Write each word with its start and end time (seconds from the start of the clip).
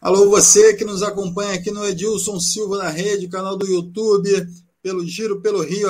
Alô, 0.00 0.30
você 0.30 0.74
que 0.74 0.84
nos 0.84 1.02
acompanha 1.02 1.54
aqui 1.54 1.72
no 1.72 1.84
Edilson 1.84 2.38
Silva 2.38 2.78
na 2.78 2.88
rede, 2.88 3.26
canal 3.26 3.56
do 3.56 3.66
YouTube, 3.66 4.30
pelo 4.80 5.04
Giro 5.04 5.40
pelo 5.40 5.60
Rio, 5.60 5.88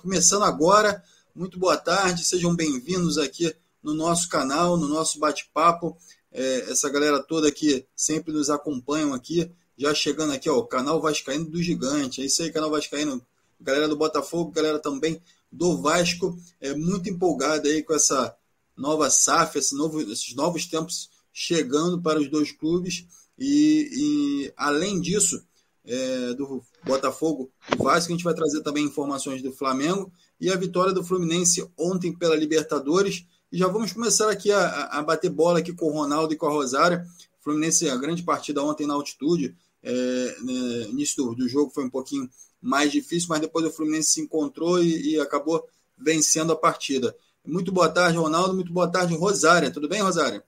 começando 0.00 0.44
agora. 0.44 1.02
Muito 1.34 1.58
boa 1.58 1.76
tarde, 1.76 2.24
sejam 2.24 2.54
bem-vindos 2.54 3.18
aqui 3.18 3.52
no 3.82 3.94
nosso 3.94 4.28
canal, 4.28 4.76
no 4.76 4.86
nosso 4.86 5.18
bate-papo. 5.18 5.96
É, 6.30 6.70
essa 6.70 6.88
galera 6.88 7.20
toda 7.20 7.50
que 7.50 7.84
sempre 7.96 8.32
nos 8.32 8.48
acompanham 8.48 9.12
aqui, 9.12 9.50
já 9.76 9.92
chegando 9.92 10.32
aqui, 10.32 10.48
ó, 10.48 10.56
o 10.56 10.64
canal 10.64 11.00
Vascaíno 11.00 11.46
do 11.46 11.60
Gigante. 11.60 12.22
É 12.22 12.26
isso 12.26 12.40
aí, 12.44 12.52
canal 12.52 12.70
Vascaíno, 12.70 13.20
galera 13.60 13.88
do 13.88 13.96
Botafogo, 13.96 14.52
galera 14.52 14.78
também 14.78 15.20
do 15.50 15.82
Vasco, 15.82 16.38
é 16.60 16.76
muito 16.76 17.10
empolgada 17.10 17.68
aí 17.68 17.82
com 17.82 17.92
essa 17.92 18.36
nova 18.76 19.10
SAF, 19.10 19.58
esse 19.58 19.74
novo, 19.74 20.00
esses 20.00 20.32
novos 20.36 20.64
tempos 20.64 21.10
chegando 21.32 22.00
para 22.00 22.20
os 22.20 22.30
dois 22.30 22.52
clubes. 22.52 23.04
E, 23.38 23.88
e 23.92 24.52
além 24.56 25.00
disso, 25.00 25.42
é, 25.84 26.34
do 26.34 26.62
Botafogo 26.84 27.50
e 27.72 27.82
Vasco, 27.82 28.12
a 28.12 28.14
gente 28.14 28.24
vai 28.24 28.34
trazer 28.34 28.62
também 28.62 28.84
informações 28.84 29.42
do 29.42 29.52
Flamengo 29.52 30.12
e 30.40 30.50
a 30.50 30.56
vitória 30.56 30.92
do 30.92 31.04
Fluminense 31.04 31.66
ontem 31.78 32.12
pela 32.12 32.36
Libertadores. 32.36 33.24
E 33.50 33.58
já 33.58 33.66
vamos 33.68 33.92
começar 33.92 34.30
aqui 34.30 34.52
a, 34.52 34.84
a 34.86 35.02
bater 35.02 35.30
bola 35.30 35.60
aqui 35.60 35.72
com 35.72 35.86
o 35.86 35.92
Ronaldo 35.92 36.34
e 36.34 36.36
com 36.36 36.46
a 36.46 36.50
Rosária. 36.50 37.06
Fluminense, 37.40 37.88
a 37.88 37.96
grande 37.96 38.22
partida 38.22 38.62
ontem 38.62 38.86
na 38.86 38.94
altitude. 38.94 39.56
É, 39.82 40.36
né, 40.42 40.88
início 40.90 41.24
do, 41.24 41.34
do, 41.34 41.48
jogo 41.48 41.70
foi 41.70 41.84
um 41.84 41.90
pouquinho 41.90 42.28
mais 42.60 42.90
difícil, 42.90 43.28
mas 43.30 43.40
depois 43.40 43.64
o 43.64 43.70
Fluminense 43.70 44.10
se 44.10 44.20
encontrou 44.20 44.82
e, 44.82 45.12
e 45.12 45.20
acabou 45.20 45.64
vencendo 45.96 46.52
a 46.52 46.56
partida. 46.56 47.16
Muito 47.46 47.72
boa 47.72 47.88
tarde, 47.88 48.18
Ronaldo. 48.18 48.54
Muito 48.54 48.72
boa 48.72 48.90
tarde, 48.90 49.14
Rosária. 49.14 49.70
Tudo 49.70 49.88
bem, 49.88 50.02
Rosária? 50.02 50.44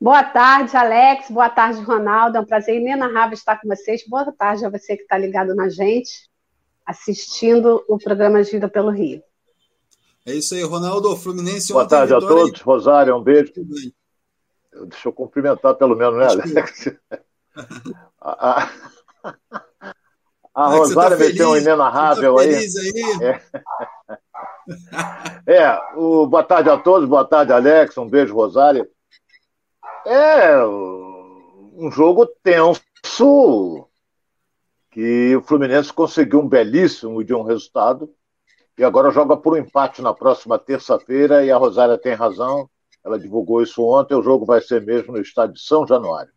Boa 0.00 0.24
tarde, 0.24 0.74
Alex. 0.74 1.30
Boa 1.30 1.50
tarde, 1.50 1.82
Ronaldo. 1.82 2.38
É 2.38 2.40
um 2.40 2.46
prazer 2.46 2.76
inenarrável 2.76 3.34
estar 3.34 3.60
com 3.60 3.68
vocês. 3.68 4.02
Boa 4.08 4.32
tarde 4.32 4.64
a 4.64 4.70
você 4.70 4.96
que 4.96 5.02
está 5.02 5.18
ligado 5.18 5.54
na 5.54 5.68
gente, 5.68 6.30
assistindo 6.86 7.84
o 7.86 7.98
programa 7.98 8.42
Gira 8.42 8.66
pelo 8.66 8.88
Rio. 8.88 9.22
É 10.24 10.32
isso 10.32 10.54
aí, 10.54 10.62
Ronaldo. 10.62 11.14
Fluminense. 11.16 11.70
Boa 11.74 11.86
tarde 11.86 12.14
a 12.14 12.18
todos. 12.18 12.62
Rosário, 12.62 13.14
um 13.14 13.22
beijo. 13.22 13.52
Deixa 14.86 15.06
eu 15.08 15.12
cumprimentar 15.12 15.74
pelo 15.74 15.94
menos, 15.94 16.16
né, 16.16 16.26
Alex? 16.28 16.96
a, 18.18 18.62
a, 18.62 18.70
a 20.54 20.66
Rosário 20.68 21.18
tá 21.18 21.24
meteu 21.24 21.50
um 21.50 21.56
inenarrável 21.58 22.36
tá 22.36 22.40
aí. 22.40 22.54
aí. 22.54 23.38
É. 25.46 25.62
é, 25.62 25.80
o, 25.94 26.26
boa 26.26 26.42
tarde 26.42 26.70
a 26.70 26.78
todos, 26.78 27.06
boa 27.06 27.26
tarde, 27.26 27.52
Alex. 27.52 27.98
Um 27.98 28.08
beijo, 28.08 28.34
Rosário. 28.34 28.88
É 30.06 30.64
um 30.66 31.90
jogo 31.90 32.26
tenso 32.42 32.80
que 34.90 35.36
o 35.36 35.42
Fluminense 35.42 35.92
conseguiu 35.92 36.40
um 36.40 36.48
belíssimo 36.48 37.22
de 37.22 37.32
um 37.32 37.42
resultado 37.42 38.12
e 38.76 38.84
agora 38.84 39.10
joga 39.10 39.36
por 39.36 39.54
um 39.54 39.58
empate 39.58 40.02
na 40.02 40.12
próxima 40.12 40.58
terça-feira 40.58 41.44
e 41.44 41.50
a 41.50 41.56
Rosária 41.56 41.98
tem 41.98 42.14
razão, 42.14 42.68
ela 43.04 43.18
divulgou 43.18 43.62
isso 43.62 43.82
ontem, 43.82 44.14
o 44.14 44.22
jogo 44.22 44.44
vai 44.44 44.60
ser 44.60 44.82
mesmo 44.82 45.12
no 45.12 45.20
estádio 45.20 45.54
de 45.54 45.62
São 45.62 45.86
Januário. 45.86 46.32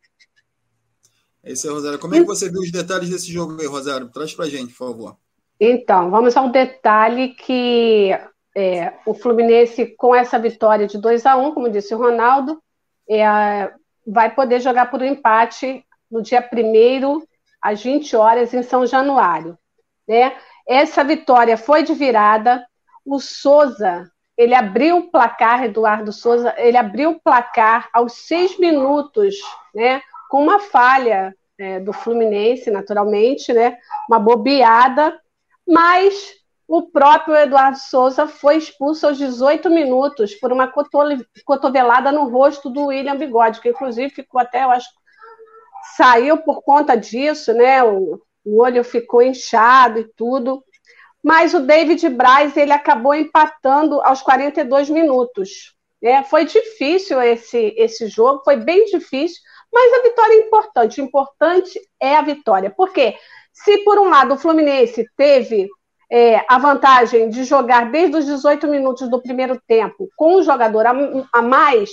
É 1.44 1.52
isso 1.52 1.68
aí, 1.68 1.74
Rosário. 1.74 2.00
Como 2.00 2.16
é 2.16 2.20
que 2.20 2.26
você 2.26 2.50
viu 2.50 2.62
os 2.62 2.72
detalhes 2.72 3.10
desse 3.10 3.32
jogo 3.32 3.60
aí, 3.60 3.68
Rosário? 3.68 4.10
Traz 4.10 4.34
pra 4.34 4.46
gente, 4.46 4.74
por 4.74 4.88
favor. 4.88 5.18
Então, 5.60 6.10
vamos 6.10 6.38
ao 6.38 6.50
detalhe 6.50 7.30
que 7.30 8.12
é, 8.56 8.94
o 9.06 9.14
Fluminense, 9.14 9.88
com 9.98 10.16
essa 10.16 10.40
vitória 10.40 10.88
de 10.88 10.98
2 10.98 11.26
a 11.26 11.36
1 11.36 11.46
um, 11.46 11.54
como 11.54 11.70
disse 11.70 11.94
o 11.94 11.98
Ronaldo, 11.98 12.62
é, 13.10 13.72
vai 14.06 14.34
poder 14.34 14.60
jogar 14.60 14.90
por 14.90 15.02
um 15.02 15.06
empate 15.06 15.86
no 16.10 16.22
dia 16.22 16.48
1 16.54 17.24
às 17.62 17.82
20 17.82 18.16
horas 18.16 18.54
em 18.54 18.64
São 18.64 18.86
Januário. 18.86 19.58
Né? 20.08 20.36
Essa 20.68 21.04
vitória 21.04 21.58
foi 21.58 21.84
de 21.84 21.94
virada. 21.94 22.66
O 23.06 23.20
Souza, 23.20 24.10
ele 24.38 24.56
abriu 24.56 24.98
o 24.98 25.12
placar, 25.12 25.64
Eduardo 25.64 26.12
Souza, 26.12 26.54
ele 26.58 26.78
abriu 26.78 27.12
o 27.12 27.20
placar 27.20 27.90
aos 27.94 28.14
seis 28.14 28.58
minutos, 28.58 29.36
né? 29.74 30.02
com 30.30 30.42
uma 30.42 30.60
falha 30.60 31.36
é, 31.58 31.80
do 31.80 31.94
Fluminense, 31.94 32.72
naturalmente, 32.72 33.52
né? 33.54 33.78
uma 34.10 34.20
bobeada, 34.20 35.20
mas 35.68 36.43
o 36.68 36.84
próprio 36.84 37.36
Eduardo 37.36 37.78
Souza 37.78 38.28
foi 38.28 38.58
expulso 38.58 39.08
aos 39.08 39.18
18 39.18 39.70
minutos 39.70 40.34
por 40.36 40.52
uma 40.52 40.72
cotovelada 41.46 42.12
no 42.12 42.30
rosto 42.30 42.70
do 42.70 42.86
William 42.86 43.18
Bigode, 43.18 43.60
que 43.60 43.70
inclusive 43.70 44.10
ficou 44.10 44.40
até, 44.40 44.64
eu 44.64 44.72
acho, 44.72 44.88
saiu 45.98 46.38
por 46.38 46.64
conta 46.64 46.96
disso, 46.96 47.54
né? 47.54 47.84
O, 47.84 48.22
o 48.46 48.62
olho 48.62 48.84
ficou 48.84 49.22
inchado 49.22 50.00
e 50.00 50.08
tudo. 50.16 50.64
Mas 51.22 51.54
o 51.54 51.60
David 51.60 52.08
Braz 52.10 52.58
ele 52.58 52.74
acabou 52.74 53.14
empatando 53.14 54.02
aos 54.02 54.22
42 54.22 54.90
minutos. 54.90 55.74
Né? 56.02 56.22
Foi 56.24 56.44
difícil 56.44 57.22
esse, 57.22 57.74
esse 57.78 58.08
jogo, 58.08 58.44
foi 58.44 58.58
bem 58.58 58.84
difícil, 58.86 59.42
mas 59.72 59.94
a 59.94 60.02
vitória 60.04 60.34
é 60.34 60.46
importante. 60.46 61.02
O 61.02 61.06
importante 61.06 61.80
é 62.00 62.18
a 62.18 62.22
vitória. 62.22 62.70
Porque 62.70 63.16
se 63.54 63.78
por 63.80 63.98
um 64.00 64.10
lado 64.10 64.34
o 64.34 64.38
Fluminense 64.38 65.06
teve 65.16 65.70
é, 66.12 66.44
a 66.48 66.58
vantagem 66.58 67.30
de 67.30 67.44
jogar 67.44 67.92
desde 67.92 68.18
os 68.18 68.26
18 68.26 68.68
minutos 68.68 69.10
do 69.10 69.22
primeiro 69.22 69.60
tempo 69.68 70.10
com 70.16 70.38
um 70.38 70.44
jogador 70.44 70.86
a, 70.86 70.94
a 71.34 71.42
mais, 71.42 71.90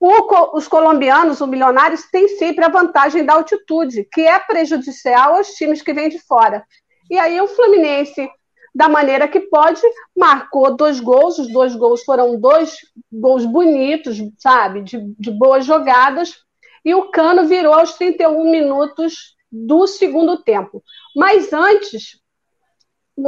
o, 0.00 0.56
os 0.56 0.66
colombianos, 0.66 1.40
os 1.40 1.48
milionários, 1.48 2.10
têm 2.10 2.26
sempre 2.28 2.64
a 2.64 2.70
vantagem 2.70 3.24
da 3.24 3.34
altitude, 3.34 4.08
que 4.10 4.22
é 4.22 4.38
prejudicial 4.38 5.34
aos 5.34 5.48
times 5.48 5.82
que 5.82 5.92
vêm 5.92 6.08
de 6.08 6.18
fora. 6.18 6.64
E 7.10 7.18
aí 7.18 7.38
o 7.40 7.48
Fluminense, 7.48 8.30
da 8.74 8.88
maneira 8.88 9.28
que 9.28 9.40
pode, 9.40 9.82
marcou 10.16 10.74
dois 10.74 11.00
gols. 11.00 11.38
Os 11.38 11.52
dois 11.52 11.76
gols 11.76 12.02
foram 12.02 12.40
dois 12.40 12.76
gols 13.12 13.44
bonitos, 13.44 14.18
sabe, 14.38 14.82
de, 14.82 15.14
de 15.18 15.30
boas 15.30 15.66
jogadas. 15.66 16.34
E 16.82 16.94
o 16.94 17.10
Cano 17.10 17.46
virou 17.46 17.74
aos 17.74 17.94
31 17.94 18.50
minutos 18.50 19.36
do 19.52 19.86
segundo 19.86 20.42
tempo. 20.42 20.82
Mas 21.14 21.52
antes, 21.52 22.18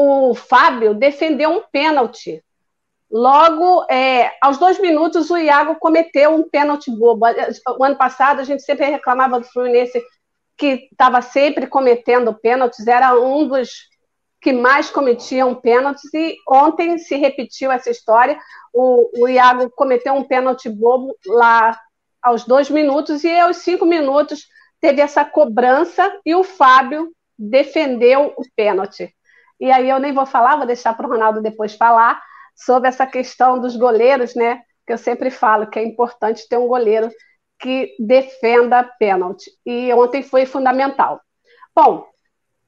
o 0.01 0.35
Fábio 0.35 0.95
defendeu 0.95 1.51
um 1.51 1.63
pênalti. 1.71 2.43
Logo, 3.11 3.85
é, 3.91 4.33
aos 4.41 4.57
dois 4.57 4.81
minutos, 4.81 5.31
o 5.31 5.37
Iago 5.37 5.77
cometeu 5.77 6.35
um 6.35 6.49
pênalti 6.49 6.91
bobo. 6.91 7.27
O 7.79 7.85
ano 7.85 7.97
passado, 7.97 8.41
a 8.41 8.45
gente 8.45 8.63
sempre 8.63 8.87
reclamava 8.87 9.39
do 9.39 9.47
Fluminense 9.47 10.03
que 10.57 10.89
estava 10.91 11.21
sempre 11.21 11.67
cometendo 11.67 12.33
pênaltis, 12.35 12.87
era 12.87 13.19
um 13.19 13.47
dos 13.49 13.71
que 14.41 14.53
mais 14.53 14.91
cometiam 14.91 15.55
pênaltis, 15.55 16.13
e 16.13 16.37
ontem 16.49 16.99
se 16.99 17.17
repetiu 17.17 17.71
essa 17.71 17.91
história. 17.91 18.39
O, 18.73 19.23
o 19.23 19.29
Iago 19.29 19.71
cometeu 19.71 20.15
um 20.15 20.25
pênalti 20.25 20.69
bobo 20.69 21.17
lá 21.27 21.79
aos 22.21 22.45
dois 22.45 22.71
minutos, 22.71 23.25
e 23.25 23.39
aos 23.39 23.59
cinco 23.59 23.85
minutos 23.85 24.47
teve 24.81 25.01
essa 25.01 25.25
cobrança, 25.25 26.13
e 26.25 26.35
o 26.35 26.43
Fábio 26.43 27.13
defendeu 27.39 28.33
o 28.37 28.43
pênalti. 28.57 29.15
E 29.61 29.71
aí 29.71 29.89
eu 29.89 29.99
nem 29.99 30.13
vou 30.13 30.27
falar, 30.27 30.57
vou 30.57 30.67
deixar 30.67 30.95
para 30.95 31.07
o 31.07 31.11
Ronaldo 31.11 31.41
depois 31.41 31.75
falar 31.75 32.23
sobre 32.55 32.89
essa 32.89 33.07
questão 33.07 33.59
dos 33.59 33.77
goleiros, 33.77 34.35
né? 34.35 34.63
Que 34.87 34.93
eu 34.93 34.99
sempre 34.99 35.31
falo 35.31 35.69
que 35.69 35.79
é 35.79 35.85
importante 35.85 36.49
ter 36.49 36.59
um 36.59 36.67
goleiro 36.67 37.11
que 37.59 37.95
defenda 37.99 38.83
pênalti. 38.99 39.51
E 39.65 39.93
ontem 39.95 40.23
foi 40.23 40.45
fundamental. 40.45 41.21
Bom, 41.75 42.07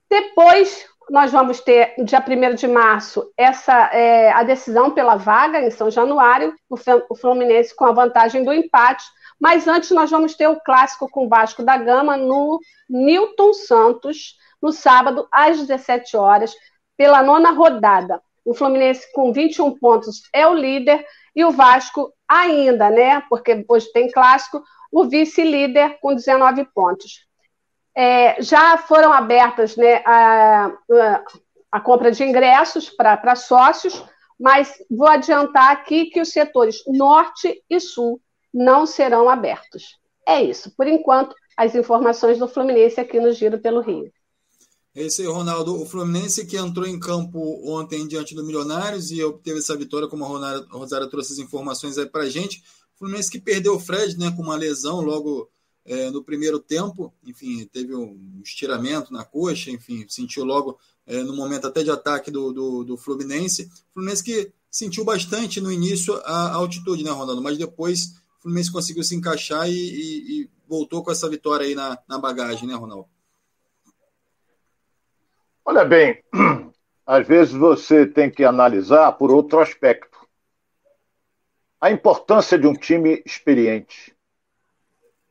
depois 0.09 0.87
nós 1.11 1.33
vamos 1.33 1.61
ter, 1.61 1.95
dia 2.05 2.25
1 2.27 2.55
de 2.55 2.67
março, 2.67 3.31
essa 3.37 3.91
é, 3.93 4.33
a 4.33 4.43
decisão 4.43 4.91
pela 4.93 5.17
vaga 5.17 5.61
em 5.61 5.71
São 5.71 5.91
Januário, 5.91 6.55
o 6.71 7.15
Fluminense 7.17 7.75
com 7.75 7.85
a 7.85 7.93
vantagem 7.93 8.45
do 8.45 8.53
empate. 8.53 9.05
Mas 9.39 9.67
antes 9.67 9.91
nós 9.91 10.11
vamos 10.11 10.35
ter 10.35 10.47
o 10.49 10.61
clássico 10.61 11.09
com 11.11 11.27
o 11.27 11.29
Vasco 11.29 11.63
da 11.63 11.77
Gama 11.77 12.17
no 12.17 12.59
Newton 12.89 13.53
Santos, 13.53 14.37
no 14.63 14.73
sábado, 14.73 15.29
às 15.31 15.59
17 15.59 16.17
horas 16.17 16.55
pela 16.97 17.23
nona 17.23 17.51
rodada. 17.51 18.23
O 18.45 18.55
Fluminense, 18.55 19.11
com 19.13 19.33
21 19.33 19.79
pontos, 19.79 20.23
é 20.33 20.47
o 20.47 20.55
líder, 20.55 21.05
e 21.35 21.45
o 21.45 21.51
Vasco 21.51 22.13
ainda, 22.29 22.91
né? 22.91 23.23
Porque 23.29 23.65
hoje 23.69 23.91
tem 23.93 24.11
clássico, 24.11 24.63
o 24.93 25.05
vice-líder 25.05 25.99
com 26.01 26.15
19 26.15 26.65
pontos. 26.75 27.27
É, 27.97 28.41
já 28.43 28.77
foram 28.77 29.13
abertas 29.13 29.77
né, 29.77 30.03
a, 30.05 30.73
a 31.71 31.81
compra 31.81 32.11
de 32.11 32.25
ingressos 32.25 32.91
para 32.91 33.35
sócios, 33.37 34.05
mas 34.39 34.75
vou 34.91 35.09
adiantar 35.09 35.73
aqui 35.73 36.07
que 36.07 36.21
os 36.21 36.31
setores 36.31 36.83
norte 36.87 37.63
e 37.69 37.81
sul 37.81 38.21
não 38.53 38.87
serão 38.87 39.29
abertos. 39.29 39.99
É 40.27 40.43
isso. 40.43 40.75
Por 40.77 40.87
enquanto, 40.87 41.35
as 41.57 41.75
informações 41.75 42.39
do 42.39 42.49
Fluminense 42.49 43.01
aqui 43.01 43.21
no 43.21 43.33
Giro 43.33 43.59
pelo 43.59 43.81
Rio. 43.81 44.13
Esse 44.95 45.23
aí, 45.23 45.29
Ronaldo, 45.29 45.81
o 45.81 45.85
Fluminense 45.85 46.47
que 46.47 46.57
entrou 46.57 46.87
em 46.87 47.01
campo 47.01 47.61
ontem 47.69 48.07
diante 48.07 48.33
do 48.33 48.45
Milionários 48.45 49.11
e 49.11 49.21
obteve 49.25 49.59
essa 49.59 49.77
vitória, 49.77 50.07
como 50.07 50.25
a 50.25 50.59
Rosária 50.71 51.09
trouxe 51.09 51.33
as 51.33 51.39
informações 51.41 51.99
aí 51.99 52.07
pra 52.07 52.31
gente. 52.31 52.63
O 52.95 52.99
Fluminense 52.99 53.29
que 53.29 53.41
perdeu 53.41 53.75
o 53.75 53.81
Fred, 53.81 54.17
né, 54.17 54.31
com 54.31 54.43
uma 54.43 54.55
lesão 54.55 55.01
logo 55.01 55.51
é, 55.85 56.11
no 56.13 56.23
primeiro 56.23 56.61
tempo, 56.61 57.13
enfim, 57.25 57.69
teve 57.73 57.93
um 57.93 58.41
estiramento 58.45 59.13
na 59.13 59.25
coxa, 59.25 59.69
enfim, 59.69 60.07
sentiu 60.09 60.45
logo 60.45 60.79
é, 61.05 61.25
no 61.25 61.35
momento 61.35 61.67
até 61.67 61.83
de 61.83 61.91
ataque 61.91 62.31
do, 62.31 62.53
do, 62.53 62.85
do, 62.85 62.97
Fluminense. 62.97 63.69
Fluminense 63.93 64.23
que 64.23 64.53
sentiu 64.71 65.05
bastante 65.05 65.61
no 65.61 65.73
início 65.73 66.15
a, 66.25 66.53
a 66.53 66.55
altitude, 66.55 67.03
né, 67.03 67.11
Ronaldo? 67.11 67.43
Mas 67.43 67.59
depois 67.59 68.15
o 68.39 68.43
Fluminense 68.43 68.71
conseguiu 68.71 69.03
se 69.03 69.17
encaixar 69.17 69.69
e, 69.69 69.75
e, 69.75 70.43
e 70.43 70.51
voltou 70.69 71.03
com 71.03 71.11
essa 71.11 71.29
vitória 71.29 71.67
aí 71.67 71.75
na, 71.75 71.99
na 72.09 72.17
bagagem, 72.17 72.69
né, 72.69 72.75
Ronaldo? 72.77 73.09
Olha 75.67 75.83
bem, 75.83 76.23
às 77.07 77.27
vezes 77.27 77.55
você 77.55 78.07
tem 78.07 78.31
que 78.31 78.45
analisar 78.45 79.11
por 79.13 79.31
outro 79.31 79.61
aspecto. 79.61 80.19
A 81.81 81.91
importância 81.91 82.59
de 82.59 82.67
um 82.67 82.75
time 82.75 83.23
experiente. 83.25 84.15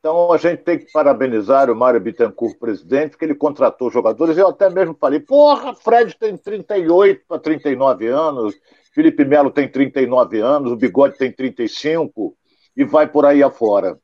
Então 0.00 0.32
a 0.32 0.36
gente 0.36 0.62
tem 0.64 0.78
que 0.78 0.90
parabenizar 0.90 1.70
o 1.70 1.76
Mário 1.76 2.00
Bittencourt, 2.00 2.58
presidente, 2.58 3.16
que 3.16 3.24
ele 3.24 3.34
contratou 3.34 3.92
jogadores. 3.92 4.36
Eu 4.36 4.48
até 4.48 4.68
mesmo 4.68 4.96
falei, 5.00 5.20
porra, 5.20 5.72
Fred 5.72 6.16
tem 6.18 6.36
38 6.36 7.24
para 7.28 7.38
39 7.38 8.08
anos, 8.08 8.54
Felipe 8.92 9.24
Melo 9.24 9.52
tem 9.52 9.68
39 9.68 10.40
anos, 10.40 10.72
o 10.72 10.76
Bigode 10.76 11.16
tem 11.16 11.30
35 11.30 12.36
e 12.76 12.84
vai 12.84 13.06
por 13.06 13.24
aí 13.24 13.40
afora. 13.40 13.98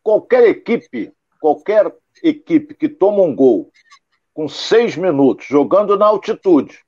Qualquer 0.00 0.44
equipe, 0.44 1.12
qualquer 1.40 1.92
equipe 2.22 2.72
que 2.72 2.88
toma 2.88 3.22
um 3.22 3.34
gol 3.34 3.70
com 4.36 4.50
seis 4.50 4.96
minutos, 4.96 5.46
jogando 5.46 5.96
na 5.96 6.04
altitude, 6.04 6.84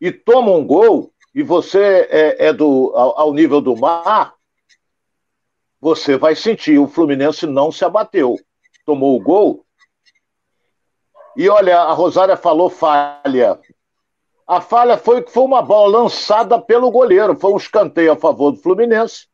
e 0.00 0.10
toma 0.10 0.52
um 0.52 0.66
gol, 0.66 1.12
e 1.34 1.42
você 1.42 2.08
é, 2.10 2.46
é 2.46 2.52
do, 2.52 2.90
ao, 2.96 3.20
ao 3.20 3.34
nível 3.34 3.60
do 3.60 3.76
mar, 3.76 4.34
você 5.78 6.16
vai 6.16 6.34
sentir. 6.34 6.78
O 6.78 6.88
Fluminense 6.88 7.46
não 7.46 7.70
se 7.70 7.84
abateu. 7.84 8.38
Tomou 8.86 9.14
o 9.14 9.22
gol. 9.22 9.66
E 11.36 11.46
olha, 11.46 11.78
a 11.80 11.92
Rosária 11.92 12.38
falou 12.38 12.70
falha. 12.70 13.60
A 14.46 14.60
falha 14.62 14.96
foi 14.96 15.22
que 15.22 15.30
foi 15.30 15.42
uma 15.42 15.60
bola 15.60 16.00
lançada 16.00 16.58
pelo 16.58 16.90
goleiro. 16.90 17.36
Foi 17.36 17.52
um 17.52 17.58
escanteio 17.58 18.12
a 18.12 18.16
favor 18.16 18.50
do 18.50 18.62
Fluminense. 18.62 19.26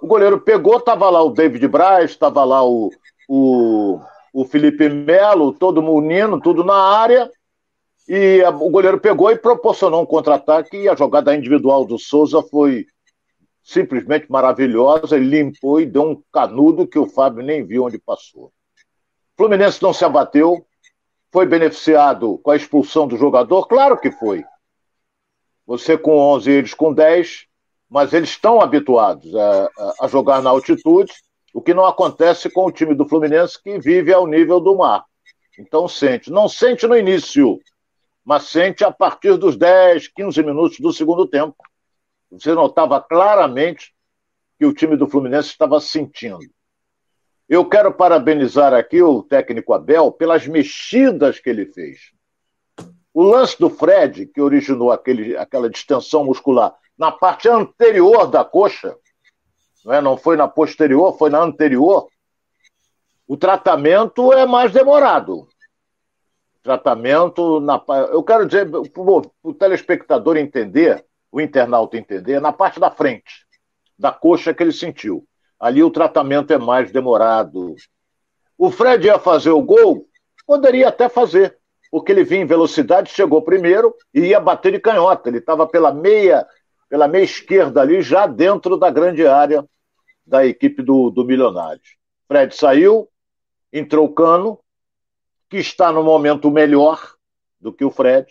O 0.00 0.06
goleiro 0.06 0.40
pegou, 0.40 0.78
estava 0.78 1.10
lá 1.10 1.22
o 1.22 1.30
David 1.30 1.68
Braz, 1.68 2.12
estava 2.12 2.42
lá 2.42 2.64
o, 2.64 2.90
o, 3.28 4.00
o 4.34 4.44
Felipe 4.44 4.88
Melo, 4.88 5.52
todo 5.52 5.80
menino, 5.80 6.40
tudo 6.40 6.64
na 6.64 6.74
área. 6.74 7.30
E 8.08 8.42
a, 8.42 8.50
o 8.50 8.68
goleiro 8.68 8.98
pegou 8.98 9.30
e 9.30 9.38
proporcionou 9.38 10.02
um 10.02 10.06
contra-ataque. 10.06 10.76
E 10.76 10.88
a 10.88 10.96
jogada 10.96 11.34
individual 11.34 11.84
do 11.84 11.96
Souza 11.98 12.42
foi 12.42 12.84
simplesmente 13.62 14.26
maravilhosa, 14.28 15.16
ele 15.16 15.42
limpou 15.42 15.80
e 15.80 15.86
deu 15.86 16.02
um 16.02 16.22
canudo 16.30 16.86
que 16.86 16.98
o 16.98 17.06
Fábio 17.06 17.42
nem 17.42 17.64
viu 17.64 17.84
onde 17.84 17.98
passou. 17.98 18.46
O 18.46 18.52
Fluminense 19.38 19.82
não 19.82 19.92
se 19.92 20.04
abateu, 20.04 20.66
foi 21.32 21.46
beneficiado 21.46 22.38
com 22.38 22.50
a 22.50 22.56
expulsão 22.56 23.08
do 23.08 23.16
jogador? 23.16 23.66
Claro 23.66 23.98
que 23.98 24.10
foi. 24.10 24.44
Você 25.66 25.96
com 25.96 26.18
11 26.18 26.50
eles 26.50 26.74
com 26.74 26.92
10, 26.92 27.46
mas 27.88 28.12
eles 28.12 28.28
estão 28.30 28.60
habituados 28.60 29.34
a, 29.34 29.70
a, 30.02 30.08
jogar 30.08 30.42
na 30.42 30.50
altitude, 30.50 31.12
o 31.54 31.62
que 31.62 31.72
não 31.72 31.86
acontece 31.86 32.50
com 32.50 32.66
o 32.66 32.72
time 32.72 32.94
do 32.94 33.08
Fluminense 33.08 33.62
que 33.62 33.78
vive 33.78 34.12
ao 34.12 34.26
nível 34.26 34.60
do 34.60 34.76
mar. 34.76 35.06
Então 35.58 35.88
sente. 35.88 36.30
Não 36.30 36.50
sente 36.50 36.86
no 36.86 36.96
início, 36.96 37.58
mas 38.22 38.42
sente 38.44 38.84
a 38.84 38.90
partir 38.90 39.38
dos 39.38 39.56
10, 39.56 40.08
15 40.08 40.42
minutos 40.42 40.78
do 40.78 40.92
segundo 40.92 41.26
tempo 41.26 41.56
você 42.34 42.52
notava 42.52 43.00
claramente 43.00 43.94
que 44.58 44.66
o 44.66 44.74
time 44.74 44.96
do 44.96 45.08
Fluminense 45.08 45.50
estava 45.50 45.80
sentindo. 45.80 46.44
Eu 47.48 47.68
quero 47.68 47.92
parabenizar 47.92 48.72
aqui 48.72 49.02
o 49.02 49.22
técnico 49.22 49.72
Abel 49.72 50.10
pelas 50.10 50.46
mexidas 50.46 51.38
que 51.38 51.50
ele 51.50 51.66
fez. 51.66 52.10
O 53.12 53.22
lance 53.22 53.58
do 53.58 53.70
Fred, 53.70 54.26
que 54.26 54.40
originou 54.40 54.90
aquele, 54.90 55.36
aquela 55.36 55.70
distensão 55.70 56.24
muscular 56.24 56.74
na 56.98 57.12
parte 57.12 57.48
anterior 57.48 58.26
da 58.26 58.44
coxa, 58.44 58.96
não, 59.84 59.92
é? 59.92 60.00
não 60.00 60.16
foi 60.16 60.36
na 60.36 60.48
posterior, 60.48 61.16
foi 61.18 61.28
na 61.28 61.40
anterior. 61.40 62.08
O 63.28 63.36
tratamento 63.36 64.32
é 64.32 64.46
mais 64.46 64.72
demorado. 64.72 65.46
Tratamento 66.62 67.60
na. 67.60 67.82
Eu 68.10 68.22
quero 68.22 68.46
dizer, 68.46 68.70
para 68.70 69.02
o 69.42 69.54
telespectador 69.54 70.36
entender, 70.36 71.04
o 71.30 71.40
internauta 71.40 71.98
entender, 71.98 72.40
na 72.40 72.52
parte 72.52 72.80
da 72.80 72.90
frente, 72.90 73.46
da 73.98 74.10
coxa 74.10 74.54
que 74.54 74.62
ele 74.62 74.72
sentiu. 74.72 75.26
Ali 75.60 75.82
o 75.82 75.90
tratamento 75.90 76.52
é 76.52 76.58
mais 76.58 76.90
demorado. 76.90 77.74
O 78.56 78.70
Fred 78.70 79.06
ia 79.06 79.18
fazer 79.18 79.50
o 79.50 79.62
gol? 79.62 80.06
Poderia 80.46 80.88
até 80.88 81.08
fazer, 81.08 81.58
porque 81.90 82.12
ele 82.12 82.24
vinha 82.24 82.42
em 82.42 82.46
velocidade, 82.46 83.10
chegou 83.10 83.42
primeiro 83.42 83.94
e 84.12 84.20
ia 84.20 84.40
bater 84.40 84.72
de 84.72 84.78
canhota. 84.78 85.28
Ele 85.28 85.38
estava 85.38 85.66
pela 85.66 85.92
meia, 85.92 86.46
pela 86.88 87.08
meia 87.08 87.24
esquerda 87.24 87.80
ali, 87.80 88.00
já 88.00 88.26
dentro 88.26 88.76
da 88.76 88.90
grande 88.90 89.26
área 89.26 89.66
da 90.26 90.46
equipe 90.46 90.82
do, 90.82 91.10
do 91.10 91.24
Milionários. 91.24 91.96
Fred 92.26 92.54
saiu, 92.54 93.08
entrou 93.72 94.06
o 94.06 94.14
Cano, 94.14 94.58
que 95.48 95.58
está 95.58 95.92
no 95.92 96.02
momento 96.02 96.50
melhor 96.50 97.14
do 97.60 97.72
que 97.72 97.84
o 97.84 97.90
Fred. 97.90 98.26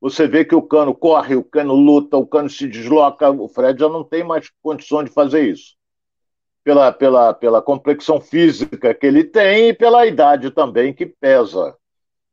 Você 0.00 0.26
vê 0.26 0.44
que 0.44 0.54
o 0.54 0.62
Cano 0.62 0.94
corre, 0.94 1.36
o 1.36 1.44
Cano 1.44 1.74
luta, 1.74 2.16
o 2.16 2.26
Cano 2.26 2.48
se 2.48 2.66
desloca, 2.66 3.30
o 3.30 3.48
Fred 3.48 3.78
já 3.78 3.88
não 3.88 4.02
tem 4.02 4.24
mais 4.24 4.50
condições 4.62 5.04
de 5.06 5.14
fazer 5.14 5.42
isso. 5.48 5.76
Pela, 6.64 6.92
pela, 6.92 7.34
pela 7.34 7.62
complexão 7.62 8.20
física 8.20 8.94
que 8.94 9.06
ele 9.06 9.24
tem 9.24 9.68
e 9.68 9.74
pela 9.74 10.06
idade 10.06 10.50
também 10.50 10.92
que 10.92 11.06
pesa. 11.06 11.76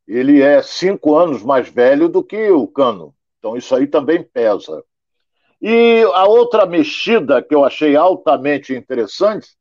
Ele 0.06 0.40
é 0.40 0.62
cinco 0.62 1.14
anos 1.14 1.42
mais 1.42 1.68
velho 1.68 2.08
do 2.08 2.22
que 2.24 2.50
o 2.50 2.66
Cano, 2.66 3.14
então 3.38 3.56
isso 3.56 3.74
aí 3.74 3.86
também 3.86 4.22
pesa. 4.22 4.82
E 5.60 6.02
a 6.14 6.24
outra 6.24 6.66
mexida 6.66 7.42
que 7.42 7.54
eu 7.54 7.64
achei 7.64 7.96
altamente 7.96 8.74
interessante 8.74 9.56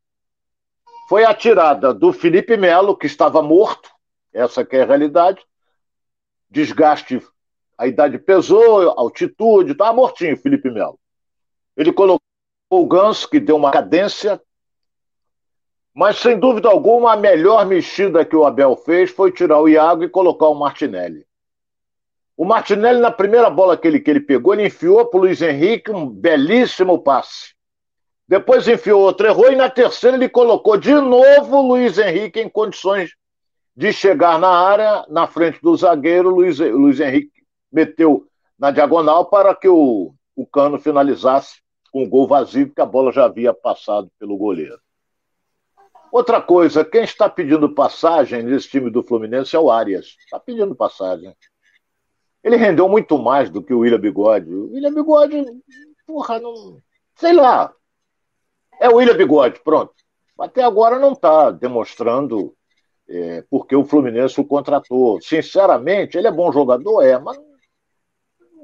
foi 1.10 1.24
a 1.24 1.34
tirada 1.34 1.94
do 1.94 2.14
Felipe 2.14 2.56
Melo, 2.56 2.96
que 2.96 3.08
estava 3.08 3.42
morto, 3.42 3.90
essa 4.34 4.64
que 4.64 4.76
é 4.76 4.84
a 4.84 4.86
realidade, 4.86 5.44
desgaste 6.50 7.22
a 7.78 7.86
idade 7.86 8.18
pesou, 8.18 8.90
altitude, 8.98 9.74
estava 9.74 9.94
mortinho, 9.94 10.36
Felipe 10.38 10.70
Melo. 10.70 11.00
Ele 11.76 11.94
colocou 11.94 12.20
o 12.72 12.88
Ganso, 12.88 13.30
que 13.30 13.40
deu 13.40 13.56
uma 13.56 13.72
cadência, 13.72 14.42
mas 15.94 16.18
sem 16.18 16.40
dúvida 16.40 16.70
alguma, 16.70 17.14
a 17.14 17.18
melhor 17.18 17.66
mexida 17.66 18.26
que 18.26 18.36
o 18.36 18.46
Abel 18.46 18.76
fez 18.76 19.12
foi 19.12 19.32
tirar 19.32 19.62
o 19.62 19.70
Iago 19.70 20.04
e 20.04 20.10
colocar 20.10 20.48
o 20.48 20.56
Martinelli. 20.56 21.26
O 22.38 22.46
Martinelli, 22.46 23.00
na 23.00 23.10
primeira 23.10 23.50
bola 23.50 23.76
que 23.76 23.88
ele, 23.88 24.00
que 24.00 24.12
ele 24.12 24.20
pegou, 24.20 24.54
ele 24.54 24.68
enfiou 24.68 25.04
para 25.08 25.18
o 25.18 25.22
Luiz 25.22 25.42
Henrique 25.42 25.90
um 25.90 26.08
belíssimo 26.08 27.00
passe. 27.00 27.56
Depois 28.28 28.68
enfiou 28.68 29.02
outro, 29.02 29.26
errou, 29.26 29.52
e 29.52 29.56
na 29.56 29.72
terceira 29.72 30.16
ele 30.16 30.30
colocou 30.30 30.78
de 30.78 30.94
novo 30.94 31.58
o 31.58 31.68
Luiz 31.68 31.98
Henrique 31.98 32.40
em 32.40 32.48
condições 32.48 33.10
de 33.76 33.92
chegar 33.92 34.38
na 34.38 34.50
área, 34.50 35.04
na 35.10 35.26
frente 35.26 35.60
do 35.62 35.76
zagueiro, 35.76 36.30
Luiz, 36.30 36.60
Luiz 36.60 37.00
Henrique 37.00 37.32
meteu 37.72 38.28
na 38.58 38.70
diagonal 38.70 39.26
para 39.26 39.56
que 39.56 39.68
o, 39.68 40.14
o 40.36 40.46
Cano 40.46 40.80
finalizasse 40.80 41.62
com 41.92 42.04
o 42.04 42.10
gol 42.10 42.28
vazio, 42.28 42.68
porque 42.68 42.82
a 42.82 42.86
bola 42.86 43.12
já 43.12 43.26
havia 43.26 43.54
passado 43.54 44.12
pelo 44.20 44.38
goleiro. 44.38 44.80
Outra 46.12 46.42
coisa, 46.42 46.86
quem 46.86 47.04
está 47.04 47.30
pedindo 47.30 47.74
passagem 47.74 48.44
nesse 48.44 48.70
time 48.70 48.90
do 48.90 49.04
Fluminense 49.04 49.56
é 49.56 49.60
o 49.60 49.72
Arias. 49.72 50.16
Está 50.20 50.40
pedindo 50.40 50.76
passagem. 50.76 51.36
Ele 52.48 52.56
rendeu 52.56 52.88
muito 52.88 53.18
mais 53.18 53.50
do 53.50 53.62
que 53.62 53.74
o 53.74 53.80
William 53.80 54.00
Bigode. 54.00 54.50
O 54.50 54.72
William 54.72 54.94
Bigode, 54.94 55.46
porra, 56.06 56.40
não. 56.40 56.82
Sei 57.14 57.34
lá. 57.34 57.74
É 58.80 58.88
o 58.88 58.96
William 58.96 59.18
Bigode, 59.18 59.60
pronto. 59.60 59.94
Até 60.40 60.64
agora 60.64 60.98
não 60.98 61.12
está 61.12 61.52
demonstrando 61.52 62.56
é, 63.10 63.44
porque 63.50 63.76
o 63.76 63.84
Fluminense 63.84 64.40
o 64.40 64.46
contratou. 64.46 65.20
Sinceramente, 65.22 66.18
ele 66.18 66.28
é 66.28 66.32
bom 66.32 66.50
jogador, 66.50 67.02
é, 67.02 67.20
mas 67.20 67.38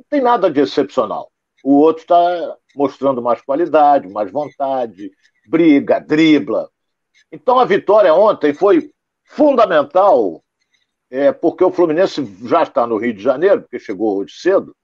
tem 0.09 0.21
nada 0.21 0.49
de 0.49 0.61
excepcional. 0.61 1.29
O 1.61 1.73
outro 1.73 2.03
está 2.03 2.57
mostrando 2.75 3.21
mais 3.21 3.41
qualidade, 3.41 4.07
mais 4.07 4.31
vontade, 4.31 5.11
briga, 5.45 5.99
dribla. 5.99 6.69
Então 7.29 7.59
a 7.59 7.65
vitória 7.65 8.13
ontem 8.13 8.53
foi 8.53 8.91
fundamental, 9.25 10.42
é, 11.13 11.31
porque 11.31 11.63
o 11.63 11.69
Fluminense 11.69 12.25
já 12.43 12.63
está 12.63 12.87
no 12.87 12.97
Rio 12.97 13.13
de 13.13 13.21
Janeiro, 13.21 13.61
porque 13.61 13.77
chegou 13.77 14.17
hoje 14.17 14.33
cedo, 14.33 14.75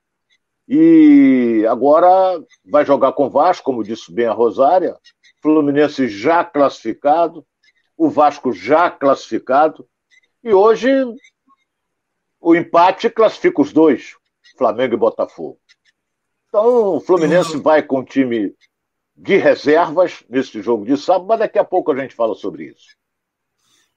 e 0.68 1.66
agora 1.68 2.40
vai 2.64 2.86
jogar 2.86 3.14
com 3.14 3.26
o 3.26 3.30
Vasco, 3.32 3.66
como 3.66 3.84
disse 3.84 4.14
bem 4.14 4.28
a 4.28 4.32
Rosária. 4.32 4.96
Fluminense 5.42 6.08
já 6.08 6.44
classificado, 6.46 7.44
o 7.98 8.12
Vasco 8.12 8.54
já 8.54 8.92
classificado, 8.92 9.88
e 10.44 10.54
hoje 10.54 10.92
o 12.40 12.56
empate 12.56 13.10
classifica 13.10 13.64
os 13.64 13.74
dois. 13.74 14.16
Flamengo 14.56 14.94
e 14.94 14.98
Botafogo. 14.98 15.58
Então, 16.48 16.98
o 16.98 17.00
Fluminense 17.00 17.56
uhum. 17.56 17.64
vai 17.64 17.82
com 17.82 18.02
o 18.02 18.06
time 18.06 18.54
de 19.16 19.36
reservas 19.38 20.24
nesse 20.30 20.62
jogo 20.62 20.86
de 20.86 20.96
sábado, 20.96 21.26
mas 21.28 21.40
daqui 21.40 21.58
a 21.58 21.64
pouco 21.64 21.92
a 21.92 21.96
gente 21.96 22.14
fala 22.14 22.36
sobre 22.36 22.66
isso. 22.66 22.99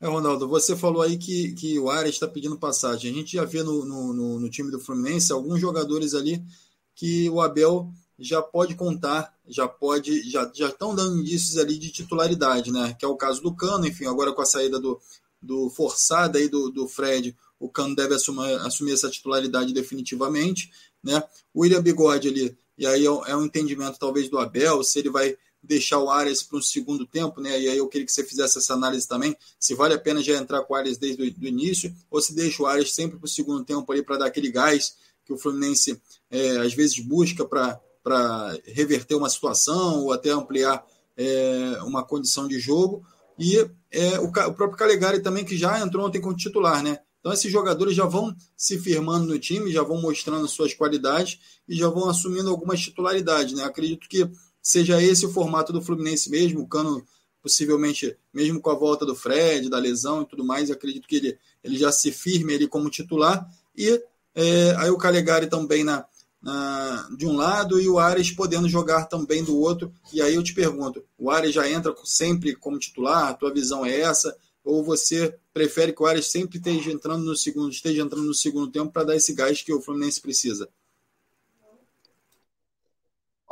É, 0.03 0.09
Ronaldo, 0.09 0.49
você 0.49 0.77
falou 0.77 1.01
aí 1.01 1.17
que, 1.17 1.53
que 1.53 1.79
o 1.79 1.89
Ares 1.89 2.15
está 2.15 2.27
pedindo 2.27 2.59
passagem. 2.59 3.13
A 3.13 3.15
gente 3.15 3.37
já 3.37 3.45
vê 3.45 3.63
no, 3.63 3.85
no, 3.85 4.41
no, 4.41 4.51
time 4.51 4.69
do 4.69 4.81
Fluminense 4.81 5.33
alguns 5.33 5.61
jogadores 5.61 6.13
ali 6.13 6.45
que 6.93 7.31
o 7.31 7.41
Abel 7.41 7.89
já 8.19 8.43
pode 8.43 8.75
contar, 8.75 9.33
já 9.47 9.69
pode, 9.69 10.29
já, 10.29 10.51
já 10.53 10.71
estão 10.71 10.93
dando 10.93 11.21
indícios 11.21 11.57
ali 11.57 11.79
de 11.79 11.93
titularidade, 11.93 12.73
né? 12.73 12.97
Que 12.99 13.05
é 13.05 13.09
o 13.09 13.15
caso 13.15 13.41
do 13.43 13.55
Cano, 13.55 13.87
enfim, 13.87 14.07
agora 14.07 14.33
com 14.33 14.43
a 14.43 14.45
saída 14.45 14.81
do, 14.81 15.01
do 15.41 15.71
forçada 15.71 16.37
aí 16.37 16.49
do, 16.49 16.69
do 16.69 16.89
Fred, 16.89 17.37
o 17.61 17.69
Cano 17.69 17.95
deve 17.95 18.17
assumir, 18.17 18.55
assumir 18.67 18.95
essa 18.95 19.09
titularidade 19.09 19.73
definitivamente, 19.73 20.69
né? 21.01 21.23
O 21.55 21.61
William 21.61 21.81
Bigode 21.81 22.27
ali, 22.27 22.59
e 22.77 22.85
aí 22.89 23.07
é, 23.07 23.31
é 23.31 23.37
um 23.37 23.45
entendimento 23.45 24.01
talvez 24.01 24.29
do 24.29 24.41
Abel, 24.41 24.83
se 24.83 24.99
ele 24.99 25.11
vai 25.11 25.37
deixar 25.63 25.99
o 25.99 26.11
Arias 26.11 26.43
para 26.43 26.59
um 26.59 26.63
segundo 26.63 27.07
tempo, 27.07 27.41
né? 27.41 27.61
E 27.61 27.69
aí 27.69 27.79
eu 27.79 27.89
queria 27.89 28.05
que 28.05 28.13
você 28.13 28.25
fizesse 28.25 28.59
essa 28.59 28.75
análise 28.75 29.07
também, 29.07 29.37
se 29.59 29.75
vale 29.75 29.95
a 29.95 29.99
pena 29.99 30.23
já 30.23 30.37
entrar 30.37 30.63
com 30.63 30.75
o 30.75 30.77
Arias 30.77 30.99
desde 30.99 31.23
o 31.23 31.47
início, 31.47 31.95
ou 32.11 32.21
se 32.21 32.35
deixa 32.35 32.63
o 32.63 32.67
Arias 32.67 32.93
sempre 32.93 33.19
para 33.19 33.27
o 33.27 33.29
segundo 33.29 33.65
tempo 33.65 33.91
ali 33.93 34.03
para 34.03 34.19
dar 34.19 34.27
aquele 34.27 34.51
gás 34.51 34.97
que 35.25 35.33
o 35.33 35.39
Fluminense 35.39 36.01
é, 36.31 36.59
às 36.59 36.75
vezes 36.75 36.99
busca 36.99 37.45
para 37.45 38.59
reverter 38.67 39.15
uma 39.15 39.31
situação 39.31 40.03
ou 40.03 40.13
até 40.13 40.31
ampliar 40.31 40.85
é, 41.17 41.79
uma 41.83 42.05
condição 42.05 42.49
de 42.49 42.59
jogo. 42.59 43.05
E 43.39 43.57
é, 43.91 44.19
o, 44.19 44.25
o 44.25 44.33
próprio 44.33 44.77
Calegari 44.77 45.21
também, 45.21 45.45
que 45.45 45.57
já 45.57 45.79
entrou 45.81 46.07
ontem 46.07 46.21
como 46.21 46.37
titular, 46.37 46.83
né? 46.83 46.99
Então, 47.23 47.33
esses 47.33 47.53
jogadores 47.53 47.95
já 47.95 48.05
vão 48.05 48.35
se 48.57 48.77
firmando 48.81 49.27
no 49.27 49.39
time, 49.39 49.71
já 49.71 49.83
vão 49.83 50.01
mostrando 50.01 50.49
suas 50.49 50.75
qualidades 50.75 51.39
e 51.69 51.77
já 51.77 51.89
vão 51.89 52.11
assumindo 52.11 52.51
algumas 52.51 52.81
titularidades. 52.81 53.55
Né? 53.55 53.63
Acredito 53.63 54.09
que 54.09 54.29
seja 54.63 55.03
esse 55.03 55.27
o 55.27 55.33
formato 55.33 55.73
do 55.73 55.83
Fluminense 55.83 56.31
mesmo, 56.31 56.61
o 56.61 56.69
Cano 56.69 57.05
possivelmente, 57.43 58.17
mesmo 58.33 58.61
com 58.61 58.71
a 58.71 58.75
volta 58.75 59.05
do 59.05 59.17
Fred, 59.17 59.69
da 59.69 59.79
lesão 59.79 60.23
e 60.23 60.27
tudo 60.27 60.45
mais, 60.45 60.71
acredito 60.71 61.09
que 61.09 61.17
ele, 61.17 61.39
ele 61.65 61.77
já 61.77 61.91
se 61.91 62.13
firme 62.13 62.55
ali 62.55 62.69
como 62.69 62.89
titular, 62.89 63.45
e 63.77 64.01
é, 64.35 64.75
aí 64.79 64.91
o 64.91 64.97
Calegari 64.97 65.49
também 65.49 65.83
na, 65.83 66.07
na, 66.41 67.09
de 67.17 67.27
um 67.27 67.37
lado 67.37 67.81
e 67.81 67.89
o 67.89 67.99
Ares 67.99 68.31
podendo 68.31 68.69
jogar 68.69 69.07
também 69.07 69.43
do 69.43 69.59
outro, 69.59 69.93
e 70.13 70.23
aí 70.23 70.37
eu 70.37 70.43
te 70.43 70.55
pergunto, 70.55 71.05
o 71.19 71.31
Ares 71.31 71.53
já 71.53 71.69
entra 71.69 71.93
sempre 72.05 72.55
como 72.55 72.79
titular, 72.79 73.29
a 73.29 73.35
tua 73.35 73.53
visão 73.53 73.85
é 73.85 74.01
essa, 74.01 74.35
ou 74.65 74.85
você 74.85 75.37
prefere 75.53 75.93
que 75.93 76.03
o 76.03 76.07
Ares 76.07 76.27
sempre 76.27 76.59
esteja 76.59 76.93
entrando 76.93 77.25
no 77.25 77.37
segundo, 77.37 77.73
esteja 77.73 78.03
entrando 78.03 78.27
no 78.27 78.35
segundo 78.35 78.71
tempo 78.71 78.93
para 78.93 79.05
dar 79.05 79.17
esse 79.17 79.35
gás 79.35 79.61
que 79.61 79.73
o 79.73 79.81
Fluminense 79.81 80.21
precisa? 80.21 80.69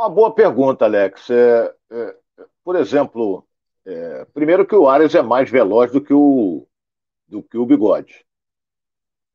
Uma 0.00 0.09
boa 0.09 0.35
pergunta, 0.35 0.87
Alex. 0.87 1.28
É, 1.28 1.75
é, 1.90 2.16
por 2.64 2.75
exemplo, 2.75 3.47
é, 3.85 4.25
primeiro 4.33 4.66
que 4.66 4.75
o 4.75 4.88
Arias 4.88 5.14
é 5.14 5.21
mais 5.21 5.50
veloz 5.50 5.92
do 5.92 6.00
que 6.00 6.14
o, 6.14 6.66
do 7.28 7.42
que 7.42 7.59
o 7.59 7.66
Bigode. 7.66 8.25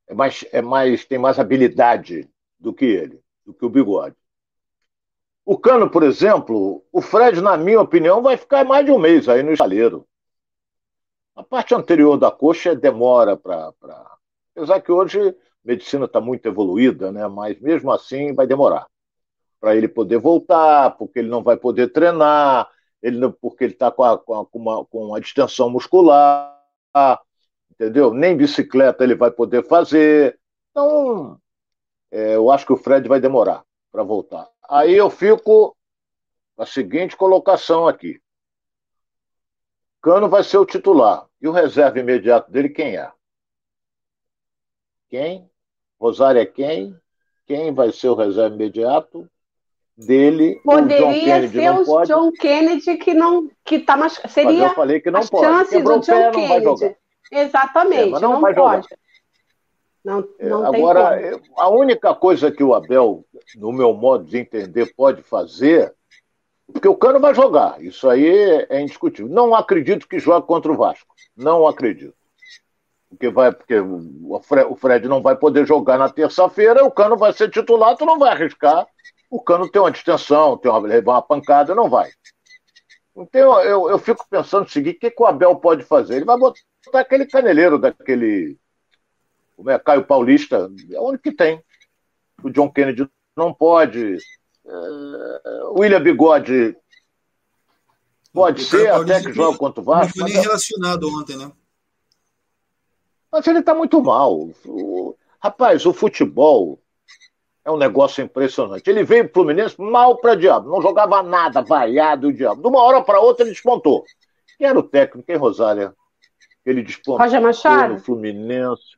É 0.07 0.15
mais, 0.15 0.43
é 0.51 0.63
mais, 0.63 1.05
tem 1.05 1.19
mais 1.19 1.38
habilidade 1.38 2.27
do 2.57 2.74
que 2.74 2.84
ele, 2.84 3.22
do 3.45 3.53
que 3.53 3.63
o 3.63 3.69
Bigode. 3.69 4.15
O 5.45 5.55
Cano, 5.55 5.88
por 5.88 6.01
exemplo, 6.01 6.84
o 6.91 7.00
Fred, 7.00 7.41
na 7.41 7.55
minha 7.57 7.79
opinião, 7.79 8.24
vai 8.24 8.36
ficar 8.36 8.65
mais 8.65 8.84
de 8.84 8.91
um 8.91 8.98
mês 8.98 9.29
aí 9.29 9.43
no 9.43 9.53
estaleiro. 9.53 10.07
A 11.36 11.43
parte 11.43 11.75
anterior 11.75 12.17
da 12.17 12.31
coxa 12.31 12.75
demora 12.75 13.38
para. 13.38 13.72
Pra... 13.74 14.17
Apesar 14.55 14.81
que 14.81 14.91
hoje 14.91 15.29
a 15.29 15.34
medicina 15.63 16.05
está 16.05 16.19
muito 16.19 16.48
evoluída, 16.48 17.12
né? 17.12 17.27
mas 17.27 17.60
mesmo 17.62 17.91
assim 17.91 18.34
vai 18.34 18.48
demorar 18.48 18.88
para 19.59 19.75
ele 19.75 19.88
poder 19.88 20.17
voltar, 20.17 20.91
porque 20.91 21.19
ele 21.19 21.29
não 21.29 21.43
vai 21.43 21.57
poder 21.57 21.91
treinar, 21.91 22.69
ele 23.01 23.17
não, 23.17 23.31
porque 23.31 23.63
ele 23.63 23.74
está 23.74 23.91
com, 23.91 24.03
a, 24.03 24.17
com, 24.17 24.39
a, 24.39 24.45
com, 24.45 24.59
uma, 24.59 24.85
com 24.85 25.15
a 25.15 25.19
distensão 25.19 25.69
muscular, 25.69 26.55
entendeu? 27.71 28.13
Nem 28.13 28.38
bicicleta 28.38 29.03
ele 29.03 29.15
vai 29.15 29.31
poder 29.31 29.65
fazer. 29.67 30.39
Então, 30.71 31.39
é, 32.12 32.35
eu 32.35 32.50
acho 32.51 32.65
que 32.65 32.74
o 32.74 32.77
Fred 32.77 33.07
vai 33.07 33.19
demorar 33.19 33.63
para 33.91 34.03
voltar. 34.03 34.50
Aí 34.69 34.93
eu 34.93 35.09
fico 35.09 35.75
na 36.57 36.65
seguinte 36.65 37.15
colocação 37.15 37.88
aqui. 37.88 38.19
Cano 40.01 40.29
vai 40.29 40.43
ser 40.43 40.57
o 40.57 40.65
titular. 40.65 41.27
E 41.41 41.47
o 41.47 41.51
reserva 41.51 42.00
imediato 42.00 42.51
dele, 42.51 42.69
quem 42.69 42.95
é? 42.95 43.12
Quem? 45.09 45.50
Rosário 46.00 46.41
é 46.41 46.45
quem? 46.45 46.95
Quem 47.45 47.74
vai 47.74 47.91
ser 47.91 48.09
o 48.09 48.15
reserva 48.15 48.55
imediato? 48.55 49.29
Dele. 49.97 50.59
Poderia 50.63 51.47
ser 51.47 51.69
o 51.71 51.85
pode. 51.85 52.09
John 52.09 52.31
Kennedy 52.31 52.97
que 52.97 53.13
não 53.13 53.49
que 53.63 53.79
tá 53.79 53.95
mais 53.95 54.19
seria 54.27 54.51
mas 54.51 54.69
eu 54.69 54.75
falei 54.75 54.99
que 54.99 55.11
não 55.11 55.19
as 55.21 55.29
pode. 55.29 55.45
chances 55.45 55.69
Quebrou 55.69 55.99
do 55.99 56.05
John 56.05 56.31
Kennedy. 56.31 56.95
Exatamente, 57.31 58.15
é, 58.15 58.19
não, 58.19 58.41
não, 58.41 58.53
pode. 58.53 58.87
Não, 60.03 60.19
é, 60.37 60.47
não 60.47 60.65
Agora, 60.65 61.41
a 61.57 61.69
única 61.69 62.13
coisa 62.13 62.51
que 62.51 62.63
o 62.63 62.75
Abel, 62.75 63.25
no 63.55 63.71
meu 63.71 63.93
modo 63.93 64.25
de 64.25 64.37
entender, 64.37 64.93
pode 64.95 65.23
fazer, 65.23 65.91
porque 66.71 66.87
o 66.87 66.95
Cano 66.95 67.19
vai 67.19 67.33
jogar, 67.33 67.81
isso 67.81 68.07
aí 68.07 68.27
é 68.69 68.79
indiscutível. 68.79 69.31
Não 69.31 69.55
acredito 69.55 70.07
que 70.07 70.19
jogue 70.19 70.45
contra 70.45 70.71
o 70.71 70.77
Vasco. 70.77 71.15
Não 71.35 71.67
acredito. 71.67 72.13
Porque, 73.09 73.29
vai, 73.29 73.51
porque 73.51 73.79
o 73.79 74.75
Fred 74.75 75.07
não 75.07 75.21
vai 75.21 75.35
poder 75.35 75.65
jogar 75.65 75.97
na 75.97 76.09
terça-feira, 76.09 76.83
o 76.83 76.91
Cano 76.91 77.17
vai 77.17 77.33
ser 77.33 77.49
titular, 77.49 77.95
tu 77.95 78.05
não 78.05 78.19
vai 78.19 78.31
arriscar 78.31 78.85
o 79.35 79.41
cano 79.41 79.69
tem 79.69 79.81
uma 79.81 79.91
distensão, 79.91 80.57
tem 80.57 80.71
uma, 80.71 80.79
levar 80.79 81.13
uma 81.13 81.21
pancada, 81.21 81.75
não 81.75 81.89
vai. 81.89 82.09
Então 83.17 83.61
eu, 83.61 83.89
eu 83.89 83.99
fico 83.99 84.25
pensando 84.29 84.65
o 84.65 84.69
seguinte: 84.69 84.95
o 84.95 84.99
que, 84.99 85.11
que 85.11 85.21
o 85.21 85.25
Abel 85.25 85.57
pode 85.57 85.83
fazer? 85.83 86.15
Ele 86.15 86.25
vai 86.25 86.37
botar 86.37 86.59
aquele 86.93 87.25
caneleiro 87.25 87.77
daquele. 87.77 88.57
Como 89.57 89.69
é? 89.69 89.77
Caio 89.77 90.05
Paulista, 90.05 90.69
é 90.89 90.99
o 90.99 91.09
único 91.09 91.23
que 91.23 91.33
tem. 91.33 91.61
O 92.41 92.49
John 92.49 92.71
Kennedy 92.71 93.09
não 93.35 93.53
pode. 93.53 94.17
Uh, 94.63 95.79
William 95.79 96.01
Bigode 96.01 96.75
pode 98.33 98.63
o 98.63 98.65
ser, 98.65 98.89
até 98.91 99.21
que 99.21 99.33
joga 99.33 99.57
contra 99.57 99.81
o 99.81 99.83
Vasco. 99.83 100.17
Não 100.17 100.27
foi 100.27 100.33
nem 100.33 100.41
relacionado 100.41 101.09
ontem, 101.09 101.37
né? 101.37 101.51
Mas 103.31 103.45
ele 103.47 103.59
está 103.59 103.73
muito 103.73 104.01
mal. 104.01 104.49
O, 104.65 105.15
rapaz, 105.41 105.85
o 105.85 105.93
futebol 105.93 106.79
é 107.65 107.72
um 107.72 107.77
negócio 107.77 108.24
impressionante. 108.24 108.88
Ele 108.88 109.03
veio 109.03 109.24
pro 109.25 109.41
Fluminense 109.41 109.75
mal 109.81 110.17
para 110.17 110.36
diabo, 110.36 110.69
não 110.69 110.81
jogava 110.81 111.24
nada, 111.24 111.63
vaiado 111.63 112.27
o 112.27 112.34
diabo. 112.34 112.62
De 112.62 112.67
uma 112.67 112.81
hora 112.81 113.01
para 113.01 113.19
outra 113.19 113.43
ele 113.43 113.51
despontou. 113.51 114.05
Quem 114.57 114.67
era 114.67 114.77
o 114.77 114.84
técnico, 114.84 115.25
quem, 115.25 115.36
Rosália? 115.36 115.93
Ele 116.63 116.84
despontou 116.84 117.25
Roger 117.25 117.41
Machado? 117.41 117.93
no 117.93 118.00
Fluminense. 118.00 118.95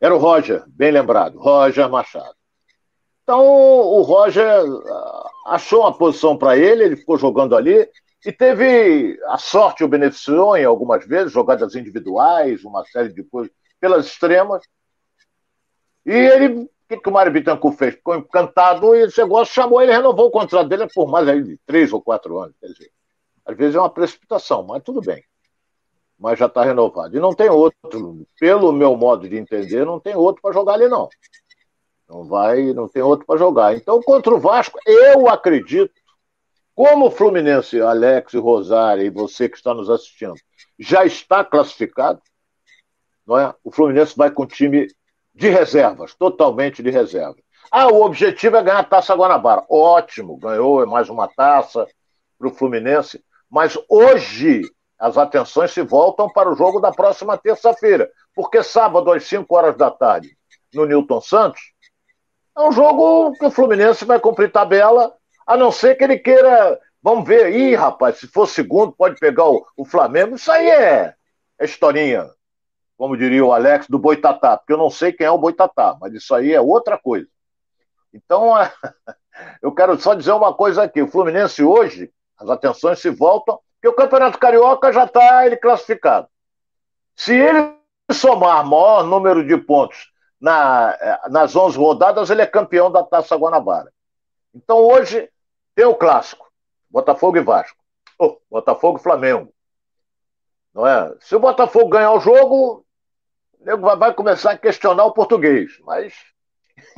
Era 0.00 0.14
o 0.14 0.18
Roger, 0.18 0.62
bem 0.68 0.92
lembrado, 0.92 1.38
Roger 1.38 1.88
Machado. 1.90 2.34
Então 3.24 3.44
o 3.44 4.02
Roger 4.02 4.46
ah, 4.46 5.30
achou 5.46 5.80
uma 5.80 5.92
posição 5.92 6.38
para 6.38 6.56
ele, 6.56 6.84
ele 6.84 6.96
ficou 6.96 7.18
jogando 7.18 7.56
ali 7.56 7.88
e 8.24 8.30
teve 8.30 9.18
a 9.26 9.36
sorte 9.36 9.82
o 9.82 9.88
beneficiou 9.88 10.56
em 10.56 10.64
algumas 10.64 11.04
vezes, 11.04 11.32
jogadas 11.32 11.74
individuais, 11.74 12.64
uma 12.64 12.84
série 12.84 13.12
de 13.12 13.24
coisas 13.24 13.52
pelas 13.80 14.06
extremas. 14.06 14.62
E 16.04 16.12
ele 16.12 16.68
que, 16.88 16.96
que 16.96 17.08
o 17.08 17.12
Mário 17.12 17.32
Bittencourt 17.32 17.76
fez? 17.76 17.94
Ficou 17.94 18.16
encantado 18.16 18.94
e 18.94 19.08
negócio 19.16 19.52
chamou 19.52 19.82
ele, 19.82 19.92
renovou 19.92 20.26
o 20.26 20.30
contrato 20.30 20.68
dele 20.68 20.86
por 20.94 21.08
mais 21.08 21.26
aí 21.28 21.42
de 21.42 21.58
três 21.66 21.92
ou 21.92 22.00
quatro 22.00 22.38
anos. 22.38 22.54
Quer 22.60 22.68
dizer, 22.68 22.92
às 23.44 23.56
vezes 23.56 23.74
é 23.74 23.78
uma 23.78 23.90
precipitação, 23.90 24.62
mas 24.62 24.82
tudo 24.82 25.00
bem. 25.00 25.24
Mas 26.18 26.38
já 26.38 26.46
está 26.46 26.64
renovado. 26.64 27.16
E 27.16 27.20
não 27.20 27.34
tem 27.34 27.50
outro, 27.50 28.26
pelo 28.38 28.72
meu 28.72 28.96
modo 28.96 29.28
de 29.28 29.36
entender, 29.36 29.84
não 29.84 30.00
tem 30.00 30.14
outro 30.14 30.40
para 30.40 30.52
jogar 30.52 30.74
ali, 30.74 30.88
não. 30.88 31.08
Não 32.08 32.24
vai, 32.24 32.72
não 32.72 32.88
tem 32.88 33.02
outro 33.02 33.26
para 33.26 33.38
jogar. 33.38 33.74
Então, 33.74 34.00
contra 34.00 34.34
o 34.34 34.38
Vasco, 34.38 34.78
eu 34.86 35.28
acredito, 35.28 35.92
como 36.74 37.06
o 37.06 37.10
Fluminense, 37.10 37.80
Alex 37.80 38.34
Rosário 38.34 39.04
e 39.04 39.10
você 39.10 39.48
que 39.48 39.56
está 39.56 39.74
nos 39.74 39.90
assistindo, 39.90 40.34
já 40.78 41.04
está 41.04 41.44
classificado, 41.44 42.22
não 43.26 43.38
é? 43.38 43.52
O 43.64 43.72
Fluminense 43.72 44.16
vai 44.16 44.30
com 44.30 44.44
o 44.44 44.46
time 44.46 44.86
de 45.36 45.50
reservas, 45.50 46.14
totalmente 46.14 46.82
de 46.82 46.90
reservas. 46.90 47.44
Ah, 47.70 47.88
o 47.88 48.02
objetivo 48.02 48.56
é 48.56 48.62
ganhar 48.62 48.78
a 48.78 48.84
taça 48.84 49.14
Guanabara. 49.14 49.64
Ótimo, 49.68 50.38
ganhou 50.38 50.86
mais 50.86 51.10
uma 51.10 51.28
taça 51.28 51.86
para 52.38 52.48
o 52.48 52.50
Fluminense. 52.50 53.22
Mas 53.50 53.78
hoje 53.88 54.62
as 54.98 55.18
atenções 55.18 55.72
se 55.72 55.82
voltam 55.82 56.30
para 56.30 56.50
o 56.50 56.54
jogo 56.54 56.80
da 56.80 56.90
próxima 56.90 57.36
terça-feira. 57.36 58.10
Porque 58.34 58.62
sábado, 58.62 59.12
às 59.12 59.24
5 59.24 59.54
horas 59.54 59.76
da 59.76 59.90
tarde, 59.90 60.30
no 60.72 60.86
Newton 60.86 61.20
Santos, 61.20 61.60
é 62.56 62.60
um 62.62 62.72
jogo 62.72 63.32
que 63.32 63.44
o 63.44 63.50
Fluminense 63.50 64.06
vai 64.06 64.18
cumprir 64.18 64.50
tabela, 64.50 65.12
a 65.46 65.54
não 65.56 65.70
ser 65.70 65.96
que 65.96 66.04
ele 66.04 66.18
queira. 66.18 66.80
Vamos 67.02 67.28
ver. 67.28 67.54
Ih, 67.54 67.74
rapaz, 67.74 68.18
se 68.18 68.26
for 68.26 68.46
segundo, 68.46 68.92
pode 68.92 69.16
pegar 69.16 69.44
o, 69.44 69.66
o 69.76 69.84
Flamengo. 69.84 70.36
Isso 70.36 70.50
aí 70.50 70.66
é, 70.66 71.14
é 71.58 71.64
historinha 71.64 72.30
como 72.96 73.16
diria 73.16 73.44
o 73.44 73.52
Alex, 73.52 73.88
do 73.88 73.98
Boitatá, 73.98 74.56
porque 74.56 74.72
eu 74.72 74.78
não 74.78 74.90
sei 74.90 75.12
quem 75.12 75.26
é 75.26 75.30
o 75.30 75.38
Boitatá, 75.38 75.96
mas 76.00 76.14
isso 76.14 76.34
aí 76.34 76.52
é 76.52 76.60
outra 76.60 76.98
coisa. 76.98 77.28
Então, 78.12 78.54
eu 79.60 79.72
quero 79.72 79.98
só 80.00 80.14
dizer 80.14 80.32
uma 80.32 80.54
coisa 80.54 80.82
aqui: 80.82 81.02
o 81.02 81.08
Fluminense 81.08 81.62
hoje, 81.62 82.10
as 82.38 82.48
atenções 82.48 83.00
se 83.00 83.10
voltam, 83.10 83.60
porque 83.74 83.88
o 83.88 83.94
Campeonato 83.94 84.38
Carioca 84.38 84.92
já 84.92 85.04
está 85.04 85.44
ele 85.46 85.56
classificado. 85.56 86.28
Se 87.14 87.34
ele 87.34 87.74
somar 88.12 88.64
maior 88.64 89.04
número 89.04 89.46
de 89.46 89.56
pontos 89.56 90.10
na, 90.40 90.96
eh, 91.00 91.28
nas 91.28 91.54
11 91.56 91.76
rodadas, 91.76 92.30
ele 92.30 92.42
é 92.42 92.46
campeão 92.46 92.90
da 92.90 93.02
Taça 93.02 93.36
Guanabara. 93.36 93.92
Então 94.54 94.78
hoje 94.78 95.28
tem 95.74 95.84
o 95.84 95.94
clássico, 95.94 96.50
Botafogo 96.88 97.36
e 97.36 97.42
Vasco. 97.42 97.76
Oh, 98.18 98.38
Botafogo 98.50 98.98
e 98.98 99.02
Flamengo. 99.02 99.52
Não 100.72 100.86
é? 100.86 101.14
Se 101.20 101.34
o 101.34 101.40
Botafogo 101.40 101.88
ganhar 101.88 102.12
o 102.12 102.20
jogo, 102.20 102.85
nego 103.66 103.96
vai 103.96 104.14
começar 104.14 104.52
a 104.52 104.58
questionar 104.58 105.04
o 105.04 105.12
português. 105.12 105.72
Mas, 105.84 106.14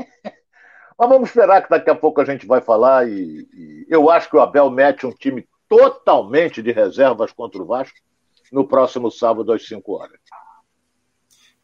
mas 0.98 1.08
vamos 1.08 1.30
esperar 1.30 1.62
que 1.62 1.70
daqui 1.70 1.88
a 1.88 1.94
pouco 1.94 2.20
a 2.20 2.26
gente 2.26 2.46
vai 2.46 2.60
falar. 2.60 3.08
E, 3.08 3.48
e 3.54 3.86
eu 3.88 4.10
acho 4.10 4.28
que 4.28 4.36
o 4.36 4.40
Abel 4.40 4.70
mete 4.70 5.06
um 5.06 5.12
time 5.12 5.48
totalmente 5.66 6.62
de 6.62 6.70
reservas 6.70 7.32
contra 7.32 7.62
o 7.62 7.66
Vasco 7.66 7.96
no 8.52 8.68
próximo 8.68 9.10
sábado 9.10 9.50
às 9.50 9.66
5 9.66 9.92
horas. 9.92 10.20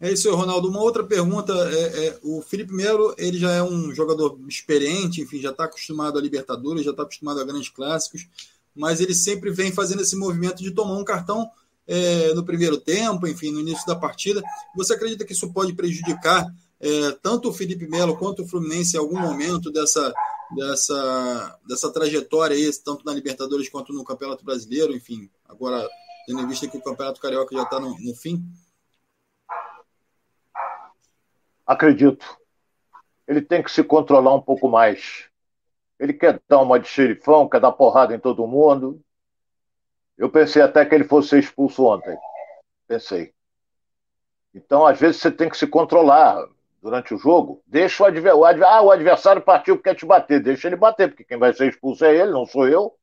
É 0.00 0.10
isso 0.10 0.34
Ronaldo. 0.34 0.68
Uma 0.68 0.80
outra 0.80 1.04
pergunta 1.04 1.52
é, 1.52 2.06
é, 2.06 2.18
o 2.22 2.40
Felipe 2.40 2.72
Melo, 2.72 3.14
ele 3.18 3.38
já 3.38 3.52
é 3.52 3.62
um 3.62 3.94
jogador 3.94 4.38
experiente, 4.48 5.20
enfim, 5.20 5.38
já 5.38 5.50
está 5.50 5.64
acostumado 5.64 6.18
a 6.18 6.22
Libertadores, 6.22 6.84
já 6.84 6.90
está 6.90 7.02
acostumado 7.02 7.40
a 7.40 7.44
grandes 7.44 7.68
clássicos, 7.68 8.26
mas 8.74 9.00
ele 9.00 9.14
sempre 9.14 9.50
vem 9.50 9.70
fazendo 9.70 10.02
esse 10.02 10.16
movimento 10.16 10.62
de 10.62 10.72
tomar 10.72 10.94
um 10.94 11.04
cartão 11.04 11.50
é, 11.86 12.32
no 12.34 12.44
primeiro 12.44 12.78
tempo, 12.78 13.26
enfim, 13.26 13.50
no 13.50 13.60
início 13.60 13.86
da 13.86 13.96
partida. 13.96 14.42
Você 14.76 14.94
acredita 14.94 15.24
que 15.24 15.32
isso 15.32 15.52
pode 15.52 15.72
prejudicar 15.72 16.46
é, 16.80 17.12
tanto 17.22 17.48
o 17.48 17.52
Felipe 17.52 17.86
Melo 17.86 18.16
quanto 18.16 18.42
o 18.42 18.48
Fluminense 18.48 18.96
em 18.96 19.00
algum 19.00 19.18
momento 19.18 19.70
dessa, 19.70 20.12
dessa, 20.54 21.58
dessa 21.66 21.92
trajetória 21.92 22.56
aí, 22.56 22.70
tanto 22.84 23.04
na 23.04 23.12
Libertadores 23.12 23.68
quanto 23.68 23.92
no 23.92 24.04
Campeonato 24.04 24.44
Brasileiro, 24.44 24.94
enfim, 24.94 25.30
agora 25.48 25.88
tendo 26.26 26.40
em 26.40 26.46
vista 26.46 26.68
que 26.68 26.76
o 26.76 26.82
Campeonato 26.82 27.20
Carioca 27.20 27.54
já 27.54 27.62
está 27.62 27.78
no, 27.78 27.98
no 27.98 28.14
fim? 28.14 28.42
Acredito. 31.66 32.24
Ele 33.26 33.40
tem 33.40 33.62
que 33.62 33.70
se 33.70 33.82
controlar 33.82 34.34
um 34.34 34.42
pouco 34.42 34.68
mais. 34.68 35.30
Ele 35.98 36.12
quer 36.12 36.42
dar 36.48 36.60
uma 36.60 36.78
de 36.78 36.88
xerifão, 36.88 37.48
quer 37.48 37.60
dar 37.60 37.72
porrada 37.72 38.14
em 38.14 38.20
todo 38.20 38.46
mundo. 38.46 39.00
Eu 40.16 40.30
pensei 40.30 40.62
até 40.62 40.84
que 40.84 40.94
ele 40.94 41.04
fosse 41.04 41.30
ser 41.30 41.38
expulso 41.40 41.84
ontem. 41.84 42.16
Pensei. 42.86 43.32
Então, 44.54 44.86
às 44.86 44.98
vezes, 44.98 45.20
você 45.20 45.30
tem 45.30 45.48
que 45.48 45.56
se 45.56 45.66
controlar 45.66 46.46
durante 46.80 47.14
o 47.14 47.18
jogo. 47.18 47.62
Deixa 47.66 48.02
o, 48.02 48.06
adver... 48.06 48.36
o, 48.36 48.44
adver... 48.44 48.68
ah, 48.68 48.82
o 48.82 48.90
adversário 48.90 49.42
partiu 49.42 49.76
porque 49.76 49.90
quer 49.90 49.96
te 49.96 50.06
bater. 50.06 50.40
Deixa 50.40 50.68
ele 50.68 50.76
bater, 50.76 51.08
porque 51.08 51.24
quem 51.24 51.38
vai 51.38 51.52
ser 51.52 51.68
expulso 51.68 52.04
é 52.04 52.14
ele, 52.14 52.30
não 52.30 52.46
sou 52.46 52.68
eu. 52.68 52.94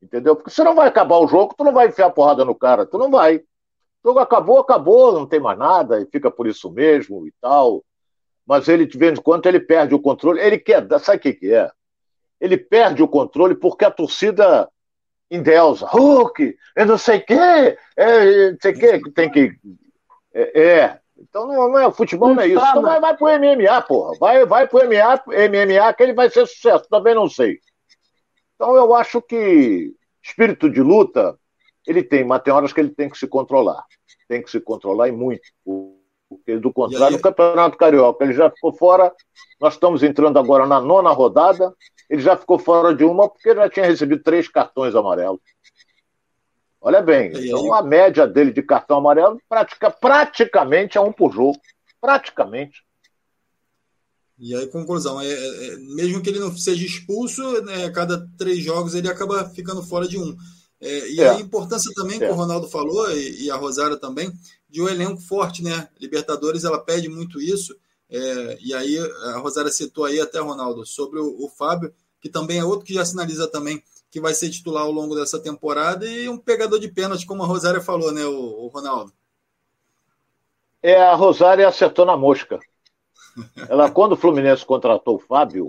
Entendeu? 0.00 0.36
Porque 0.36 0.50
você 0.50 0.62
não 0.62 0.74
vai 0.74 0.86
acabar 0.86 1.18
o 1.18 1.26
jogo, 1.26 1.54
tu 1.56 1.64
não 1.64 1.72
vai 1.72 1.88
enfiar 1.88 2.10
porrada 2.10 2.44
no 2.44 2.54
cara, 2.54 2.84
tu 2.84 2.98
não 2.98 3.10
vai. 3.10 3.36
O 3.36 4.08
jogo 4.08 4.18
acabou, 4.18 4.60
acabou, 4.60 5.12
não 5.12 5.26
tem 5.26 5.40
mais 5.40 5.58
nada, 5.58 6.00
e 6.02 6.06
fica 6.06 6.30
por 6.30 6.46
isso 6.46 6.70
mesmo 6.70 7.26
e 7.26 7.32
tal. 7.40 7.82
Mas 8.46 8.68
ele, 8.68 8.86
de 8.86 8.98
vez 8.98 9.18
em 9.18 9.22
quando, 9.22 9.46
ele 9.46 9.58
perde 9.58 9.94
o 9.94 10.00
controle. 10.00 10.40
Ele 10.40 10.58
quer, 10.58 10.86
sabe 11.00 11.16
o 11.16 11.20
que, 11.20 11.32
que 11.32 11.54
é? 11.54 11.70
Ele 12.38 12.58
perde 12.58 13.02
o 13.02 13.08
controle 13.08 13.54
porque 13.54 13.86
a 13.86 13.90
torcida 13.90 14.68
endeusa. 15.34 15.86
Hulk, 15.86 16.56
eu 16.76 16.86
não 16.86 16.98
sei 16.98 17.18
o 17.18 17.26
quê, 17.26 17.78
é, 17.96 18.50
não 18.50 18.58
sei 18.60 18.72
o 18.72 18.78
quê, 18.78 19.00
tem 19.14 19.30
que. 19.30 19.56
É, 20.32 20.62
é. 20.62 21.00
Então 21.16 21.46
não, 21.46 21.68
não 21.68 21.78
é, 21.78 21.92
futebol 21.92 22.34
não 22.34 22.42
é 22.42 22.48
isso. 22.48 22.64
Então 22.64 22.82
vai, 22.82 23.00
vai 23.00 23.16
pro 23.16 23.26
MMA, 23.26 23.82
porra. 23.82 24.18
Vai, 24.18 24.44
vai 24.44 24.68
pro 24.68 24.84
MMA, 24.84 25.22
MMA 25.26 25.92
que 25.94 26.02
ele 26.02 26.12
vai 26.12 26.28
ser 26.28 26.46
sucesso. 26.46 26.88
Também 26.88 27.14
não 27.14 27.28
sei. 27.28 27.58
Então 28.54 28.76
eu 28.76 28.94
acho 28.94 29.20
que 29.22 29.92
espírito 30.22 30.70
de 30.70 30.80
luta 30.80 31.38
ele 31.86 32.02
tem, 32.02 32.24
mas 32.24 32.42
tem 32.42 32.52
horas 32.52 32.72
que 32.72 32.80
ele 32.80 32.90
tem 32.90 33.08
que 33.08 33.18
se 33.18 33.26
controlar. 33.26 33.84
Tem 34.28 34.42
que 34.42 34.50
se 34.50 34.60
controlar 34.60 35.08
e 35.08 35.12
muito. 35.12 35.42
Porque, 36.34 36.58
do 36.58 36.72
contrário, 36.72 37.16
o 37.16 37.20
Campeonato 37.20 37.76
Carioca 37.76 38.24
ele 38.24 38.34
já 38.34 38.50
ficou 38.50 38.72
fora. 38.72 39.12
Nós 39.60 39.74
estamos 39.74 40.02
entrando 40.02 40.38
agora 40.38 40.66
na 40.66 40.80
nona 40.80 41.10
rodada. 41.10 41.72
Ele 42.08 42.22
já 42.22 42.36
ficou 42.36 42.58
fora 42.58 42.94
de 42.94 43.04
uma 43.04 43.28
porque 43.28 43.54
já 43.54 43.68
tinha 43.68 43.86
recebido 43.86 44.22
três 44.22 44.48
cartões 44.48 44.94
amarelos. 44.94 45.40
Olha 46.80 47.00
bem, 47.00 47.32
então 47.34 47.72
a 47.72 47.82
média 47.82 48.26
dele 48.26 48.52
de 48.52 48.62
cartão 48.62 48.98
amarelo 48.98 49.40
pratica, 49.48 49.90
praticamente 49.90 50.98
é 50.98 51.00
um 51.00 51.10
por 51.10 51.32
jogo. 51.32 51.58
Praticamente. 51.98 52.84
E 54.38 54.54
aí, 54.54 54.66
conclusão, 54.66 55.20
é, 55.20 55.32
é, 55.32 55.76
mesmo 55.94 56.20
que 56.20 56.28
ele 56.28 56.40
não 56.40 56.54
seja 56.56 56.84
expulso, 56.84 57.62
né, 57.62 57.86
a 57.86 57.92
cada 57.92 58.28
três 58.36 58.62
jogos 58.62 58.94
ele 58.94 59.08
acaba 59.08 59.48
ficando 59.48 59.82
fora 59.82 60.08
de 60.08 60.18
um. 60.18 60.36
É, 60.80 61.10
e 61.10 61.20
é. 61.20 61.30
a 61.30 61.40
importância 61.40 61.90
também, 61.94 62.18
que 62.18 62.26
o 62.26 62.34
Ronaldo 62.34 62.68
falou, 62.68 63.10
e, 63.10 63.44
e, 63.44 63.50
a 63.50 63.56
Rosário 63.56 63.96
também, 63.96 64.30
de 64.74 64.82
um 64.82 64.88
elenco 64.88 65.20
forte, 65.20 65.62
né? 65.62 65.88
Libertadores, 66.00 66.64
ela 66.64 66.80
pede 66.80 67.08
muito 67.08 67.40
isso. 67.40 67.76
É, 68.10 68.58
e 68.60 68.74
aí, 68.74 68.98
a 68.98 69.38
Rosário 69.38 69.70
citou 69.70 70.04
aí 70.04 70.20
até, 70.20 70.40
Ronaldo, 70.40 70.84
sobre 70.84 71.20
o, 71.20 71.44
o, 71.44 71.48
Fábio, 71.48 71.94
que 72.20 72.28
também 72.28 72.58
é 72.58 72.64
outro 72.64 72.84
que 72.84 72.92
já 72.92 73.04
sinaliza 73.04 73.46
também 73.46 73.80
que 74.10 74.20
vai 74.20 74.34
ser 74.34 74.50
titular 74.50 74.82
ao 74.82 74.90
longo 74.90 75.14
dessa 75.14 75.38
temporada, 75.38 76.04
e 76.04 76.28
um 76.28 76.36
pegador 76.36 76.80
de 76.80 76.88
pênalti, 76.88 77.24
como 77.24 77.44
a 77.44 77.46
Rosário 77.46 77.80
falou, 77.80 78.10
né, 78.10 78.24
o, 78.24 78.64
o 78.64 78.66
Ronaldo? 78.66 79.12
É, 80.82 81.00
a 81.00 81.14
Rosário 81.14 81.68
acertou 81.68 82.04
na 82.04 82.16
mosca. 82.16 82.58
Ela, 83.68 83.88
quando 83.88 84.12
o 84.12 84.16
Fluminense 84.16 84.66
contratou 84.66 85.16
o 85.16 85.20
Fábio, 85.20 85.68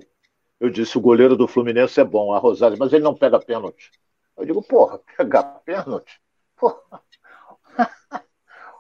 eu 0.60 0.72
disse: 0.72 0.98
o 0.98 1.02
goleiro 1.02 1.38
do 1.38 1.48
Fluminense 1.48 2.00
é 2.00 2.04
bom, 2.04 2.34
a 2.34 2.40
Rosário, 2.40 2.78
mas 2.80 2.92
ele 2.92 3.04
não 3.04 3.14
pega 3.14 3.40
pênalti. 3.40 3.92
Eu 4.36 4.46
digo: 4.46 4.64
porra, 4.64 5.00
pegar 5.16 5.44
pênalti? 5.64 6.20
Porra. 6.56 7.05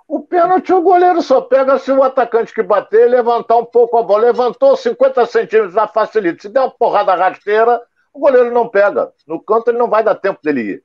O 0.07 0.21
pênalti 0.21 0.71
o 0.71 0.81
goleiro 0.81 1.21
só 1.21 1.41
pega 1.41 1.79
se 1.79 1.91
o 1.91 2.03
atacante 2.03 2.53
que 2.53 2.61
bater 2.61 3.09
levantar 3.09 3.57
um 3.57 3.65
pouco 3.65 3.97
a 3.97 4.03
bola. 4.03 4.25
Levantou 4.25 4.77
50 4.77 5.25
centímetros, 5.25 5.73
já 5.73 5.87
facilita. 5.87 6.43
Se 6.43 6.49
der 6.49 6.61
uma 6.61 6.69
porrada 6.69 7.15
rasteira, 7.15 7.81
o 8.13 8.19
goleiro 8.19 8.51
não 8.51 8.69
pega. 8.69 9.11
No 9.27 9.41
canto 9.41 9.71
ele 9.71 9.79
não 9.79 9.89
vai 9.89 10.03
dar 10.03 10.15
tempo 10.15 10.39
dele 10.43 10.61
ir. 10.61 10.83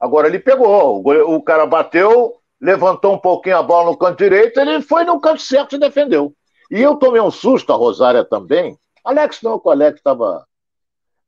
Agora 0.00 0.26
ele 0.26 0.38
pegou. 0.38 0.98
O, 0.98 1.02
goleiro, 1.02 1.30
o 1.30 1.42
cara 1.42 1.66
bateu, 1.66 2.34
levantou 2.60 3.14
um 3.14 3.18
pouquinho 3.18 3.58
a 3.58 3.62
bola 3.62 3.90
no 3.90 3.96
canto 3.96 4.18
direito, 4.18 4.58
ele 4.58 4.80
foi 4.80 5.04
no 5.04 5.20
canto 5.20 5.42
certo 5.42 5.76
e 5.76 5.78
defendeu. 5.78 6.34
E 6.70 6.80
eu 6.80 6.96
tomei 6.96 7.20
um 7.20 7.30
susto, 7.30 7.72
a 7.72 7.76
Rosária 7.76 8.24
também. 8.24 8.78
Alex 9.04 9.42
não, 9.42 9.60
o 9.62 9.70
Alex 9.70 9.98
estava. 9.98 10.46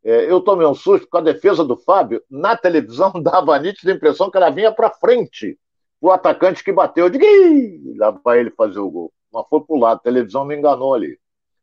É, 0.03 0.31
eu 0.31 0.41
tomei 0.41 0.67
um 0.67 0.75
susto 0.75 1.07
com 1.07 1.19
a 1.19 1.21
defesa 1.21 1.65
do 1.65 1.77
Fábio. 1.77 2.23
Na 2.31 2.57
televisão 2.57 3.13
dava 3.21 3.55
a 3.55 3.59
nítida 3.59 3.93
impressão 3.93 4.31
que 4.31 4.37
ela 4.37 4.51
vinha 4.51 4.73
para 4.73 4.91
frente. 4.91 5.59
O 6.05 6.13
atacante 6.13 6.63
que 6.63 6.71
bateu, 6.71 7.07
eu 7.07 7.11
digo, 7.11 7.25
lá 7.97 8.11
vai 8.11 8.39
ele 8.39 8.51
fazer 8.51 8.79
o 8.79 8.91
gol. 8.91 9.11
Mas 9.33 9.47
foi 9.49 9.63
pro 9.63 9.79
lado, 9.79 9.97
a 9.97 10.03
televisão 10.03 10.45
me 10.45 10.55
enganou 10.55 10.93
ali. 10.93 11.19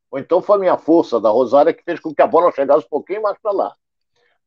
Ou 0.09 0.17
então 0.17 0.41
foi 0.41 0.55
a 0.55 0.59
minha 0.59 0.77
força 0.79 1.21
da 1.21 1.29
Rosária 1.29 1.71
que 1.71 1.83
fez 1.83 1.99
com 1.99 2.11
que 2.11 2.23
a 2.23 2.25
bola 2.27 2.51
chegasse 2.51 2.83
um 2.87 2.89
pouquinho 2.89 3.21
mais 3.21 3.37
para 3.37 3.51
lá. 3.51 3.75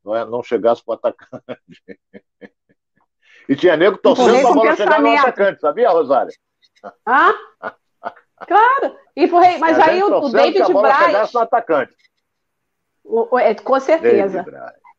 Não, 0.03 0.13
é, 0.13 0.25
não 0.25 0.43
chegasse 0.43 0.83
para 0.83 0.91
o 0.91 0.95
atacante. 0.95 1.81
e 3.47 3.55
tinha 3.55 3.77
nego 3.77 3.97
torcendo 3.97 4.41
para 4.41 4.49
a 4.49 4.53
bola 4.53 4.75
chegar 4.75 5.01
no 5.01 5.17
atacante, 5.17 5.61
sabia, 5.61 5.89
Rosária? 5.89 6.33
Ah? 7.05 7.33
Claro. 8.45 8.97
E 9.15 9.29
foi, 9.29 9.57
mas 9.59 9.79
aí 9.79 10.03
o, 10.03 10.25
o 10.25 10.29
David 10.29 10.73
Braz. 10.73 11.31
No 11.31 11.39
atacante. 11.39 11.95
O, 13.01 13.39
é, 13.39 13.55
com 13.55 13.79
certeza. 13.79 14.45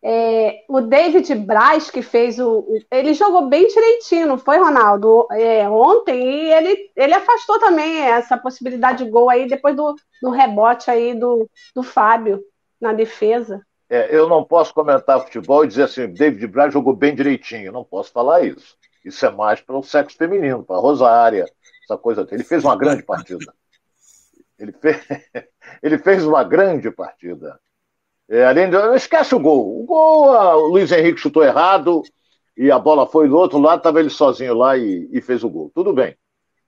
É, 0.03 0.65
o 0.69 0.81
David 0.81 1.35
Braz, 1.35 1.91
que 1.91 2.03
fez 2.03 2.39
o, 2.39 2.65
Ele 2.91 3.15
jogou 3.15 3.49
bem 3.49 3.67
direitinho, 3.67 4.29
não 4.29 4.39
foi, 4.39 4.59
Ronaldo? 4.59 5.27
É, 5.33 5.69
ontem, 5.69 6.23
e 6.23 6.53
ele, 6.53 6.91
ele 6.95 7.15
afastou 7.15 7.59
também 7.59 7.99
essa 8.01 8.37
possibilidade 8.37 9.05
de 9.05 9.11
gol 9.11 9.29
aí 9.29 9.49
depois 9.49 9.75
do, 9.75 9.95
do 10.23 10.31
rebote 10.31 10.91
aí 10.91 11.15
do, 11.15 11.49
do 11.75 11.83
Fábio 11.83 12.41
na 12.81 12.93
defesa. 12.93 13.61
É, 13.89 14.15
eu 14.15 14.29
não 14.29 14.45
posso 14.45 14.75
comentar 14.75 15.21
futebol 15.21 15.65
e 15.65 15.69
dizer 15.69 15.85
assim, 15.85 16.09
David 16.09 16.47
Braz 16.49 16.73
jogou 16.73 16.95
bem 16.95 17.15
direitinho. 17.15 17.73
Não 17.73 17.85
posso 17.85 18.13
falar 18.13 18.43
isso. 18.43 18.77
Isso 19.05 19.25
é 19.25 19.31
mais 19.31 19.61
para 19.61 19.77
o 19.77 19.83
sexo 19.83 20.17
feminino, 20.17 20.65
para 20.65 20.77
a 20.77 20.81
Rosária, 20.81 21.47
essa 21.85 21.97
coisa. 21.97 22.27
Ele 22.31 22.43
fez 22.43 22.65
uma 22.65 22.77
grande 22.77 23.05
partida. 23.05 23.55
Ele 24.59 24.73
fez, 24.73 24.97
ele 25.83 25.99
fez 25.99 26.25
uma 26.25 26.43
grande 26.43 26.91
partida. 26.91 27.61
É, 28.29 28.45
além 28.45 28.69
de, 28.69 28.77
esquece 28.97 29.35
o 29.35 29.41
gol. 29.41 29.81
O 29.81 29.85
gol, 29.85 30.33
a, 30.33 30.57
o 30.57 30.67
Luiz 30.67 30.91
Henrique 30.91 31.21
chutou 31.21 31.45
errado 31.45 32.03
e 32.57 32.71
a 32.71 32.79
bola 32.79 33.07
foi 33.07 33.29
do 33.29 33.37
outro 33.37 33.59
lado, 33.59 33.79
estava 33.79 34.01
ele 34.01 34.11
sozinho 34.11 34.55
lá 34.55 34.77
e, 34.77 35.09
e, 35.13 35.21
fez 35.21 35.45
o 35.45 35.51
gol. 35.51 35.71
Tudo 35.75 35.93
bem. 35.93 36.17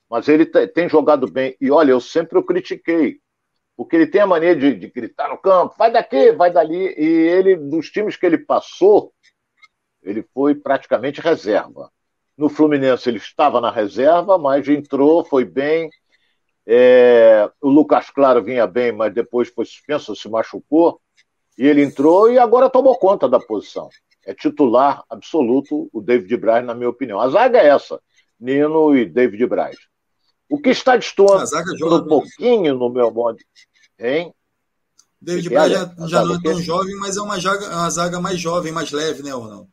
Mas 0.08 0.28
ele 0.28 0.46
tem 0.46 0.88
jogado 0.88 1.30
bem. 1.30 1.56
E 1.60 1.70
olha, 1.70 1.90
eu 1.90 2.00
sempre 2.00 2.38
o 2.38 2.42
critiquei. 2.42 3.20
Porque 3.76 3.96
ele 3.96 4.06
tem 4.06 4.20
a 4.20 4.26
mania 4.26 4.56
de, 4.56 4.74
de 4.74 4.88
gritar 4.88 5.28
no 5.28 5.38
campo, 5.38 5.74
vai 5.78 5.90
daqui, 5.90 6.32
vai 6.32 6.50
dali. 6.50 6.94
E 6.98 7.04
ele, 7.04 7.56
dos 7.56 7.90
times 7.90 8.16
que 8.16 8.26
ele 8.26 8.38
passou, 8.38 9.12
ele 10.02 10.24
foi 10.34 10.54
praticamente 10.54 11.20
reserva. 11.20 11.90
No 12.36 12.48
Fluminense 12.48 13.08
ele 13.08 13.18
estava 13.18 13.60
na 13.60 13.70
reserva, 13.70 14.38
mas 14.38 14.66
entrou, 14.68 15.24
foi 15.24 15.44
bem. 15.44 15.90
É, 16.66 17.50
o 17.60 17.68
Lucas 17.68 18.10
Claro 18.10 18.42
vinha 18.42 18.66
bem, 18.66 18.92
mas 18.92 19.12
depois 19.14 19.48
foi 19.48 19.64
suspenso, 19.64 20.14
se 20.14 20.28
machucou. 20.28 21.00
E 21.58 21.66
ele 21.66 21.82
entrou 21.82 22.30
e 22.30 22.38
agora 22.38 22.70
tomou 22.70 22.96
conta 22.96 23.28
da 23.28 23.40
posição. 23.40 23.88
É 24.24 24.32
titular 24.32 25.02
absoluto 25.10 25.90
o 25.92 26.00
David 26.00 26.36
Braz, 26.36 26.64
na 26.64 26.72
minha 26.72 26.88
opinião. 26.88 27.18
A 27.18 27.28
zaga 27.28 27.58
é 27.58 27.66
essa. 27.66 28.00
Nino 28.38 28.96
e 28.96 29.04
David 29.04 29.44
Braz. 29.46 29.76
O 30.48 30.60
que 30.60 30.70
está 30.70 30.96
destoando 30.96 31.44
um 31.82 32.00
né? 32.02 32.04
pouquinho 32.08 32.74
no 32.76 32.88
meu 32.88 33.10
modo. 33.10 33.38
Hein? 33.98 34.32
David 35.20 35.48
Braz 35.48 35.72
já, 35.72 35.94
já 36.06 36.24
não 36.24 36.36
é 36.36 36.42
tão 36.42 36.62
jovem, 36.62 36.94
mas 36.96 37.16
é 37.16 37.20
uma 37.20 37.38
zaga, 37.40 37.66
uma 37.66 37.90
zaga 37.90 38.20
mais 38.20 38.38
jovem, 38.38 38.70
mais 38.70 38.92
leve, 38.92 39.24
né, 39.24 39.32
Ronaldo? 39.32 39.68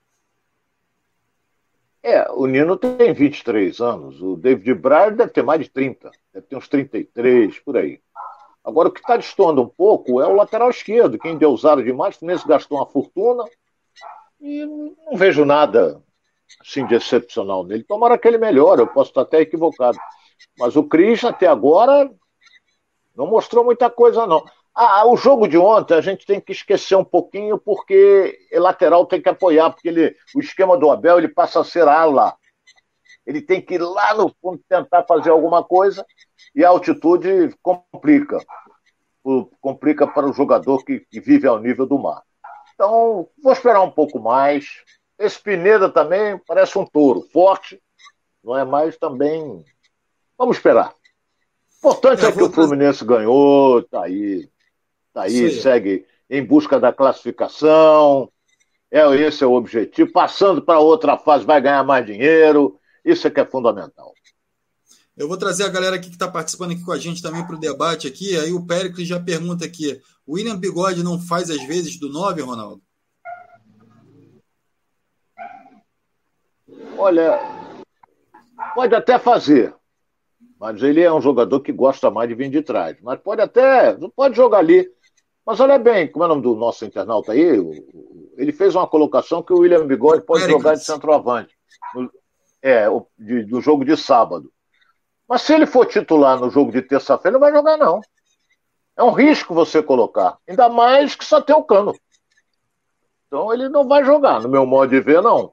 É, 2.02 2.32
o 2.32 2.46
Nino 2.46 2.78
tem 2.78 3.14
23 3.14 3.80
anos, 3.80 4.22
o 4.22 4.36
David 4.36 4.74
Braz 4.76 5.16
deve 5.16 5.32
ter 5.32 5.44
mais 5.44 5.60
de 5.60 5.70
30, 5.70 6.12
deve 6.34 6.46
ter 6.48 6.56
uns 6.56 6.68
33, 6.68 7.60
por 7.60 7.78
aí. 7.78 8.00
Agora, 8.66 8.90
o 8.90 8.92
que 8.92 9.00
está 9.00 9.16
destoando 9.16 9.62
um 9.62 9.70
pouco 9.70 10.20
é 10.20 10.28
o 10.28 10.34
lateral 10.34 10.72
esquerdo, 10.72 11.20
quem 11.20 11.38
deu 11.38 11.52
usado 11.52 11.84
demais, 11.84 12.16
o 12.16 12.20
Fluminense 12.20 12.48
gastou 12.48 12.80
uma 12.80 12.88
fortuna 12.88 13.46
e 14.42 14.66
não 14.66 15.16
vejo 15.16 15.46
nada 15.46 16.02
assim 16.60 16.86
de 16.88 16.96
excepcional 16.96 17.64
nele. 17.64 17.84
Tomara 17.84 18.18
que 18.18 18.28
ele 18.28 18.40
melhore, 18.40 18.82
eu 18.82 18.88
posso 18.88 19.12
estar 19.12 19.22
até 19.22 19.40
equivocado. 19.40 19.98
Mas 20.58 20.76
o 20.76 20.84
Cris, 20.84 21.24
até 21.24 21.46
agora, 21.46 22.12
não 23.16 23.28
mostrou 23.28 23.64
muita 23.64 23.88
coisa, 23.90 24.26
não. 24.26 24.44
Ah, 24.74 25.08
o 25.08 25.16
jogo 25.16 25.48
de 25.48 25.58
ontem 25.58 25.94
a 25.94 26.02
gente 26.02 26.26
tem 26.26 26.42
que 26.42 26.52
esquecer 26.52 26.96
um 26.96 27.06
pouquinho, 27.06 27.60
porque 27.60 28.38
o 28.52 28.60
lateral 28.60 29.06
tem 29.06 29.22
que 29.22 29.30
apoiar, 29.30 29.70
porque 29.70 29.88
ele, 29.88 30.16
o 30.36 30.40
esquema 30.40 30.76
do 30.76 30.90
Abel 30.90 31.20
ele 31.20 31.30
passa 31.30 31.60
a 31.60 31.64
ser 31.64 31.88
ala. 31.88 32.36
Ele 33.26 33.42
tem 33.42 33.62
que 33.62 33.76
ir 33.76 33.82
lá 33.82 34.14
no 34.16 34.34
fundo 34.42 34.60
tentar 34.68 35.04
fazer 35.04 35.30
alguma 35.30 35.64
coisa 35.64 36.06
e 36.56 36.64
a 36.64 36.70
altitude 36.70 37.54
complica. 37.62 38.40
Complica 39.60 40.08
para 40.08 40.30
o 40.30 40.34
jogador 40.34 40.84
que, 40.86 41.00
que 41.00 41.20
vive 41.20 41.48
ao 41.48 41.60
nível 41.60 41.86
do 41.86 42.00
mar. 42.00 42.24
Então, 42.74 43.28
vou 43.42 43.52
esperar 43.52 43.82
um 43.82 43.92
pouco 43.92 44.20
mais. 44.20 44.84
Esse 45.18 45.42
Pineda 45.42 45.90
também 45.90 46.40
parece 46.48 46.78
um 46.78 46.86
touro, 46.86 47.22
forte, 47.32 47.82
não 48.44 48.58
é 48.58 48.64
mais 48.64 48.98
também. 48.98 49.64
Vamos 50.38 50.58
esperar. 50.58 50.94
O 51.84 51.90
importante 51.90 52.26
é, 52.26 52.32
que 52.32 52.44
o 52.44 52.52
Fluminense 52.52 53.04
ganhou, 53.04 53.82
tá 53.84 54.04
aí. 54.04 54.50
Tá 55.14 55.24
aí, 55.24 55.52
segue 55.62 56.06
em 56.30 56.44
busca 56.44 56.80
da 56.80 56.92
classificação. 56.92 58.30
É, 58.92 59.06
esse 59.16 59.44
é 59.44 59.48
o 59.48 59.54
objetivo. 59.54 60.12
Passando 60.12 60.62
para 60.62 60.80
outra 60.80 61.18
fase, 61.18 61.46
vai 61.46 61.62
ganhar 61.62 61.84
mais 61.84 62.06
dinheiro. 62.06 62.80
Isso 63.04 63.28
é 63.28 63.32
que 63.32 63.40
é 63.40 63.46
fundamental. 63.46 64.14
Eu 65.18 65.30
vou 65.30 65.38
trazer 65.38 65.64
a 65.64 65.70
galera 65.70 65.96
aqui 65.96 66.10
que 66.10 66.16
está 66.16 66.28
participando 66.28 66.72
aqui 66.72 66.84
com 66.84 66.92
a 66.92 66.98
gente 66.98 67.22
também 67.22 67.46
para 67.46 67.56
o 67.56 67.60
debate 67.60 68.06
aqui. 68.06 68.38
Aí 68.38 68.52
o 68.52 68.66
Péricles 68.66 69.08
já 69.08 69.18
pergunta 69.18 69.64
aqui: 69.64 70.02
o 70.28 70.34
William 70.34 70.58
Bigode 70.58 71.04
não 71.04 71.18
faz 71.20 71.50
às 71.50 71.64
vezes 71.64 71.98
do 71.98 72.10
9, 72.10 72.42
Ronaldo? 72.42 72.82
Olha, 76.98 77.40
pode 78.74 78.94
até 78.94 79.18
fazer, 79.18 79.74
mas 80.60 80.82
ele 80.84 81.02
é 81.02 81.12
um 81.12 81.22
jogador 81.22 81.62
que 81.62 81.72
gosta 81.72 82.12
mais 82.12 82.28
de 82.28 82.36
vir 82.36 82.50
de 82.50 82.62
trás. 82.62 82.98
Mas 83.02 83.20
pode 83.20 83.42
até, 83.42 83.98
pode 84.16 84.36
jogar 84.36 84.60
ali. 84.60 84.90
Mas 85.46 85.60
olha 85.62 85.78
bem, 85.78 86.12
como 86.12 86.24
é 86.24 86.28
o 86.28 86.30
nome 86.30 86.42
do 86.42 86.56
nosso 86.56 86.84
internauta 86.84 87.32
aí? 87.32 87.42
Ele 88.36 88.52
fez 88.52 88.76
uma 88.76 88.88
colocação 88.88 89.44
que 89.44 89.54
o 89.54 89.60
William 89.60 89.86
Bigode 89.86 90.26
pode 90.26 90.46
jogar 90.46 90.74
de 90.74 90.84
centroavante. 90.84 91.56
É, 92.62 92.88
do 92.90 93.62
jogo 93.62 93.86
de 93.86 93.96
sábado. 93.96 94.52
Mas 95.28 95.42
se 95.42 95.54
ele 95.54 95.66
for 95.66 95.86
titular 95.86 96.40
no 96.40 96.50
jogo 96.50 96.72
de 96.72 96.82
terça-feira, 96.82 97.34
não 97.34 97.40
vai 97.40 97.52
jogar, 97.52 97.78
não. 97.78 98.02
É 98.98 99.04
um 99.04 99.12
risco 99.12 99.54
você 99.54 99.82
colocar. 99.82 100.38
Ainda 100.48 100.70
mais 100.70 101.16
que 101.16 101.26
só 101.26 101.42
tem 101.42 101.56
o 101.56 101.64
cano. 101.64 101.94
Então 103.28 103.52
ele 103.52 103.68
não 103.68 103.88
vai 103.88 104.04
jogar, 104.06 104.42
no 104.42 104.50
meu 104.50 104.66
modo 104.66 104.90
de 104.90 105.02
ver, 105.02 105.22
não. 105.22 105.52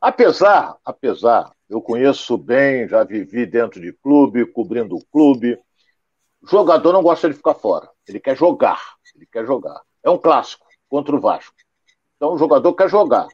Apesar, 0.00 0.76
apesar, 0.84 1.50
eu 1.68 1.80
conheço 1.80 2.36
bem, 2.36 2.86
já 2.86 3.02
vivi 3.02 3.46
dentro 3.46 3.80
de 3.80 3.92
clube, 3.92 4.46
cobrindo 4.46 4.94
o 4.94 5.04
clube. 5.06 5.58
O 6.42 6.46
jogador 6.46 6.92
não 6.92 7.02
gosta 7.02 7.28
de 7.28 7.34
ficar 7.34 7.54
fora. 7.54 7.90
Ele 8.06 8.20
quer 8.20 8.36
jogar. 8.36 8.80
Ele 9.14 9.26
quer 9.26 9.44
jogar. 9.44 9.80
É 10.04 10.10
um 10.10 10.18
clássico 10.18 10.66
contra 10.88 11.16
o 11.16 11.20
Vasco. 11.20 11.54
Então 12.16 12.34
o 12.34 12.38
jogador 12.38 12.72
quer 12.74 12.88
jogar. 12.88 13.26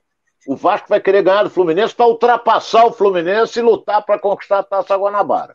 O 0.46 0.56
Vasco 0.56 0.88
vai 0.88 1.00
querer 1.00 1.22
ganhar 1.22 1.42
do 1.44 1.50
Fluminense 1.50 1.94
para 1.94 2.06
ultrapassar 2.06 2.86
o 2.86 2.92
Fluminense 2.92 3.58
e 3.58 3.62
lutar 3.62 4.04
para 4.04 4.18
conquistar 4.18 4.60
a 4.60 4.64
Taça 4.64 4.96
Guanabara. 4.96 5.54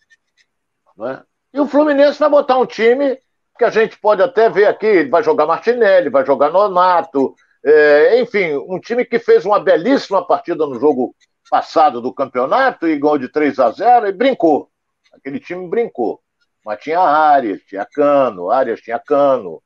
Né? 0.98 1.22
E 1.54 1.60
o 1.60 1.68
Fluminense 1.68 2.20
vai 2.20 2.30
botar 2.30 2.58
um 2.58 2.66
time 2.66 3.18
que 3.58 3.66
a 3.66 3.70
gente 3.70 4.00
pode 4.00 4.22
até 4.22 4.50
ver 4.50 4.66
aqui, 4.66 4.86
ele 4.86 5.10
vai 5.10 5.24
jogar 5.24 5.46
Martinelli, 5.46 6.10
vai 6.10 6.26
jogar 6.26 6.52
Nonato, 6.52 7.34
é, 7.66 8.20
enfim, 8.22 8.56
um 8.56 8.80
time 8.80 9.04
que 9.04 9.20
fez 9.20 9.46
uma 9.46 9.60
belíssima 9.60 10.26
partida 10.26 10.66
no 10.66 10.80
jogo 10.80 11.16
passado 11.50 12.02
do 12.02 12.14
campeonato 12.14 12.88
e 12.88 12.98
ganhou 12.98 13.18
de 13.18 13.30
3 13.30 13.60
a 13.60 13.72
0 13.72 14.08
e 14.08 14.12
brincou. 14.12 14.70
Aquele 15.14 15.40
time 15.40 15.68
brincou. 15.68 16.22
Mas 16.64 16.82
tinha 16.82 17.00
Arias, 17.00 17.62
tinha 17.62 17.86
Cano, 17.86 18.52
Arias 18.52 18.82
tinha 18.82 19.00
Cano, 19.00 19.62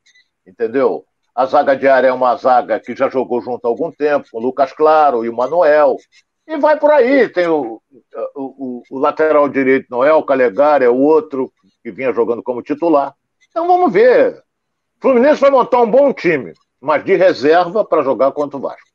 entendeu? 0.46 1.04
A 1.34 1.46
zaga 1.46 1.76
de 1.76 1.88
área 1.88 2.08
é 2.08 2.12
uma 2.12 2.36
zaga 2.36 2.78
que 2.78 2.94
já 2.94 3.08
jogou 3.08 3.40
junto 3.40 3.64
há 3.64 3.68
algum 3.68 3.90
tempo, 3.90 4.28
com 4.30 4.38
o 4.38 4.42
Lucas 4.42 4.72
Claro 4.72 5.24
e 5.24 5.28
o 5.28 5.36
Manuel. 5.36 5.96
E 6.46 6.56
vai 6.56 6.78
por 6.78 6.90
aí. 6.90 7.28
Tem 7.28 7.46
o, 7.46 7.80
o, 8.34 8.82
o 8.90 8.98
lateral 8.98 9.48
direito, 9.48 9.86
Noel 9.90 10.22
Calegari, 10.22 10.84
é 10.84 10.88
o 10.88 10.96
outro 10.96 11.52
que 11.82 11.90
vinha 11.90 12.12
jogando 12.12 12.42
como 12.42 12.62
titular. 12.62 13.14
Então 13.50 13.66
vamos 13.66 13.92
ver. 13.92 14.42
O 14.98 15.02
Fluminense 15.02 15.40
vai 15.40 15.50
montar 15.50 15.80
um 15.82 15.90
bom 15.90 16.12
time, 16.12 16.52
mas 16.80 17.04
de 17.04 17.16
reserva 17.16 17.84
para 17.84 18.02
jogar 18.02 18.32
contra 18.32 18.56
o 18.56 18.60
Vasco. 18.60 18.92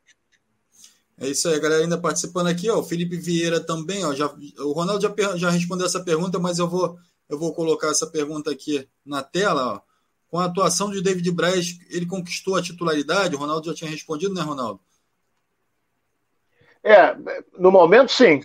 É 1.20 1.28
isso 1.28 1.48
aí, 1.48 1.58
galera 1.58 1.82
ainda 1.82 1.98
participando 1.98 2.46
aqui, 2.46 2.70
ó. 2.70 2.78
O 2.78 2.82
Felipe 2.84 3.16
Vieira 3.16 3.60
também, 3.60 4.04
ó. 4.04 4.14
Já, 4.14 4.32
o 4.58 4.72
Ronaldo 4.72 5.02
já, 5.02 5.36
já 5.36 5.50
respondeu 5.50 5.86
essa 5.86 6.02
pergunta, 6.02 6.38
mas 6.38 6.58
eu 6.58 6.68
vou, 6.68 6.96
eu 7.28 7.38
vou 7.38 7.52
colocar 7.52 7.88
essa 7.88 8.06
pergunta 8.06 8.50
aqui 8.50 8.88
na 9.04 9.22
tela, 9.22 9.74
ó. 9.74 9.80
Com 10.28 10.38
a 10.38 10.44
atuação 10.44 10.90
de 10.90 11.02
David 11.02 11.30
Braz, 11.32 11.78
ele 11.90 12.06
conquistou 12.06 12.54
a 12.54 12.62
titularidade? 12.62 13.34
O 13.34 13.38
Ronaldo 13.38 13.66
já 13.66 13.74
tinha 13.74 13.90
respondido, 13.90 14.34
né, 14.34 14.42
Ronaldo? 14.42 14.80
É, 16.82 17.14
no 17.58 17.70
momento, 17.70 18.10
sim. 18.10 18.40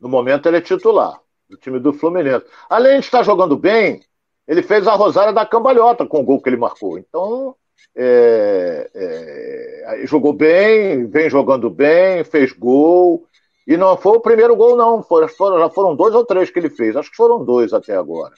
No 0.00 0.08
momento, 0.08 0.46
ele 0.46 0.58
é 0.58 0.60
titular 0.60 1.20
do 1.48 1.56
time 1.56 1.78
do 1.80 1.92
Fluminense. 1.92 2.46
Além 2.68 3.00
de 3.00 3.06
estar 3.06 3.22
jogando 3.22 3.56
bem, 3.56 4.00
ele 4.46 4.62
fez 4.62 4.86
a 4.86 4.94
Rosária 4.94 5.32
da 5.32 5.44
cambalhota 5.44 6.06
com 6.06 6.20
o 6.20 6.24
gol 6.24 6.40
que 6.40 6.48
ele 6.48 6.56
marcou. 6.56 6.98
Então, 6.98 7.54
é, 7.94 8.90
é, 8.94 10.06
jogou 10.06 10.32
bem, 10.32 11.06
vem 11.06 11.28
jogando 11.28 11.68
bem, 11.68 12.24
fez 12.24 12.52
gol. 12.52 13.26
E 13.66 13.76
não 13.76 13.96
foi 13.96 14.16
o 14.16 14.20
primeiro 14.20 14.56
gol, 14.56 14.76
não. 14.76 15.02
Foram, 15.02 15.28
já 15.28 15.70
foram 15.70 15.94
dois 15.94 16.14
ou 16.14 16.24
três 16.24 16.50
que 16.50 16.58
ele 16.58 16.70
fez. 16.70 16.96
Acho 16.96 17.10
que 17.10 17.16
foram 17.16 17.44
dois 17.44 17.72
até 17.72 17.96
agora. 17.96 18.34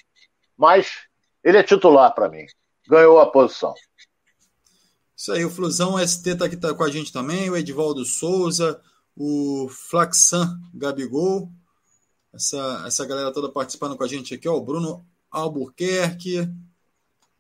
Mas 0.57 1.07
ele 1.45 1.59
é 1.59 1.63
titular 1.63 2.15
para 2.15 2.29
mim. 2.29 2.45
Ganhou 2.89 3.21
a 3.21 3.27
posição. 3.27 3.75
Isso 5.23 5.31
aí, 5.31 5.45
o 5.45 5.51
Flusão 5.51 6.05
ST 6.05 6.31
está 6.31 6.47
aqui 6.47 6.57
tá 6.57 6.75
com 6.75 6.83
a 6.83 6.91
gente 6.91 7.13
também, 7.13 7.49
o 7.49 7.57
Edivaldo 7.57 8.05
Souza, 8.05 8.83
o 9.17 9.69
Flaxan 9.69 10.61
Gabigol, 10.75 11.49
essa, 12.33 12.83
essa 12.89 13.07
galera 13.07 13.33
toda 13.33 13.49
participando 13.49 13.97
com 13.97 14.03
a 14.03 14.09
gente 14.09 14.35
aqui, 14.35 14.49
ó, 14.49 14.57
o 14.57 14.61
Bruno 14.61 15.07
Albuquerque, 15.31 16.39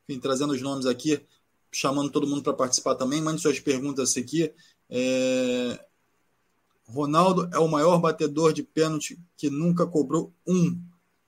enfim, 0.08 0.20
trazendo 0.20 0.52
os 0.52 0.62
nomes 0.62 0.86
aqui, 0.86 1.26
chamando 1.72 2.08
todo 2.08 2.24
mundo 2.24 2.44
para 2.44 2.52
participar 2.52 2.94
também. 2.94 3.20
Mande 3.20 3.42
suas 3.42 3.58
perguntas 3.58 4.16
aqui. 4.16 4.54
É... 4.88 5.84
Ronaldo 6.86 7.50
é 7.52 7.58
o 7.58 7.66
maior 7.66 7.98
batedor 7.98 8.52
de 8.52 8.62
pênalti 8.62 9.18
que 9.36 9.50
nunca 9.50 9.88
cobrou 9.88 10.32
um. 10.46 10.80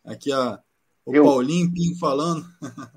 Aqui 0.05 0.31
a, 0.31 0.62
o 1.05 1.17
Eu... 1.17 1.25
Paulinho 1.25 1.73
Pinho 1.73 1.99
falando. 1.99 2.47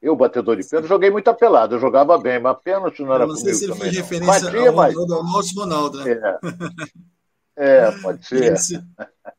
Eu, 0.00 0.16
batedor 0.16 0.56
de 0.56 0.66
pênalti, 0.66 0.88
joguei 0.88 1.10
muita 1.10 1.34
pelada, 1.34 1.74
eu 1.74 1.80
jogava 1.80 2.16
bem, 2.16 2.40
mas 2.40 2.56
pênalti 2.64 3.02
não 3.02 3.14
era 3.14 3.26
não 3.26 3.36
sei 3.36 3.52
se 3.52 3.64
ele 3.64 3.74
fez 3.74 3.94
referência 3.94 4.50
Batia, 4.50 4.68
ao, 4.70 4.74
mas... 4.74 5.54
Ronaldo, 5.54 6.02
né? 6.02 6.38
É, 7.56 7.88
é 7.88 7.92
pode 8.00 8.26
ser. 8.26 8.54
Esse, 8.54 8.82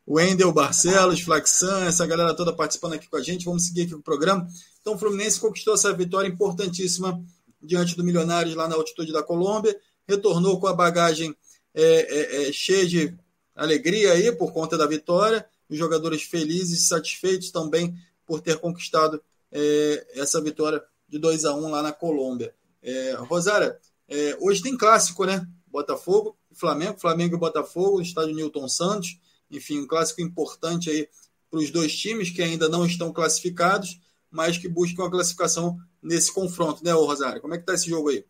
o 0.05 0.15
Wendel 0.17 0.51
Barcelos, 0.51 1.21
Flaxan, 1.21 1.85
essa 1.85 2.05
galera 2.05 2.35
toda 2.35 2.53
participando 2.53 2.93
aqui 2.93 3.09
com 3.09 3.17
a 3.17 3.21
gente. 3.21 3.45
Vamos 3.45 3.65
seguir 3.65 3.83
aqui 3.83 3.95
o 3.95 4.01
programa. 4.01 4.47
Então, 4.79 4.93
o 4.93 4.97
Fluminense 4.97 5.39
conquistou 5.39 5.73
essa 5.73 5.91
vitória 5.91 6.27
importantíssima 6.27 7.19
diante 7.59 7.97
do 7.97 8.03
Milionários 8.03 8.53
lá 8.53 8.67
na 8.67 8.75
altitude 8.75 9.11
da 9.11 9.23
Colômbia. 9.23 9.75
Retornou 10.07 10.59
com 10.59 10.67
a 10.67 10.73
bagagem 10.73 11.35
é, 11.73 11.83
é, 11.83 12.49
é, 12.49 12.51
cheia 12.51 12.85
de 12.85 13.17
alegria 13.55 14.13
aí 14.13 14.31
por 14.31 14.53
conta 14.53 14.77
da 14.77 14.85
vitória. 14.85 15.43
Os 15.67 15.77
jogadores 15.77 16.21
felizes 16.21 16.81
e 16.81 16.87
satisfeitos 16.87 17.49
também 17.49 17.95
por 18.25 18.41
ter 18.41 18.57
conquistado 18.59 19.21
é, 19.51 20.07
essa 20.15 20.41
vitória 20.41 20.81
de 21.07 21.19
2 21.19 21.45
a 21.45 21.53
1 21.53 21.69
lá 21.69 21.81
na 21.81 21.91
Colômbia. 21.91 22.53
É, 22.81 23.13
Rosária, 23.19 23.77
é, 24.07 24.37
hoje 24.39 24.61
tem 24.61 24.77
clássico, 24.77 25.25
né? 25.25 25.45
Botafogo 25.67 26.37
e 26.51 26.55
Flamengo, 26.55 26.99
Flamengo 26.99 27.35
e 27.35 27.39
Botafogo, 27.39 27.97
no 27.97 28.01
estádio 28.01 28.35
Newton 28.35 28.67
Santos. 28.67 29.19
Enfim, 29.49 29.79
um 29.79 29.87
clássico 29.87 30.21
importante 30.21 30.89
aí 30.89 31.07
para 31.49 31.59
os 31.59 31.69
dois 31.69 31.95
times 31.95 32.29
que 32.29 32.41
ainda 32.41 32.69
não 32.69 32.85
estão 32.85 33.11
classificados, 33.11 33.99
mas 34.29 34.57
que 34.57 34.69
buscam 34.69 35.05
a 35.05 35.11
classificação 35.11 35.77
nesse 36.01 36.33
confronto, 36.33 36.83
né, 36.83 36.91
Rosário? 36.93 37.41
Como 37.41 37.53
é 37.53 37.57
que 37.57 37.63
está 37.63 37.73
esse 37.73 37.89
jogo 37.89 38.09
aí? 38.09 38.25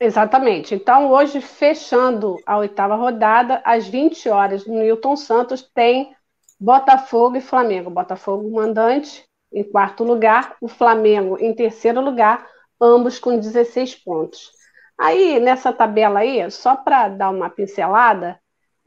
Exatamente. 0.00 0.74
Então, 0.74 1.12
hoje, 1.12 1.40
fechando 1.40 2.36
a 2.44 2.58
oitava 2.58 2.96
rodada, 2.96 3.62
às 3.64 3.86
20 3.86 4.28
horas, 4.28 4.66
no 4.66 4.74
Newton 4.74 5.16
Santos, 5.16 5.62
tem 5.62 6.12
Botafogo 6.58 7.36
e 7.36 7.40
Flamengo. 7.40 7.88
Botafogo 7.88 8.50
mandante 8.50 9.24
em 9.52 9.62
quarto 9.62 10.04
lugar, 10.04 10.56
o 10.60 10.68
Flamengo 10.68 11.38
em 11.38 11.54
terceiro 11.54 12.00
lugar, 12.00 12.46
ambos 12.80 13.18
com 13.18 13.38
16 13.38 13.96
pontos. 13.96 14.50
Aí, 14.98 15.40
nessa 15.40 15.72
tabela 15.72 16.20
aí, 16.20 16.48
só 16.50 16.76
para 16.76 17.08
dar 17.08 17.30
uma 17.30 17.50
pincelada, 17.50 18.38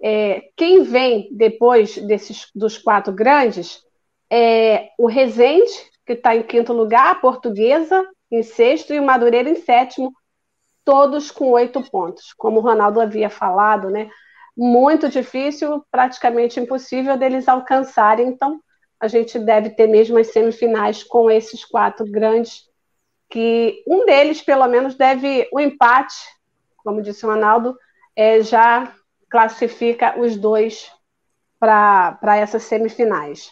é, 0.02 0.50
quem 0.56 0.84
vem 0.84 1.30
depois 1.32 1.98
desses 1.98 2.50
dos 2.54 2.78
quatro 2.78 3.14
grandes 3.14 3.82
é 4.30 4.90
o 4.98 5.08
Resende, 5.08 5.72
que 6.06 6.14
está 6.14 6.36
em 6.36 6.44
quinto 6.44 6.74
lugar, 6.74 7.12
a 7.12 7.16
Portuguesa 7.16 8.08
em 8.32 8.44
sexto 8.44 8.94
e 8.94 9.00
o 9.00 9.06
Madureira 9.06 9.50
em 9.50 9.56
sétimo, 9.56 10.14
todos 10.84 11.32
com 11.32 11.52
oito 11.52 11.82
pontos. 11.90 12.34
Como 12.34 12.60
o 12.60 12.62
Ronaldo 12.62 13.00
havia 13.02 13.30
falado, 13.30 13.90
né? 13.90 14.10
Muito 14.56 15.10
difícil, 15.10 15.84
praticamente 15.92 16.60
impossível 16.60 17.18
deles 17.18 17.48
alcançarem. 17.48 18.28
Então, 18.28 18.60
a 19.06 19.08
gente 19.08 19.38
deve 19.38 19.70
ter 19.70 19.88
mesmo 19.88 20.18
as 20.18 20.28
semifinais 20.28 21.04
com 21.04 21.30
esses 21.30 21.64
quatro 21.64 22.06
grandes, 22.06 22.68
que 23.30 23.84
um 23.88 24.06
deles, 24.06 24.42
pelo 24.42 24.68
menos, 24.68 24.96
deve 24.96 25.48
o 25.54 25.60
empate, 25.60 26.16
como 26.78 27.02
disse 27.02 27.26
o 27.26 27.30
Ronaldo, 27.30 27.78
é, 28.16 28.42
já 28.42 28.94
classifica 29.30 30.20
os 30.20 30.36
dois 30.36 30.92
para 31.60 32.38
essas 32.38 32.64
semifinais. 32.64 33.52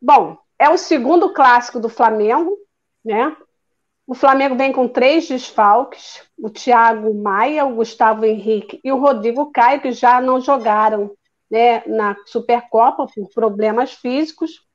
Bom, 0.00 0.36
é 0.58 0.68
o 0.68 0.78
segundo 0.78 1.32
clássico 1.32 1.80
do 1.80 1.88
Flamengo, 1.88 2.56
né? 3.04 3.36
O 4.06 4.14
Flamengo 4.14 4.56
vem 4.56 4.72
com 4.72 4.88
três 4.88 5.28
desfalques: 5.28 6.22
o 6.38 6.48
Thiago 6.50 7.14
Maia, 7.14 7.66
o 7.66 7.74
Gustavo 7.74 8.24
Henrique 8.24 8.80
e 8.82 8.92
o 8.92 8.98
Rodrigo 8.98 9.50
Caio, 9.50 9.80
que 9.80 9.92
já 9.92 10.20
não 10.20 10.40
jogaram 10.40 11.14
né, 11.50 11.82
na 11.86 12.16
Supercopa 12.26 13.06
por 13.06 13.28
problemas 13.32 13.92
físicos. 13.92 14.66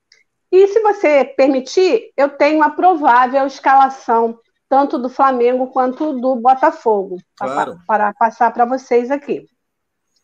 E 0.51 0.67
se 0.67 0.79
você 0.81 1.25
permitir, 1.25 2.11
eu 2.15 2.29
tenho 2.29 2.61
a 2.63 2.69
provável 2.69 3.45
escalação 3.47 4.39
tanto 4.69 4.97
do 4.97 5.09
Flamengo 5.09 5.67
quanto 5.67 6.19
do 6.19 6.35
Botafogo 6.35 7.17
claro. 7.35 7.79
para, 7.85 8.09
para 8.09 8.13
passar 8.13 8.51
para 8.51 8.65
vocês 8.65 9.11
aqui. 9.11 9.45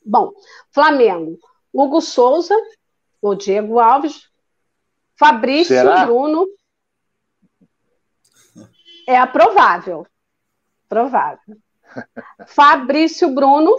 Bom, 0.03 0.31
Flamengo, 0.71 1.37
Hugo 1.73 2.01
Souza, 2.01 2.55
o 3.21 3.35
Diego 3.35 3.79
Alves, 3.79 4.27
Fabrício 5.17 5.75
Será? 5.75 6.05
Bruno, 6.05 6.47
é 9.07 9.17
a 9.17 9.27
provável. 9.27 10.07
Provável. 10.87 11.57
Fabrício 12.47 13.33
Bruno, 13.33 13.75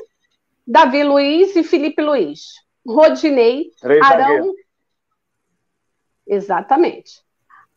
Davi 0.71 1.03
Luiz 1.03 1.57
e 1.57 1.65
Felipe 1.65 2.01
Luiz. 2.01 2.53
Rodinei, 2.87 3.73
Três 3.81 4.01
Arão. 4.07 4.23
Zagueiros. 4.23 4.57
Exatamente. 6.25 7.25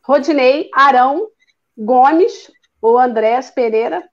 Rodinei, 0.03 0.69
Arão, 0.71 1.27
Gomes, 1.75 2.51
ou 2.79 2.99
Andrés 2.99 3.49
Pereira, 3.49 4.07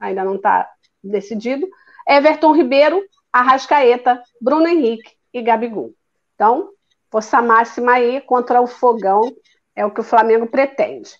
ainda 0.00 0.24
não 0.24 0.36
está 0.36 0.66
decidido. 1.04 1.68
Everton 2.08 2.52
Ribeiro, 2.52 3.04
Arrascaeta, 3.30 4.22
Bruno 4.40 4.66
Henrique 4.66 5.12
e 5.30 5.42
Gabigol. 5.42 5.92
Então, 6.34 6.70
força 7.10 7.42
máxima 7.42 7.92
aí 7.92 8.22
contra 8.22 8.62
o 8.62 8.66
Fogão 8.66 9.30
é 9.76 9.84
o 9.84 9.90
que 9.90 10.00
o 10.00 10.04
Flamengo 10.04 10.46
pretende. 10.46 11.10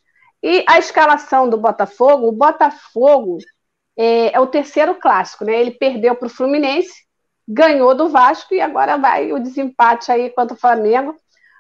E 0.43 0.65
a 0.67 0.79
escalação 0.79 1.47
do 1.47 1.59
Botafogo, 1.59 2.29
o 2.29 2.33
Botafogo 2.33 3.37
é, 3.99 4.35
é 4.35 4.41
o 4.41 4.47
terceiro 4.47 4.95
clássico, 4.95 5.45
né? 5.45 5.61
Ele 5.61 5.73
perdeu 5.73 6.15
para 6.17 6.27
o 6.27 6.31
Fluminense, 6.31 7.02
ganhou 7.47 7.95
do 7.95 8.09
Vasco 8.09 8.55
e 8.55 8.61
agora 8.61 8.97
vai 8.97 9.33
o 9.33 9.39
desempate 9.39 10.11
aí 10.11 10.31
contra 10.31 10.57
o 10.57 10.61
Flamengo 10.61 11.17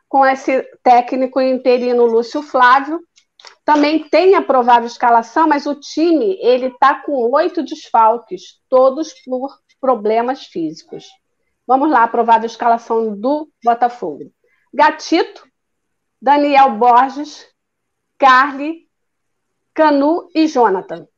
com 0.09 0.27
esse 0.27 0.63
técnico 0.83 1.41
interino 1.41 2.05
Lúcio 2.05 2.43
Flávio. 2.43 3.01
Também 3.65 4.09
tem 4.09 4.35
a 4.35 4.43
provável 4.43 4.87
escalação, 4.87 5.49
mas 5.49 5.67
o 5.67 5.75
time 5.75 6.39
ele 6.41 6.67
está 6.67 6.97
com 6.97 7.31
oito 7.33 7.63
desfalques, 7.63 8.61
todos 8.69 9.15
por 9.25 9.51
problemas 9.81 10.45
físicos. 10.45 11.07
Vamos 11.67 11.91
lá, 11.91 12.03
a 12.03 12.09
provável 12.09 12.47
escalação 12.47 13.19
do 13.19 13.49
Botafogo. 13.65 14.31
Gatito, 14.75 15.47
Daniel 16.21 16.73
Borges, 16.77 17.49
Carly, 18.19 18.87
Canu 19.73 20.29
e 20.35 20.47
Jonathan. 20.47 21.09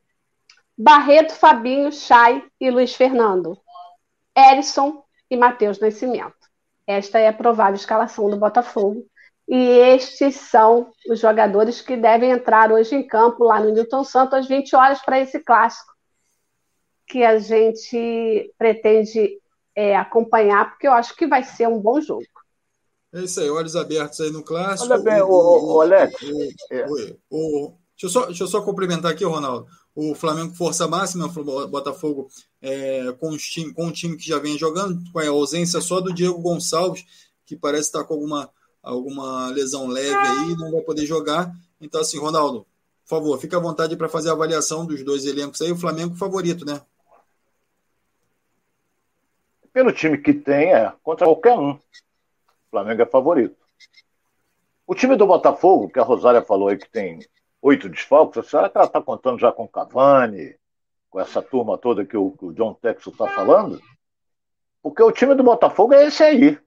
Barreto, 0.79 1.35
Fabinho, 1.35 1.90
Chay 1.92 2.44
e 2.61 2.70
Luiz 2.70 2.94
Fernando. 2.94 3.61
Erison 4.37 5.05
e 5.31 5.37
Matheus 5.37 5.79
Nascimento. 5.79 6.35
Esta 6.87 7.18
é 7.18 7.29
a 7.29 7.33
provável 7.33 7.75
escalação 7.75 8.29
do 8.29 8.37
Botafogo. 8.37 9.07
E 9.47 9.57
estes 9.57 10.37
são 10.37 10.90
os 11.09 11.20
jogadores 11.20 11.81
que 11.81 11.97
devem 11.97 12.31
entrar 12.31 12.73
hoje 12.73 12.94
em 12.94 13.07
campo 13.07 13.44
lá 13.44 13.61
no 13.61 13.70
Newton 13.70 14.05
Santos 14.05 14.38
às 14.38 14.49
20 14.49 14.75
horas 14.75 15.03
para 15.03 15.20
esse 15.20 15.38
clássico 15.40 15.92
que 17.07 17.23
a 17.23 17.38
gente 17.38 18.53
pretende 18.57 19.38
é, 19.75 19.97
acompanhar, 19.97 20.70
porque 20.70 20.87
eu 20.87 20.92
acho 20.92 21.14
que 21.14 21.27
vai 21.27 21.42
ser 21.42 21.68
um 21.68 21.79
bom 21.79 22.01
jogo. 22.01 22.25
É 23.12 23.20
isso 23.20 23.40
aí, 23.40 23.51
olhos 23.51 23.77
abertos 23.77 24.20
aí 24.20 24.31
no 24.31 24.42
clássico. 24.42 24.92
Olha 24.92 25.03
bem, 25.03 25.20
o, 25.20 25.29
o, 25.29 25.75
o 25.75 25.81
Alex. 25.83 26.14
O, 27.31 27.77
deixa, 27.97 28.07
eu 28.07 28.09
só, 28.09 28.27
deixa 28.27 28.44
eu 28.44 28.49
só 28.49 28.62
complementar 28.62 29.12
aqui, 29.12 29.25
Ronaldo. 29.25 29.66
O 29.94 30.14
Flamengo 30.14 30.54
força 30.54 30.88
máxima, 30.88 31.26
o 31.26 31.68
Botafogo 31.68 32.28
é, 32.61 33.12
com, 33.12 33.28
os 33.30 33.42
time, 33.44 33.72
com 33.72 33.87
o 33.87 33.92
time 33.92 34.16
que 34.16 34.26
já 34.26 34.38
vem 34.38 34.59
jogando, 34.59 35.00
com 35.12 35.18
a 35.20 35.28
ausência 35.28 35.80
só 35.80 36.00
do 36.00 36.12
Diego 36.12 36.40
Gonçalves, 36.40 37.04
que 37.46 37.54
parece 37.54 37.85
estar 37.85 38.02
com 38.04 38.14
alguma, 38.14 38.50
alguma 38.83 39.48
lesão 39.50 39.87
leve 39.87 40.16
aí, 40.16 40.57
não 40.57 40.72
vai 40.72 40.80
poder 40.80 41.07
jogar. 41.07 41.54
Então, 41.80 42.00
assim, 42.00 42.18
Ronaldo, 42.18 42.66
por 43.04 43.18
favor, 43.18 43.38
fica 43.38 43.57
à 43.57 43.61
vontade 43.61 43.96
para 43.96 44.09
fazer 44.09 44.30
a 44.30 44.33
avaliação 44.33 44.85
dos 44.85 45.04
dois 45.04 45.26
elencos 45.26 45.61
aí. 45.61 45.70
O 45.70 45.76
Flamengo 45.76 46.16
favorito, 46.16 46.64
né? 46.64 46.80
Pelo 49.72 49.92
time 49.92 50.18
que 50.18 50.33
tem, 50.33 50.72
é 50.72 50.92
contra 51.02 51.26
qualquer 51.26 51.59
um. 51.59 51.78
Flamengo 52.70 53.02
é 53.02 53.07
favorito. 53.07 53.57
O 54.87 54.94
time 54.94 55.16
do 55.16 55.26
Botafogo, 55.26 55.88
que 55.88 55.98
a 55.98 56.02
Rosária 56.02 56.42
falou 56.42 56.68
aí 56.68 56.76
que 56.76 56.88
tem 56.88 57.20
oito 57.64 57.88
desfalques, 57.88 58.46
será 58.46 58.68
que 58.68 58.77
ela 58.77 58.87
está 58.87 59.00
contando 59.00 59.40
já 59.40 59.50
com 59.50 59.66
Cavani, 59.66 60.55
com 61.09 61.18
essa 61.18 61.40
turma 61.40 61.79
toda 61.79 62.05
que 62.05 62.16
o, 62.16 62.33
que 62.33 62.44
o 62.44 62.53
John 62.53 62.74
Texo 62.74 63.09
está 63.09 63.27
falando? 63.29 63.81
Porque 64.83 65.03
o 65.03 65.11
time 65.11 65.35
do 65.35 65.42
Botafogo 65.42 65.94
é 65.94 66.05
esse 66.07 66.22
aí. 66.22 66.59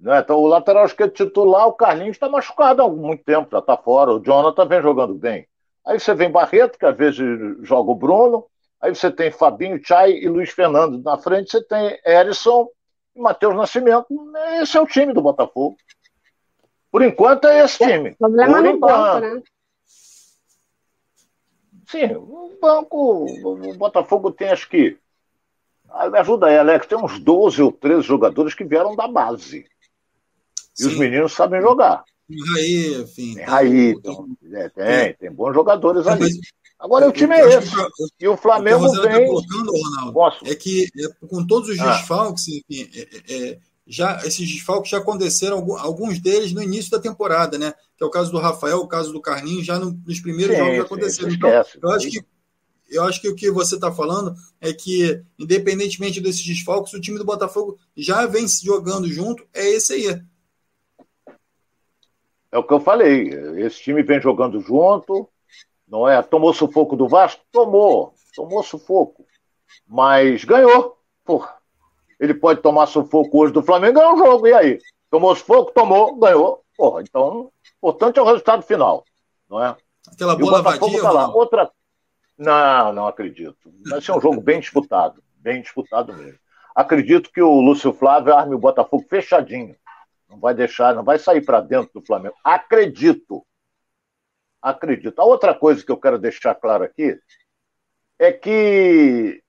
Né? 0.00 0.18
Então, 0.18 0.40
o 0.40 0.48
lateral 0.48 0.84
esquerdo 0.84 1.12
titular, 1.12 1.68
o 1.68 1.72
Carlinhos, 1.72 2.16
está 2.16 2.28
machucado 2.28 2.82
há 2.82 2.88
muito 2.88 3.22
tempo, 3.22 3.48
já 3.50 3.60
está 3.60 3.76
fora. 3.76 4.12
O 4.12 4.18
Jonathan 4.18 4.66
vem 4.66 4.82
jogando 4.82 5.14
bem. 5.14 5.46
Aí 5.86 6.00
você 6.00 6.12
vem 6.14 6.32
Barreto, 6.32 6.76
que 6.76 6.84
às 6.84 6.96
vezes 6.96 7.24
joga 7.62 7.92
o 7.92 7.94
Bruno. 7.94 8.44
Aí 8.80 8.92
você 8.92 9.08
tem 9.08 9.30
Fabinho, 9.30 9.80
Chay 9.82 10.18
e 10.18 10.28
Luiz 10.28 10.50
Fernando. 10.50 11.00
Na 11.00 11.16
frente 11.16 11.52
você 11.52 11.62
tem 11.62 11.96
Erisson 12.04 12.68
Matheus 13.14 13.54
Nascimento. 13.54 14.06
Esse 14.60 14.76
é 14.76 14.80
o 14.80 14.86
time 14.86 15.12
do 15.12 15.22
Botafogo. 15.22 15.76
Por 16.90 17.02
enquanto 17.02 17.46
é 17.46 17.64
esse 17.64 17.78
time. 17.78 18.10
O 18.10 18.16
problema 18.16 18.54
Por 18.54 18.62
no 18.62 18.70
enquanto. 18.70 19.20
banco, 19.20 19.36
né? 19.36 19.42
Sim, 21.86 22.14
o 22.16 22.58
banco, 22.60 23.24
o 23.24 23.76
Botafogo 23.76 24.32
tem 24.32 24.48
acho 24.48 24.68
que. 24.68 24.98
Me 26.10 26.18
ajuda 26.18 26.46
aí, 26.46 26.58
Alex. 26.58 26.86
Tem 26.86 26.98
uns 26.98 27.18
12 27.20 27.62
ou 27.62 27.72
13 27.72 28.02
jogadores 28.02 28.54
que 28.54 28.64
vieram 28.64 28.96
da 28.96 29.06
base. 29.06 29.64
E 30.78 30.82
Sim. 30.82 30.88
os 30.88 30.98
meninos 30.98 31.32
sabem 31.32 31.60
jogar. 31.62 32.04
Raí, 32.54 33.02
enfim. 33.02 33.34
Tem 33.34 33.44
Raí, 33.44 33.90
então, 33.90 34.26
é, 34.52 34.68
tem, 34.68 35.14
tem 35.14 35.32
bons 35.32 35.54
jogadores 35.54 36.06
ali. 36.06 36.28
Agora 36.78 37.08
o 37.08 37.12
time 37.12 37.34
é 37.34 37.56
esse. 37.56 37.70
e 38.20 38.28
o 38.28 38.36
Flamengo 38.36 38.84
o 38.84 38.90
que 38.90 38.96
tá 38.96 39.08
vem. 39.08 39.20
Tá 39.20 39.26
colocando, 39.26 39.72
Ronaldo, 39.72 40.50
é 40.50 40.54
que 40.54 40.88
é, 40.98 41.26
com 41.26 41.46
todos 41.46 41.70
os 41.70 41.78
ah. 41.78 41.92
desfalques, 41.92 42.48
enfim, 42.48 42.90
é, 42.94 43.00
é, 43.00 43.50
é, 43.50 43.58
já, 43.86 44.16
esses 44.24 44.46
desfalques 44.46 44.90
já 44.90 44.98
aconteceram, 44.98 45.76
alguns 45.78 46.18
deles 46.18 46.52
no 46.52 46.62
início 46.62 46.90
da 46.90 46.98
temporada, 46.98 47.56
né? 47.56 47.72
Que 47.96 48.04
é 48.04 48.06
o 48.06 48.10
caso 48.10 48.30
do 48.30 48.38
Rafael, 48.38 48.78
o 48.78 48.88
caso 48.88 49.12
do 49.12 49.20
Carlinhos, 49.20 49.66
já 49.66 49.78
no, 49.78 49.92
nos 50.06 50.20
primeiros 50.20 50.54
sim, 50.54 50.62
jogos 50.62 50.80
aconteceram. 50.80 51.30
Então, 51.30 51.50
eu 51.50 51.90
acho 51.90 52.10
que 52.10 52.24
eu 52.88 53.04
acho 53.04 53.20
que 53.20 53.28
o 53.28 53.34
que 53.34 53.50
você 53.50 53.74
está 53.74 53.92
falando 53.92 54.34
é 54.60 54.72
que, 54.72 55.20
independentemente 55.38 56.20
desses 56.20 56.44
desfalques, 56.44 56.92
o 56.92 57.00
time 57.00 57.18
do 57.18 57.24
Botafogo 57.24 57.78
já 57.96 58.26
vem 58.26 58.46
jogando 58.46 59.08
junto, 59.08 59.46
é 59.52 59.66
esse 59.70 59.92
aí. 59.94 60.22
É 62.52 62.58
o 62.58 62.64
que 62.64 62.72
eu 62.72 62.80
falei. 62.80 63.28
Esse 63.58 63.82
time 63.82 64.02
vem 64.02 64.20
jogando 64.20 64.60
junto, 64.60 65.28
não 65.86 66.08
é? 66.08 66.22
Tomou 66.22 66.54
sufoco 66.54 66.96
do 66.96 67.08
Vasco? 67.08 67.42
Tomou, 67.50 68.14
tomou 68.34 68.62
sufoco. 68.62 69.26
Mas 69.86 70.44
ganhou. 70.44 70.96
Porra. 71.24 71.56
Ele 72.18 72.32
pode 72.32 72.62
tomar 72.62 72.86
sufoco 72.86 73.42
hoje 73.42 73.52
do 73.52 73.62
Flamengo, 73.62 73.98
ganhou 73.98 74.14
o 74.14 74.18
jogo. 74.18 74.46
E 74.46 74.52
aí? 74.54 74.78
Tomou 75.10 75.34
sufoco? 75.34 75.72
Tomou, 75.72 76.16
ganhou. 76.16 76.62
Porra, 76.76 77.02
então, 77.02 77.50
importante 77.86 78.18
é 78.18 78.22
o 78.22 78.24
resultado 78.24 78.62
final. 78.62 79.04
Não 79.48 79.62
é? 79.62 79.76
Aquela 80.12 80.36
bola 80.36 80.62
vadia. 80.62 81.00
Tá 81.00 81.10
lá. 81.10 81.28
Outra. 81.28 81.70
Não, 82.36 82.92
não 82.92 83.06
acredito. 83.06 83.72
Vai 83.88 84.00
ser 84.00 84.12
um 84.12 84.20
jogo 84.20 84.40
bem 84.40 84.60
disputado, 84.60 85.22
bem 85.36 85.62
disputado 85.62 86.12
mesmo. 86.12 86.38
Acredito 86.74 87.30
que 87.30 87.40
o 87.40 87.60
Lúcio 87.60 87.92
Flávio 87.92 88.34
arme 88.34 88.54
o 88.54 88.58
Botafogo 88.58 89.06
fechadinho. 89.08 89.74
Não 90.28 90.38
vai 90.38 90.52
deixar, 90.52 90.94
não 90.94 91.04
vai 91.04 91.18
sair 91.18 91.42
para 91.42 91.60
dentro 91.60 91.90
do 91.94 92.04
Flamengo. 92.04 92.34
Acredito. 92.44 93.46
Acredito. 94.60 95.18
A 95.18 95.24
outra 95.24 95.54
coisa 95.54 95.84
que 95.84 95.90
eu 95.90 95.96
quero 95.96 96.18
deixar 96.18 96.54
claro 96.56 96.84
aqui 96.84 97.18
é 98.18 98.32
que 98.32 99.42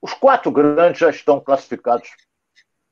os 0.00 0.14
quatro 0.14 0.50
grandes 0.50 0.98
já 0.98 1.10
estão 1.10 1.38
classificados. 1.40 2.08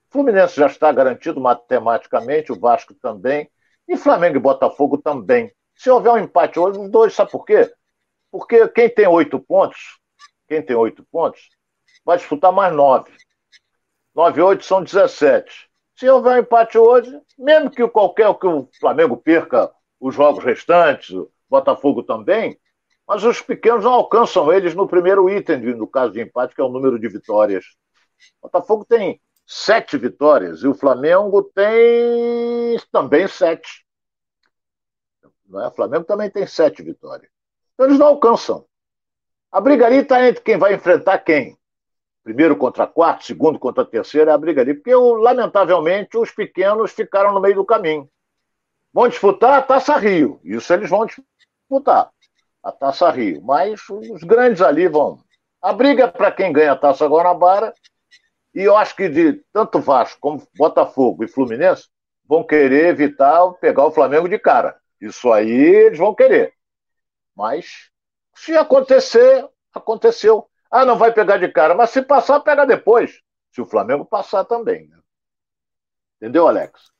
O 0.08 0.12
Fluminense 0.12 0.56
já 0.56 0.66
está 0.66 0.92
garantido 0.92 1.40
matematicamente, 1.40 2.52
o 2.52 2.58
Vasco 2.58 2.94
também, 2.94 3.50
e 3.90 3.96
Flamengo 3.96 4.36
e 4.36 4.40
Botafogo 4.40 4.96
também. 4.98 5.52
Se 5.74 5.90
houver 5.90 6.12
um 6.12 6.18
empate 6.18 6.60
hoje, 6.60 6.78
os 6.78 6.88
dois, 6.88 7.12
sabe 7.12 7.32
por 7.32 7.44
quê? 7.44 7.70
Porque 8.30 8.68
quem 8.68 8.88
tem 8.88 9.08
oito 9.08 9.40
pontos, 9.40 9.98
quem 10.48 10.62
tem 10.62 10.76
oito 10.76 11.04
pontos, 11.10 11.48
vai 12.04 12.16
disputar 12.16 12.52
mais 12.52 12.72
nove. 12.72 13.10
9 14.14 14.40
e 14.40 14.42
8 14.42 14.64
são 14.64 14.82
17. 14.82 15.68
Se 15.96 16.08
houver 16.08 16.36
um 16.36 16.38
empate 16.38 16.78
hoje, 16.78 17.20
mesmo 17.36 17.70
que 17.70 17.86
qualquer 17.88 18.32
que 18.38 18.46
o 18.46 18.68
Flamengo 18.78 19.16
perca 19.16 19.70
os 19.98 20.14
jogos 20.14 20.44
restantes, 20.44 21.10
o 21.10 21.30
Botafogo 21.48 22.02
também, 22.02 22.58
mas 23.06 23.24
os 23.24 23.42
pequenos 23.42 23.84
não 23.84 23.92
alcançam 23.92 24.52
eles 24.52 24.74
no 24.74 24.86
primeiro 24.86 25.28
item, 25.28 25.58
no 25.74 25.86
caso 25.86 26.12
de 26.12 26.20
empate, 26.20 26.54
que 26.54 26.60
é 26.60 26.64
o 26.64 26.68
número 26.68 26.98
de 26.98 27.08
vitórias. 27.08 27.64
O 28.40 28.46
Botafogo 28.46 28.84
tem 28.84 29.20
sete 29.52 29.98
vitórias 29.98 30.62
e 30.62 30.68
o 30.68 30.74
Flamengo 30.74 31.42
tem 31.42 32.78
também 32.92 33.26
sete. 33.26 33.84
Não 35.44 35.60
é? 35.60 35.66
O 35.66 35.72
Flamengo 35.72 36.04
também 36.04 36.30
tem 36.30 36.46
sete 36.46 36.82
vitórias. 36.82 37.28
Então 37.74 37.86
eles 37.86 37.98
não 37.98 38.06
alcançam. 38.06 38.64
A 39.50 39.60
brigaria 39.60 40.02
está 40.02 40.24
entre 40.24 40.42
quem 40.42 40.56
vai 40.56 40.74
enfrentar 40.74 41.18
quem 41.18 41.58
primeiro 42.22 42.56
contra 42.56 42.86
quarto, 42.86 43.24
segundo 43.24 43.58
contra 43.58 43.84
terceiro, 43.84 44.30
é 44.30 44.32
a 44.32 44.38
briga 44.38 44.60
ali. 44.60 44.74
Porque, 44.74 44.94
lamentavelmente, 44.94 46.16
os 46.16 46.30
pequenos 46.30 46.92
ficaram 46.92 47.32
no 47.32 47.40
meio 47.40 47.56
do 47.56 47.64
caminho. 47.64 48.08
Vão 48.92 49.08
disputar 49.08 49.58
a 49.58 49.62
Taça 49.62 49.96
Rio. 49.96 50.40
Isso 50.44 50.72
eles 50.72 50.88
vão 50.88 51.06
disputar. 51.06 52.10
A 52.62 52.70
Taça 52.70 53.10
Rio. 53.10 53.42
Mas 53.42 53.80
os 53.88 54.22
grandes 54.22 54.62
ali 54.62 54.86
vão. 54.86 55.18
A 55.62 55.72
briga 55.72 56.04
é 56.04 56.06
para 56.06 56.30
quem 56.30 56.52
ganha 56.52 56.72
a 56.72 56.76
Taça 56.76 57.06
Guanabara. 57.06 57.74
E 58.54 58.62
eu 58.62 58.76
acho 58.76 58.96
que 58.96 59.08
de 59.08 59.44
tanto 59.52 59.80
Vasco 59.80 60.18
como 60.20 60.46
Botafogo 60.56 61.24
e 61.24 61.28
Fluminense 61.28 61.88
vão 62.24 62.44
querer 62.44 62.86
evitar 62.86 63.50
pegar 63.54 63.86
o 63.86 63.92
Flamengo 63.92 64.28
de 64.28 64.38
cara. 64.38 64.80
Isso 65.00 65.32
aí 65.32 65.50
eles 65.50 65.98
vão 65.98 66.14
querer. 66.14 66.54
Mas 67.34 67.90
se 68.34 68.56
acontecer, 68.56 69.48
aconteceu. 69.72 70.48
Ah, 70.70 70.84
não 70.84 70.96
vai 70.96 71.12
pegar 71.12 71.36
de 71.38 71.48
cara, 71.48 71.74
mas 71.74 71.90
se 71.90 72.02
passar, 72.02 72.40
pega 72.40 72.64
depois. 72.64 73.20
Se 73.52 73.60
o 73.60 73.66
Flamengo 73.66 74.04
passar 74.04 74.44
também. 74.44 74.88
Né? 74.88 74.98
Entendeu, 76.16 76.46
Alex? 76.46 76.90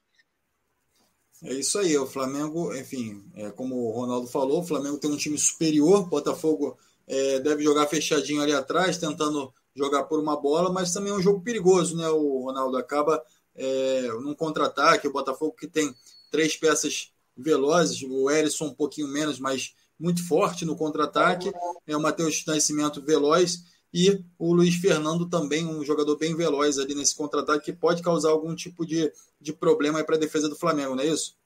É 1.42 1.54
isso 1.54 1.78
aí, 1.78 1.96
o 1.96 2.06
Flamengo, 2.06 2.74
enfim, 2.74 3.24
é, 3.34 3.50
como 3.50 3.74
o 3.74 3.90
Ronaldo 3.92 4.26
falou, 4.26 4.60
o 4.60 4.66
Flamengo 4.66 4.98
tem 4.98 5.10
um 5.10 5.16
time 5.16 5.38
superior, 5.38 6.06
Botafogo 6.06 6.76
é, 7.06 7.38
deve 7.38 7.62
jogar 7.62 7.86
fechadinho 7.86 8.42
ali 8.42 8.52
atrás, 8.52 8.98
tentando 8.98 9.52
jogar 9.74 10.04
por 10.04 10.20
uma 10.20 10.40
bola, 10.40 10.72
mas 10.72 10.92
também 10.92 11.12
é 11.12 11.14
um 11.14 11.22
jogo 11.22 11.42
perigoso, 11.42 11.96
né? 11.96 12.08
O 12.08 12.44
Ronaldo 12.44 12.76
acaba 12.76 13.22
é, 13.54 14.08
num 14.20 14.34
contra-ataque, 14.34 15.08
o 15.08 15.12
Botafogo 15.12 15.54
que 15.54 15.66
tem 15.66 15.94
três 16.30 16.56
peças 16.56 17.12
velozes, 17.36 18.02
o 18.02 18.30
Erisson 18.30 18.66
um 18.66 18.74
pouquinho 18.74 19.08
menos, 19.08 19.38
mas 19.38 19.74
muito 19.98 20.26
forte 20.26 20.64
no 20.64 20.76
contra-ataque, 20.76 21.52
é 21.86 21.96
o 21.96 22.00
Matheus 22.00 22.44
Nascimento 22.46 23.02
veloz 23.02 23.64
e 23.92 24.24
o 24.38 24.52
Luiz 24.52 24.76
Fernando 24.76 25.28
também, 25.28 25.66
um 25.66 25.84
jogador 25.84 26.16
bem 26.16 26.34
veloz 26.34 26.78
ali 26.78 26.94
nesse 26.94 27.14
contra-ataque 27.16 27.66
que 27.66 27.72
pode 27.72 28.02
causar 28.02 28.30
algum 28.30 28.54
tipo 28.54 28.86
de, 28.86 29.12
de 29.40 29.52
problema 29.52 30.02
para 30.04 30.16
a 30.16 30.18
defesa 30.18 30.48
do 30.48 30.56
Flamengo, 30.56 30.94
não 30.94 31.02
é 31.02 31.06
isso? 31.06 31.36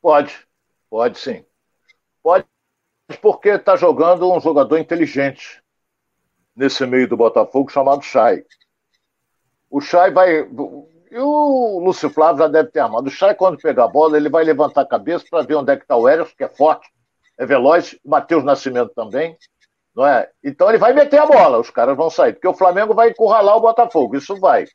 Pode, 0.00 0.32
pode 0.88 1.18
sim. 1.18 1.44
Pode, 2.22 2.46
porque 3.20 3.50
está 3.50 3.76
jogando 3.76 4.32
um 4.32 4.40
jogador 4.40 4.78
inteligente 4.78 5.61
nesse 6.56 6.84
meio 6.86 7.08
do 7.08 7.16
Botafogo 7.16 7.70
chamado 7.70 8.02
Chay. 8.02 8.44
O 9.70 9.80
Chay 9.80 10.10
vai. 10.10 10.40
E 11.10 11.18
o 11.18 11.78
Lúcio 11.80 12.08
Flávio 12.08 12.38
já 12.38 12.48
deve 12.48 12.70
ter 12.70 12.80
armado. 12.80 13.06
O 13.06 13.10
Chay, 13.10 13.34
quando 13.34 13.58
pegar 13.58 13.84
a 13.84 13.88
bola, 13.88 14.16
ele 14.16 14.28
vai 14.28 14.44
levantar 14.44 14.82
a 14.82 14.88
cabeça 14.88 15.24
para 15.30 15.44
ver 15.44 15.56
onde 15.56 15.72
é 15.72 15.76
que 15.76 15.82
está 15.82 15.96
o 15.96 16.08
Eros, 16.08 16.32
que 16.32 16.44
é 16.44 16.48
forte, 16.48 16.88
é 17.38 17.44
veloz, 17.44 17.98
Matheus 18.04 18.44
Nascimento 18.44 18.92
também, 18.94 19.36
não 19.94 20.06
é? 20.06 20.30
Então 20.42 20.68
ele 20.68 20.78
vai 20.78 20.92
meter 20.92 21.18
a 21.18 21.26
bola, 21.26 21.58
os 21.58 21.70
caras 21.70 21.96
vão 21.96 22.08
sair, 22.08 22.32
porque 22.32 22.48
o 22.48 22.54
Flamengo 22.54 22.94
vai 22.94 23.10
encurralar 23.10 23.56
o 23.56 23.60
Botafogo, 23.60 24.16
isso 24.16 24.36
vai. 24.38 24.66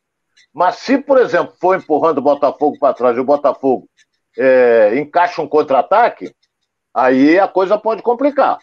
Mas 0.54 0.78
se, 0.78 0.98
por 0.98 1.20
exemplo, 1.20 1.56
for 1.60 1.76
empurrando 1.76 2.20
o 2.20 2.22
Botafogo 2.22 2.78
para 2.80 2.94
trás 2.94 3.18
e 3.18 3.20
o 3.20 3.26
Botafogo 3.26 3.90
é, 4.38 4.98
encaixa 4.98 5.42
um 5.42 5.48
contra-ataque, 5.48 6.32
aí 6.94 7.40
a 7.40 7.48
coisa 7.48 7.78
pode 7.78 8.02
complicar. 8.02 8.60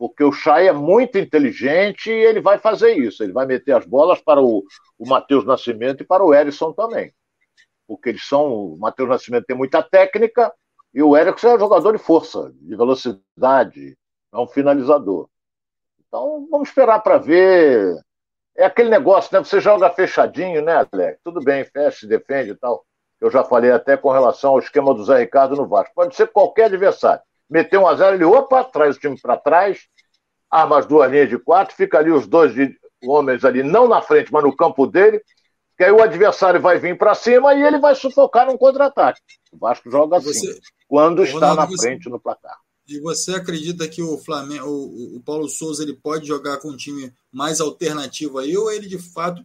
Porque 0.00 0.24
o 0.24 0.32
Chay 0.32 0.66
é 0.66 0.72
muito 0.72 1.18
inteligente 1.18 2.10
e 2.10 2.24
ele 2.24 2.40
vai 2.40 2.56
fazer 2.56 2.96
isso. 2.96 3.22
Ele 3.22 3.34
vai 3.34 3.44
meter 3.44 3.76
as 3.76 3.84
bolas 3.84 4.18
para 4.18 4.40
o, 4.40 4.64
o 4.98 5.06
Matheus 5.06 5.44
Nascimento 5.44 6.02
e 6.02 6.06
para 6.06 6.24
o 6.24 6.32
Erisson 6.32 6.72
também. 6.72 7.12
Porque 7.86 8.08
eles 8.08 8.26
são. 8.26 8.50
O 8.50 8.78
Matheus 8.78 9.10
Nascimento 9.10 9.44
tem 9.44 9.54
muita 9.54 9.82
técnica 9.82 10.50
e 10.94 11.02
o 11.02 11.14
Erickson 11.14 11.48
é 11.48 11.56
um 11.56 11.58
jogador 11.58 11.92
de 11.92 12.02
força, 12.02 12.50
de 12.54 12.74
velocidade, 12.74 13.94
é 14.32 14.38
um 14.38 14.46
finalizador. 14.46 15.28
Então, 16.08 16.48
vamos 16.50 16.70
esperar 16.70 17.00
para 17.00 17.18
ver. 17.18 17.94
É 18.56 18.64
aquele 18.64 18.88
negócio, 18.88 19.36
né? 19.36 19.44
Você 19.44 19.60
joga 19.60 19.90
fechadinho, 19.90 20.62
né, 20.62 20.88
Alex? 20.90 21.20
Tudo 21.22 21.44
bem, 21.44 21.62
fecha, 21.66 22.06
defende 22.06 22.52
e 22.52 22.56
tal. 22.56 22.86
Eu 23.20 23.30
já 23.30 23.44
falei 23.44 23.70
até 23.70 23.98
com 23.98 24.10
relação 24.10 24.52
ao 24.52 24.60
esquema 24.60 24.94
do 24.94 25.04
Zé 25.04 25.18
Ricardo 25.18 25.56
no 25.56 25.68
Vasco. 25.68 25.92
Pode 25.94 26.16
ser 26.16 26.28
qualquer 26.28 26.64
adversário. 26.64 27.22
Meteu 27.50 27.82
um 27.82 27.86
a 27.86 27.96
zero, 27.96 28.16
ele, 28.16 28.24
opa, 28.24 28.62
traz 28.62 28.96
o 28.96 29.00
time 29.00 29.20
para 29.20 29.36
trás, 29.36 29.80
arma 30.50 30.78
as 30.78 30.86
duas 30.86 31.10
linhas 31.10 31.28
de 31.28 31.38
quatro, 31.38 31.74
fica 31.74 31.98
ali 31.98 32.10
os 32.10 32.26
dois 32.26 32.54
homens 33.02 33.44
ali, 33.44 33.62
não 33.62 33.88
na 33.88 34.00
frente, 34.00 34.32
mas 34.32 34.44
no 34.44 34.54
campo 34.54 34.86
dele, 34.86 35.20
que 35.76 35.84
aí 35.84 35.90
o 35.90 36.02
adversário 36.02 36.60
vai 36.60 36.78
vir 36.78 36.96
para 36.96 37.14
cima 37.14 37.54
e 37.54 37.62
ele 37.62 37.78
vai 37.78 37.94
sufocar 37.94 38.46
num 38.46 38.56
contra-ataque. 38.56 39.20
O 39.50 39.58
Vasco 39.58 39.90
joga 39.90 40.18
assim. 40.18 40.32
Você, 40.32 40.60
quando 40.86 41.24
está 41.24 41.34
Ronaldo, 41.34 41.56
na 41.56 41.66
você, 41.66 41.86
frente 41.86 42.08
no 42.08 42.20
placar. 42.20 42.58
E 42.86 43.00
você 43.00 43.34
acredita 43.34 43.88
que 43.88 44.02
o 44.02 44.18
Flamengo, 44.18 44.66
o, 44.66 45.16
o, 45.16 45.20
Paulo 45.20 45.48
Souza, 45.48 45.82
ele 45.82 45.94
pode 45.94 46.26
jogar 46.26 46.58
com 46.58 46.68
um 46.68 46.76
time 46.76 47.12
mais 47.32 47.60
alternativo 47.60 48.38
aí, 48.38 48.56
ou 48.56 48.70
ele 48.70 48.88
de 48.88 48.98
fato 48.98 49.44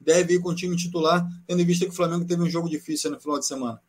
deve 0.00 0.34
ir 0.34 0.40
com 0.40 0.50
o 0.50 0.54
time 0.54 0.76
titular, 0.76 1.26
tendo 1.46 1.62
em 1.62 1.66
vista 1.66 1.84
que 1.84 1.92
o 1.92 1.94
Flamengo 1.94 2.24
teve 2.24 2.42
um 2.42 2.50
jogo 2.50 2.68
difícil 2.68 3.10
no 3.10 3.20
final 3.20 3.38
de 3.38 3.46
semana? 3.46 3.80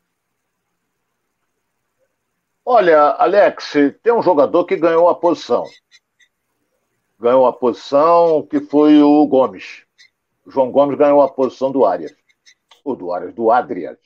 Olha, 2.71 3.15
Alex, 3.17 3.73
tem 4.03 4.13
um 4.13 4.21
jogador 4.21 4.63
que 4.65 4.75
ganhou 4.75 5.09
a 5.09 5.15
posição. 5.15 5.63
Ganhou 7.19 7.47
a 7.47 7.53
posição 7.53 8.43
que 8.43 8.59
foi 8.59 9.01
o 9.01 9.25
Gomes. 9.25 9.83
O 10.45 10.51
João 10.51 10.71
Gomes 10.71 10.95
ganhou 10.95 11.21
a 11.21 11.29
posição 11.29 11.71
do 11.71 11.83
Arias. 11.83 12.13
O 12.83 12.95
do 12.95 13.11
Arias, 13.11 13.33
do 13.33 13.49
Adrias 13.49 13.97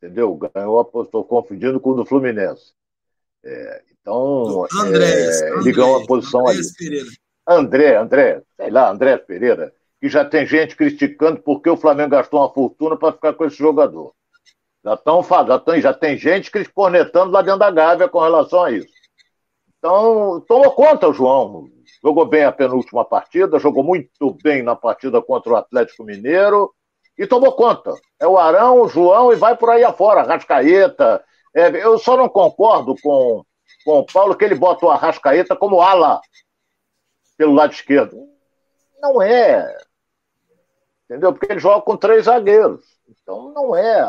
entendeu? 0.00 0.38
Ganhou, 0.54 0.88
estou 1.02 1.24
confundindo 1.24 1.80
com 1.80 1.90
o 1.90 1.94
do 1.94 2.06
Fluminense. 2.06 2.72
É, 3.44 3.82
então, 3.90 4.66
Andrés, 4.72 5.42
é, 5.42 5.50
ele 5.58 5.72
ganhou 5.72 5.96
a 5.96 6.06
posição 6.06 6.40
Andrés 6.46 6.58
ali. 6.58 6.76
Pereira. 6.76 7.10
André, 7.44 7.96
André, 7.96 8.42
sei 8.56 8.70
lá, 8.70 8.88
André 8.88 9.16
Pereira, 9.18 9.74
que 10.00 10.08
já 10.08 10.24
tem 10.24 10.46
gente 10.46 10.76
criticando 10.76 11.42
porque 11.42 11.68
o 11.68 11.76
Flamengo 11.76 12.10
gastou 12.10 12.38
uma 12.38 12.52
fortuna 12.52 12.96
para 12.96 13.12
ficar 13.12 13.34
com 13.34 13.44
esse 13.44 13.56
jogador. 13.56 14.14
Já, 14.84 14.96
tão, 14.96 15.22
já, 15.22 15.58
tem, 15.58 15.80
já 15.80 15.92
tem 15.92 16.16
gente 16.16 16.50
cornetando 16.72 17.32
lá 17.32 17.42
dentro 17.42 17.58
da 17.58 17.70
Gávea 17.70 18.08
com 18.08 18.18
relação 18.18 18.64
a 18.64 18.70
isso. 18.70 18.88
Então, 19.78 20.40
tomou 20.46 20.72
conta 20.72 21.08
o 21.08 21.12
João. 21.12 21.68
Jogou 22.02 22.24
bem 22.24 22.44
a 22.44 22.52
penúltima 22.52 23.04
partida, 23.04 23.58
jogou 23.58 23.84
muito 23.84 24.36
bem 24.42 24.62
na 24.62 24.74
partida 24.74 25.20
contra 25.20 25.52
o 25.52 25.56
Atlético 25.56 26.04
Mineiro 26.04 26.72
e 27.18 27.26
tomou 27.26 27.52
conta. 27.52 27.94
É 28.18 28.26
o 28.26 28.38
Arão, 28.38 28.80
o 28.80 28.88
João 28.88 29.32
e 29.32 29.36
vai 29.36 29.54
por 29.54 29.68
aí 29.68 29.84
afora, 29.84 30.20
Arrascaeta. 30.20 31.22
É, 31.54 31.68
eu 31.84 31.98
só 31.98 32.16
não 32.16 32.28
concordo 32.28 32.94
com, 33.02 33.44
com 33.84 33.98
o 33.98 34.06
Paulo 34.06 34.34
que 34.34 34.44
ele 34.44 34.54
bota 34.54 34.86
o 34.86 34.90
Arrascaeta 34.90 35.54
como 35.54 35.82
ala 35.82 36.20
pelo 37.36 37.52
lado 37.52 37.72
esquerdo. 37.72 38.16
Não 38.98 39.20
é. 39.20 39.76
Entendeu? 41.04 41.32
Porque 41.34 41.52
ele 41.52 41.60
joga 41.60 41.82
com 41.82 41.96
três 41.98 42.24
zagueiros. 42.24 42.82
Então 43.08 43.52
não 43.52 43.76
é 43.76 44.00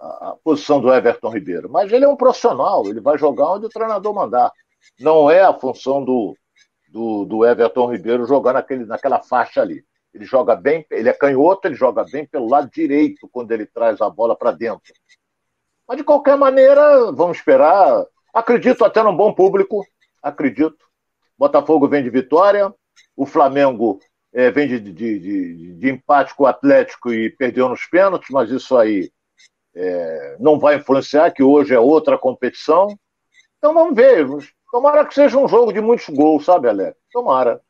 a, 0.00 0.30
a, 0.30 0.36
posição 0.42 0.80
do 0.80 0.92
Everton 0.92 1.30
Ribeiro. 1.30 1.70
Mas 1.70 1.92
ele 1.92 2.04
é 2.04 2.08
um 2.08 2.16
profissional, 2.16 2.86
ele 2.86 3.00
vai 3.00 3.16
jogar 3.18 3.52
onde 3.52 3.66
o 3.66 3.70
treinador 3.70 4.14
mandar. 4.14 4.52
Não 4.98 5.30
é 5.30 5.42
a 5.42 5.52
função 5.52 6.04
do, 6.04 6.36
do, 6.88 7.24
do 7.24 7.46
Everton 7.46 7.90
Ribeiro 7.90 8.26
jogar 8.26 8.52
naquele, 8.52 8.84
naquela 8.84 9.20
faixa 9.20 9.60
ali. 9.60 9.84
Ele 10.12 10.24
joga 10.24 10.56
bem, 10.56 10.84
ele 10.90 11.08
é 11.08 11.12
canhoto, 11.12 11.68
ele 11.68 11.74
joga 11.74 12.04
bem 12.04 12.26
pelo 12.26 12.48
lado 12.48 12.68
direito 12.70 13.28
quando 13.30 13.52
ele 13.52 13.64
traz 13.64 14.00
a 14.00 14.10
bola 14.10 14.36
para 14.36 14.50
dentro. 14.50 14.92
Mas 15.86 15.96
de 15.96 16.04
qualquer 16.04 16.36
maneira, 16.36 17.12
vamos 17.12 17.38
esperar. 17.38 18.04
Acredito 18.34 18.84
até 18.84 19.02
num 19.02 19.16
bom 19.16 19.32
público, 19.32 19.84
acredito. 20.22 20.78
Botafogo 21.38 21.88
vem 21.88 22.02
de 22.02 22.10
vitória, 22.10 22.72
o 23.16 23.24
Flamengo 23.24 23.98
é, 24.32 24.50
vem 24.50 24.68
de, 24.68 24.78
de, 24.78 24.92
de, 24.92 25.74
de, 25.74 25.90
empate 25.90 26.34
com 26.34 26.44
o 26.44 26.46
Atlético 26.46 27.12
e 27.12 27.30
perdeu 27.30 27.68
nos 27.68 27.86
pênaltis, 27.86 28.28
mas 28.30 28.50
isso 28.50 28.76
aí 28.76 29.10
é, 29.74 30.36
não 30.40 30.58
vai 30.58 30.76
influenciar, 30.76 31.30
que 31.30 31.42
hoje 31.42 31.74
é 31.74 31.80
outra 31.80 32.18
competição. 32.18 32.88
Então 33.58 33.74
vamos 33.74 33.94
ver. 33.94 34.26
Tomara 34.70 35.04
que 35.04 35.14
seja 35.14 35.36
um 35.36 35.48
jogo 35.48 35.72
de 35.72 35.80
muitos 35.80 36.08
gols, 36.08 36.44
sabe, 36.44 36.68
Alex? 36.68 36.96
Tomara 37.12 37.60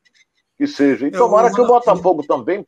que 0.57 0.66
seja. 0.66 1.07
E 1.07 1.11
tomara 1.11 1.53
que 1.53 1.61
o 1.61 1.66
Botafogo 1.66 2.22
também 2.26 2.64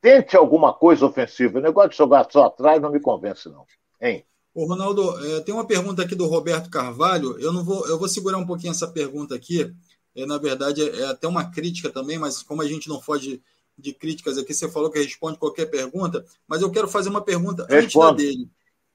tente 0.00 0.36
alguma 0.36 0.72
coisa 0.72 1.06
ofensiva. 1.06 1.58
O 1.58 1.62
negócio 1.62 1.90
de 1.90 1.96
jogar 1.96 2.28
só 2.30 2.44
atrás 2.44 2.80
não 2.80 2.92
me 2.92 3.00
convence, 3.00 3.48
não. 3.48 3.64
Hein? 4.00 4.24
Ô, 4.54 4.66
Ronaldo, 4.66 5.02
é, 5.26 5.40
tem 5.40 5.52
uma 5.52 5.66
pergunta 5.66 6.02
aqui 6.02 6.14
do 6.14 6.26
Roberto 6.26 6.70
Carvalho. 6.70 7.36
Eu 7.40 7.52
não 7.52 7.64
vou, 7.64 7.88
eu 7.88 7.98
vou 7.98 8.08
segurar 8.08 8.38
um 8.38 8.46
pouquinho 8.46 8.70
essa 8.70 8.86
pergunta 8.86 9.34
aqui. 9.34 9.74
É, 10.14 10.24
na 10.24 10.38
verdade, 10.38 10.88
é, 10.88 11.00
é 11.00 11.06
até 11.06 11.26
uma 11.26 11.50
crítica 11.50 11.90
também, 11.90 12.18
mas 12.18 12.42
como 12.42 12.62
a 12.62 12.68
gente 12.68 12.88
não 12.88 13.00
foge 13.00 13.42
de 13.76 13.92
críticas 13.92 14.38
aqui, 14.38 14.54
você 14.54 14.70
falou 14.70 14.90
que 14.90 15.00
responde 15.00 15.38
qualquer 15.38 15.66
pergunta, 15.66 16.24
mas 16.46 16.62
eu 16.62 16.70
quero 16.70 16.86
fazer 16.86 17.08
uma 17.08 17.20
pergunta 17.20 17.66
Responde. 17.68 17.84
antes 17.84 17.94
da 17.94 18.12
dele. 18.12 18.50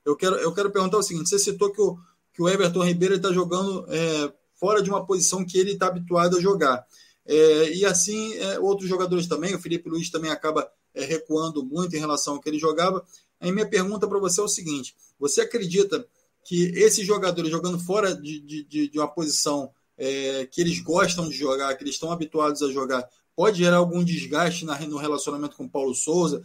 Eu 0.10 0.16
quero, 0.16 0.36
eu 0.38 0.53
quero 0.53 0.72
perguntar 0.72 0.97
o 0.97 1.03
seguinte: 1.03 1.30
você 1.30 1.39
citou 1.39 1.72
que 1.72 1.82
o, 1.82 1.97
que 2.34 2.41
o 2.41 2.49
Everton 2.49 2.84
Ribeiro 2.84 3.16
está 3.16 3.32
jogando 3.32 3.86
é, 3.89 4.34
fora 4.55 4.82
de 4.82 4.89
uma 4.89 5.05
posição 5.05 5.45
que 5.45 5.57
ele 5.57 5.74
está 5.74 5.88
habituado 5.88 6.38
a 6.38 6.41
jogar. 6.41 6.86
É, 7.26 7.74
e 7.74 7.86
assim, 7.86 8.34
é, 8.38 8.60
outros 8.60 8.89
jogadores 8.89 9.28
também, 9.28 9.55
o 9.55 9.60
Felipe 9.60 9.89
Luiz 9.89 10.10
também 10.10 10.32
acaba 10.32 10.70
é, 10.93 11.05
recuando 11.05 11.64
muito 11.64 11.95
em 11.95 11.99
relação 11.99 12.36
ao 12.36 12.41
que 12.41 12.49
ele 12.49 12.60
jogava. 12.60 13.05
Aí 13.39 13.51
minha 13.51 13.68
pergunta 13.68 14.07
para 14.07 14.20
você 14.20 14.41
é 14.41 14.43
o 14.43 14.47
seguinte: 14.47 14.95
você 15.20 15.41
acredita 15.41 16.05
que 16.43 16.72
esses 16.76 17.05
jogadores 17.05 17.51
jogando 17.51 17.78
fora 17.80 18.16
de, 18.16 18.39
de, 18.39 18.88
de 18.89 18.99
uma 18.99 19.07
posição 19.07 19.72
é, 19.97 20.47
que 20.47 20.62
eles 20.62 20.80
gostam 20.80 21.30
de 21.30 21.36
jogar, 21.36 21.76
que 21.76 21.84
eles 21.84 21.95
estão 21.95 22.12
habituados 22.12 22.64
a 22.64 22.72
jogar, 22.72 23.07
pode 23.36 23.60
gerar 23.60 23.78
algum 23.78 24.03
desgaste 24.03 24.66
na, 24.66 24.80
no 24.80 24.97
relacionamento 24.97 25.55
com 25.55 25.68
Paulo 25.68 25.93
Souza, 25.93 26.41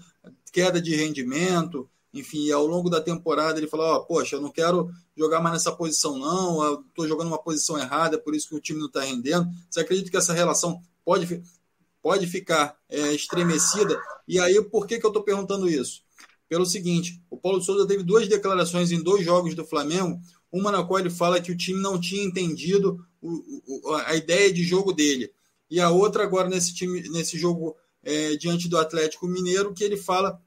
queda 0.52 0.80
de 0.80 0.94
rendimento, 0.94 1.88
enfim, 2.14 2.50
ao 2.50 2.66
longo 2.66 2.88
da 2.88 3.00
temporada 3.00 3.58
ele 3.58 3.66
falou, 3.66 3.96
oh, 3.96 4.04
poxa, 4.04 4.36
eu 4.36 4.40
não 4.40 4.50
quero 4.50 4.88
jogar 5.16 5.40
mais 5.40 5.54
nessa 5.54 5.72
posição 5.72 6.16
não, 6.18 6.62
eu 6.64 6.84
estou 6.88 7.08
jogando 7.08 7.26
uma 7.26 7.42
posição 7.42 7.76
errada, 7.76 8.18
por 8.18 8.34
isso 8.34 8.48
que 8.48 8.54
o 8.54 8.60
time 8.60 8.78
não 8.78 8.86
está 8.86 9.00
rendendo. 9.00 9.48
Você 9.68 9.80
acredita 9.80 10.10
que 10.10 10.16
essa 10.16 10.32
relação 10.32 10.80
pode, 11.04 11.42
pode 12.00 12.26
ficar 12.26 12.76
é, 12.88 13.12
estremecida? 13.12 14.00
E 14.26 14.38
aí, 14.38 14.62
por 14.62 14.86
que, 14.86 14.98
que 14.98 15.04
eu 15.04 15.10
estou 15.10 15.24
perguntando 15.24 15.68
isso? 15.68 16.02
Pelo 16.48 16.64
seguinte, 16.64 17.20
o 17.28 17.36
Paulo 17.36 17.60
Souza 17.60 17.86
teve 17.86 18.02
duas 18.02 18.28
declarações 18.28 18.92
em 18.92 19.02
dois 19.02 19.24
jogos 19.24 19.54
do 19.54 19.64
Flamengo, 19.64 20.20
uma 20.52 20.70
na 20.70 20.84
qual 20.84 21.00
ele 21.00 21.10
fala 21.10 21.40
que 21.40 21.50
o 21.50 21.56
time 21.56 21.80
não 21.80 22.00
tinha 22.00 22.22
entendido 22.22 23.04
o, 23.20 23.90
o, 23.90 23.94
a 24.06 24.14
ideia 24.14 24.52
de 24.52 24.62
jogo 24.62 24.92
dele. 24.92 25.32
E 25.68 25.80
a 25.80 25.90
outra 25.90 26.22
agora 26.22 26.48
nesse 26.48 26.72
time, 26.72 27.08
nesse 27.08 27.36
jogo 27.36 27.74
é, 28.04 28.36
diante 28.36 28.68
do 28.68 28.78
Atlético 28.78 29.26
Mineiro, 29.26 29.74
que 29.74 29.82
ele 29.82 29.96
fala 29.96 30.40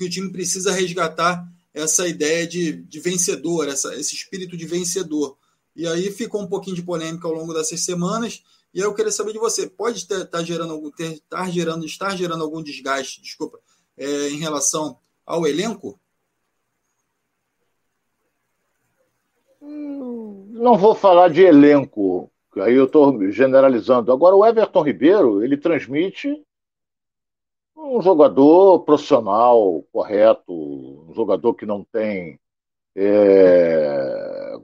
que 0.00 0.06
o 0.06 0.10
time 0.10 0.32
precisa 0.32 0.72
resgatar 0.72 1.46
essa 1.74 2.08
ideia 2.08 2.46
de, 2.46 2.72
de 2.72 3.00
vencedor, 3.00 3.68
essa, 3.68 3.94
esse 3.94 4.14
espírito 4.14 4.56
de 4.56 4.64
vencedor. 4.64 5.36
E 5.76 5.86
aí 5.86 6.10
ficou 6.10 6.40
um 6.40 6.46
pouquinho 6.46 6.74
de 6.74 6.82
polêmica 6.82 7.28
ao 7.28 7.34
longo 7.34 7.52
dessas 7.52 7.84
semanas. 7.84 8.42
E 8.72 8.80
aí 8.80 8.86
eu 8.86 8.94
queria 8.94 9.12
saber 9.12 9.34
de 9.34 9.38
você, 9.38 9.68
pode 9.68 9.98
estar 9.98 10.24
tá 10.24 10.42
gerando 10.42 10.72
algum, 10.72 10.90
ter, 10.90 11.12
estar 11.12 11.50
gerando, 11.50 11.84
estar 11.84 12.16
gerando 12.16 12.42
algum 12.42 12.62
desgaste, 12.62 13.20
desculpa, 13.20 13.60
é, 13.94 14.30
em 14.30 14.38
relação 14.38 14.98
ao 15.26 15.46
elenco? 15.46 16.00
não 19.60 20.78
vou 20.78 20.94
falar 20.94 21.28
de 21.28 21.42
elenco, 21.42 22.30
aí 22.56 22.74
eu 22.74 22.86
estou 22.86 23.30
generalizando. 23.30 24.10
Agora, 24.10 24.34
o 24.34 24.46
Everton 24.46 24.82
Ribeiro, 24.82 25.44
ele 25.44 25.58
transmite 25.58 26.42
um 27.90 28.00
jogador 28.00 28.80
profissional, 28.80 29.84
correto, 29.92 30.52
um 30.52 31.12
jogador 31.14 31.54
que 31.54 31.66
não 31.66 31.84
tem. 31.84 32.38
É... 32.94 34.56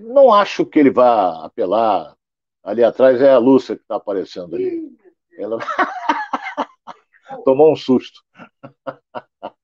Não 0.00 0.32
acho 0.32 0.64
que 0.64 0.78
ele 0.78 0.90
vá 0.90 1.44
apelar. 1.44 2.16
Ali 2.62 2.84
atrás 2.84 3.20
é 3.20 3.30
a 3.30 3.38
Lúcia 3.38 3.76
que 3.76 3.82
está 3.82 3.96
aparecendo 3.96 4.56
aí. 4.56 4.90
Ela 5.38 5.58
tomou 7.44 7.72
um 7.72 7.76
susto. 7.76 8.22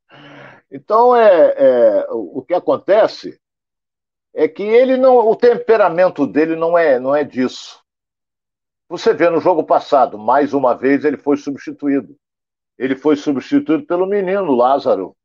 Então, 0.76 1.14
é, 1.14 1.54
é, 1.56 2.06
o 2.10 2.42
que 2.42 2.52
acontece 2.52 3.40
é 4.34 4.48
que 4.48 4.64
ele 4.64 4.96
não, 4.96 5.18
o 5.18 5.36
temperamento 5.36 6.26
dele 6.26 6.56
não 6.56 6.76
é, 6.76 6.98
não 6.98 7.14
é 7.14 7.22
disso. 7.22 7.80
Você 8.88 9.14
vê 9.14 9.30
no 9.30 9.40
jogo 9.40 9.62
passado, 9.62 10.18
mais 10.18 10.52
uma 10.52 10.74
vez 10.74 11.04
ele 11.04 11.16
foi 11.16 11.36
substituído. 11.36 12.18
Ele 12.79 12.97
foi 12.97 13.16
substituído 13.16 13.87
pelo 13.87 14.07
menino 14.07 14.55
Lázaro, 14.55 15.16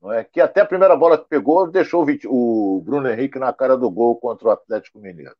não 0.00 0.12
é? 0.12 0.24
que 0.24 0.40
até 0.40 0.62
a 0.62 0.66
primeira 0.66 0.96
bola 0.96 1.18
que 1.18 1.28
pegou 1.28 1.70
deixou 1.70 2.06
o 2.26 2.82
Bruno 2.84 3.08
Henrique 3.08 3.38
na 3.38 3.52
cara 3.52 3.76
do 3.76 3.90
gol 3.90 4.16
contra 4.16 4.48
o 4.48 4.50
Atlético 4.50 4.98
Mineiro. 4.98 5.36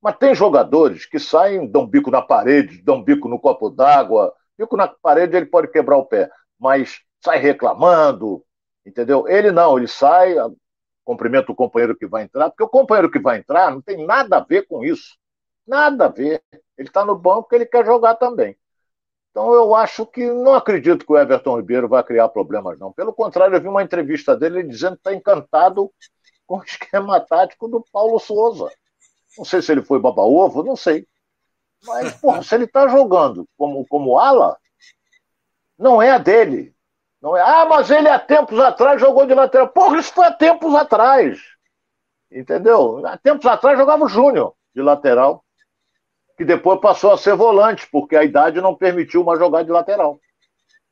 Mas 0.00 0.16
tem 0.16 0.34
jogadores 0.34 1.06
que 1.06 1.18
saem, 1.18 1.66
dão 1.66 1.86
bico 1.86 2.10
na 2.10 2.22
parede, 2.22 2.80
dão 2.82 3.02
bico 3.02 3.28
no 3.28 3.40
copo 3.40 3.68
d'água. 3.68 4.32
Bico 4.56 4.76
na 4.76 4.86
parede 4.88 5.36
ele 5.36 5.46
pode 5.46 5.68
quebrar 5.68 5.96
o 5.96 6.06
pé, 6.06 6.30
mas 6.58 7.00
sai 7.20 7.38
reclamando, 7.38 8.44
entendeu? 8.86 9.26
Ele 9.28 9.50
não, 9.50 9.76
ele 9.76 9.88
sai, 9.88 10.36
cumprimenta 11.04 11.50
o 11.50 11.54
companheiro 11.54 11.96
que 11.96 12.06
vai 12.06 12.22
entrar, 12.22 12.50
porque 12.50 12.62
o 12.62 12.68
companheiro 12.68 13.10
que 13.10 13.18
vai 13.18 13.38
entrar 13.38 13.72
não 13.72 13.82
tem 13.82 14.06
nada 14.06 14.36
a 14.38 14.40
ver 14.40 14.66
com 14.66 14.84
isso. 14.84 15.16
Nada 15.66 16.06
a 16.06 16.08
ver. 16.08 16.42
Ele 16.76 16.88
está 16.88 17.04
no 17.04 17.18
banco 17.18 17.42
porque 17.42 17.56
ele 17.56 17.66
quer 17.66 17.84
jogar 17.84 18.14
também. 18.14 18.56
Então 19.30 19.52
eu 19.52 19.74
acho 19.74 20.06
que 20.06 20.30
não 20.30 20.54
acredito 20.54 21.04
que 21.04 21.12
o 21.12 21.18
Everton 21.18 21.56
Ribeiro 21.56 21.88
vai 21.88 22.02
criar 22.02 22.28
problemas, 22.28 22.78
não. 22.78 22.92
Pelo 22.92 23.12
contrário, 23.12 23.54
eu 23.54 23.60
vi 23.60 23.68
uma 23.68 23.82
entrevista 23.82 24.36
dele 24.36 24.62
dizendo 24.62 24.94
que 24.96 25.00
está 25.00 25.14
encantado 25.14 25.92
com 26.46 26.58
o 26.58 26.62
esquema 26.64 27.20
tático 27.20 27.68
do 27.68 27.84
Paulo 27.92 28.18
Souza. 28.18 28.70
Não 29.36 29.44
sei 29.44 29.62
se 29.62 29.70
ele 29.70 29.82
foi 29.82 30.00
baba-ovo, 30.00 30.62
não 30.62 30.74
sei. 30.74 31.06
Mas, 31.84 32.14
porra, 32.14 32.42
se 32.42 32.54
ele 32.54 32.64
está 32.64 32.88
jogando 32.88 33.48
como, 33.56 33.86
como 33.86 34.18
ala, 34.18 34.56
não 35.78 36.02
é 36.02 36.10
a 36.10 36.18
dele. 36.18 36.74
Não 37.20 37.36
é, 37.36 37.40
ah, 37.40 37.66
mas 37.66 37.90
ele 37.90 38.08
há 38.08 38.18
tempos 38.18 38.58
atrás 38.58 39.00
jogou 39.00 39.26
de 39.26 39.34
lateral. 39.34 39.68
Porra, 39.68 39.98
isso 39.98 40.12
foi 40.12 40.26
há 40.26 40.32
tempos 40.32 40.74
atrás. 40.74 41.40
Entendeu? 42.30 43.04
Há 43.06 43.16
tempos 43.16 43.46
atrás 43.46 43.78
jogava 43.78 44.04
o 44.04 44.08
Júnior 44.08 44.54
de 44.74 44.82
lateral, 44.82 45.44
que 46.38 46.44
depois 46.44 46.80
passou 46.80 47.10
a 47.10 47.18
ser 47.18 47.34
volante, 47.34 47.88
porque 47.90 48.14
a 48.14 48.22
idade 48.22 48.60
não 48.60 48.72
permitiu 48.72 49.20
uma 49.20 49.36
jogada 49.36 49.64
de 49.64 49.72
lateral. 49.72 50.20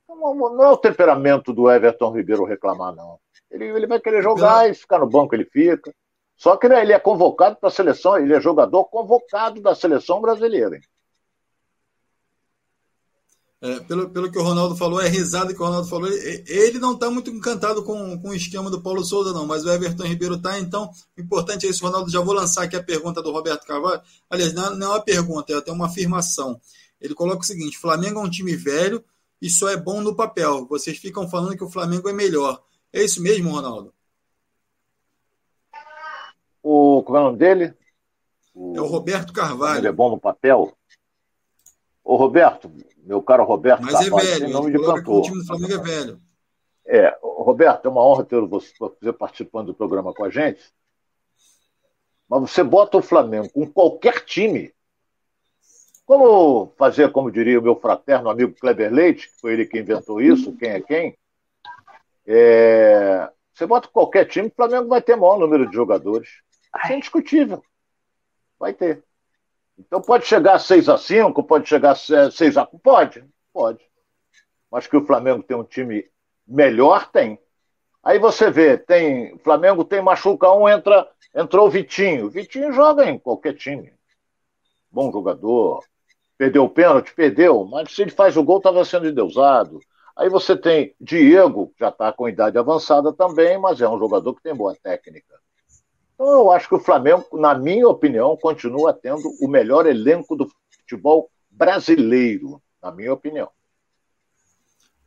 Não, 0.09 0.65
é 0.65 0.69
o 0.69 0.77
temperamento 0.77 1.53
do 1.53 1.71
Everton 1.71 2.11
Ribeiro 2.11 2.45
reclamar, 2.45 2.93
não. 2.93 3.21
Ele, 3.49 3.67
ele 3.67 3.87
vai 3.87 4.01
querer 4.01 4.25
jogar 4.25 4.69
e 4.69 4.75
ficar 4.75 4.99
no 4.99 5.09
banco 5.09 5.37
ele 5.37 5.45
fica. 5.45 5.95
Só 6.37 6.57
que 6.57 6.67
ele 6.67 6.93
é 6.93 6.99
convocado 6.99 7.57
para 7.57 7.69
a 7.69 7.73
seleção, 7.73 8.19
ele 8.19 8.35
é 8.35 8.41
jogador 8.41 8.87
convocado 8.87 9.63
da 9.63 9.73
seleção 9.73 10.21
brasileira. 10.21 10.75
Hein? 10.75 10.83
É, 13.67 13.81
pelo, 13.81 14.09
pelo 14.11 14.31
que 14.31 14.39
o 14.39 14.43
Ronaldo 14.43 14.77
falou, 14.77 15.01
é 15.01 15.09
risada 15.09 15.53
que 15.53 15.61
o 15.61 15.64
Ronaldo 15.64 15.89
falou. 15.89 16.09
Ele 16.09 16.79
não 16.79 16.93
está 16.93 17.11
muito 17.11 17.31
encantado 17.31 17.83
com, 17.83 18.17
com 18.21 18.29
o 18.29 18.35
esquema 18.35 18.71
do 18.71 18.81
Paulo 18.81 19.05
Souza, 19.05 19.33
não, 19.33 19.45
mas 19.45 19.64
o 19.64 19.71
Everton 19.71 20.05
Ribeiro 20.05 20.37
está. 20.37 20.57
Então, 20.61 20.89
o 21.19 21.21
importante 21.21 21.67
é 21.67 21.71
isso, 21.71 21.85
Ronaldo. 21.85 22.09
Já 22.09 22.21
vou 22.21 22.33
lançar 22.33 22.62
aqui 22.62 22.77
a 22.77 22.83
pergunta 22.83 23.21
do 23.21 23.33
Roberto 23.33 23.67
Carvalho. 23.67 24.01
Aliás, 24.31 24.53
não, 24.53 24.77
não 24.77 24.87
é 24.87 24.91
uma 24.91 25.01
pergunta, 25.01 25.53
é 25.53 25.57
até 25.57 25.73
uma 25.73 25.87
afirmação. 25.87 26.61
Ele 27.01 27.12
coloca 27.12 27.41
o 27.41 27.45
seguinte: 27.45 27.77
Flamengo 27.77 28.21
é 28.21 28.23
um 28.23 28.31
time 28.31 28.55
velho 28.55 29.05
e 29.43 29.51
só 29.51 29.69
é 29.69 29.77
bom 29.77 30.01
no 30.01 30.14
papel. 30.14 30.64
Vocês 30.67 30.97
ficam 30.99 31.29
falando 31.29 31.57
que 31.57 31.64
o 31.64 31.71
Flamengo 31.71 32.09
é 32.09 32.12
melhor. 32.12 32.62
É 32.93 33.03
isso 33.03 33.21
mesmo, 33.21 33.51
Ronaldo? 33.51 33.93
O, 36.62 37.03
como 37.03 37.19
é 37.19 37.21
o 37.21 37.25
nome 37.25 37.39
dele? 37.39 37.75
O, 38.55 38.77
é 38.77 38.81
o 38.81 38.87
Roberto 38.87 39.33
Carvalho. 39.33 39.81
Ele 39.81 39.89
é 39.89 39.93
bom 39.93 40.11
no 40.11 40.21
papel? 40.21 40.73
Ô, 42.05 42.14
Roberto, 42.14 42.71
meu 43.07 43.23
caro 43.23 43.45
Roberto 43.45 43.83
Mas 43.83 44.07
é 44.07 44.11
velho, 44.11 44.49
nome 44.51 44.73
de 44.73 44.85
cantor. 44.85 45.21
O 45.21 45.23
time 45.23 45.39
do 45.39 45.47
Flamengo 45.47 45.73
é 45.75 45.79
velho. 45.79 46.21
É, 46.85 47.19
Roberto, 47.23 47.87
é 47.87 47.89
uma 47.89 48.05
honra 48.05 48.25
ter 48.25 48.41
você 48.41 49.13
participando 49.13 49.69
do 49.69 49.75
programa 49.75 50.13
com 50.13 50.25
a 50.25 50.31
gente. 50.31 50.61
Mas 52.29 52.41
você 52.41 52.65
bota 52.65 52.99
o 52.99 53.03
Flamengo 53.03 53.49
com 53.51 53.65
qualquer 53.67 54.25
time. 54.25 54.73
Como 56.05 56.73
fazer, 56.77 57.11
como 57.13 57.31
diria 57.31 57.59
o 57.59 57.63
meu 57.63 57.77
fraterno 57.77 58.29
amigo 58.29 58.55
Kleber 58.55 58.93
Leite, 58.93 59.29
que 59.29 59.41
foi 59.41 59.53
ele 59.53 59.67
que 59.67 59.79
inventou 59.79 60.21
isso, 60.21 60.57
quem 60.57 60.71
é 60.71 60.81
quem? 60.81 61.19
É, 62.27 63.31
você 63.55 63.67
bota 63.67 63.89
qualquer 63.89 64.25
time, 64.27 64.49
o 64.49 64.55
Flamengo 64.55 64.89
vai 64.89 65.01
ter 65.01 65.17
maior 65.17 65.39
número 65.39 65.69
de 65.69 65.75
jogadores. 65.75 66.29
Isso 66.29 66.93
é 66.93 66.97
indiscutível. 66.97 67.63
Vai 68.59 68.73
ter. 68.75 69.03
Então 69.79 70.01
pode 70.01 70.27
chegar 70.27 70.55
a 70.55 70.59
6 70.59 70.89
a 70.89 70.97
5 70.97 71.43
pode 71.45 71.68
chegar 71.68 71.93
a 71.93 72.31
6 72.31 72.57
a 72.57 72.66
Pode, 72.66 73.24
pode. 73.53 73.85
Mas 74.70 74.87
que 74.87 74.97
o 74.97 75.07
Flamengo 75.07 75.43
tem 75.43 75.57
um 75.57 75.64
time 75.64 76.05
melhor, 76.47 77.11
tem. 77.11 77.39
Aí 78.03 78.18
você 78.18 78.51
vê, 78.51 78.79
tem. 78.79 79.37
Flamengo 79.39 79.85
tem 79.85 80.01
machuca 80.01 80.51
um, 80.53 80.68
entra, 80.68 81.09
entrou 81.35 81.66
o 81.66 81.70
Vitinho. 81.70 82.31
Vitinho 82.31 82.72
joga 82.72 83.05
em 83.09 83.18
qualquer 83.18 83.55
time. 83.55 83.93
Bom 84.91 85.11
jogador. 85.12 85.85
Perdeu 86.39 86.64
o 86.64 86.70
pênalti? 86.70 87.14
Perdeu, 87.14 87.64
mas 87.64 87.93
se 87.93 88.03
ele 88.03 88.11
faz 88.11 88.37
o 88.37 88.43
gol, 88.43 88.59
estava 88.59 88.85
sendo 88.85 89.09
endeusado. 89.09 89.81
Aí 90.16 90.29
você 90.29 90.57
tem 90.57 90.95
Diego, 91.01 91.72
já 91.79 91.89
está 91.89 92.12
com 92.12 92.29
idade 92.29 92.57
avançada 92.57 93.12
também, 93.12 93.59
mas 93.59 93.81
é 93.81 93.89
um 93.89 93.99
jogador 93.99 94.35
que 94.35 94.43
tem 94.43 94.55
boa 94.55 94.74
técnica. 94.74 95.35
Então 96.17 96.27
eu 96.27 96.51
acho 96.51 96.69
que 96.69 96.75
o 96.75 96.81
Flamengo, 96.81 97.27
na 97.35 97.55
minha 97.55 97.87
opinião, 97.87 98.37
continua 98.37 98.93
tendo 98.93 99.29
o 99.39 99.47
melhor 99.47 99.87
elenco 99.87 100.35
do 100.35 100.51
futebol 100.71 101.31
brasileiro, 101.51 102.61
na 102.83 102.91
minha 102.91 103.12
opinião. 103.12 103.49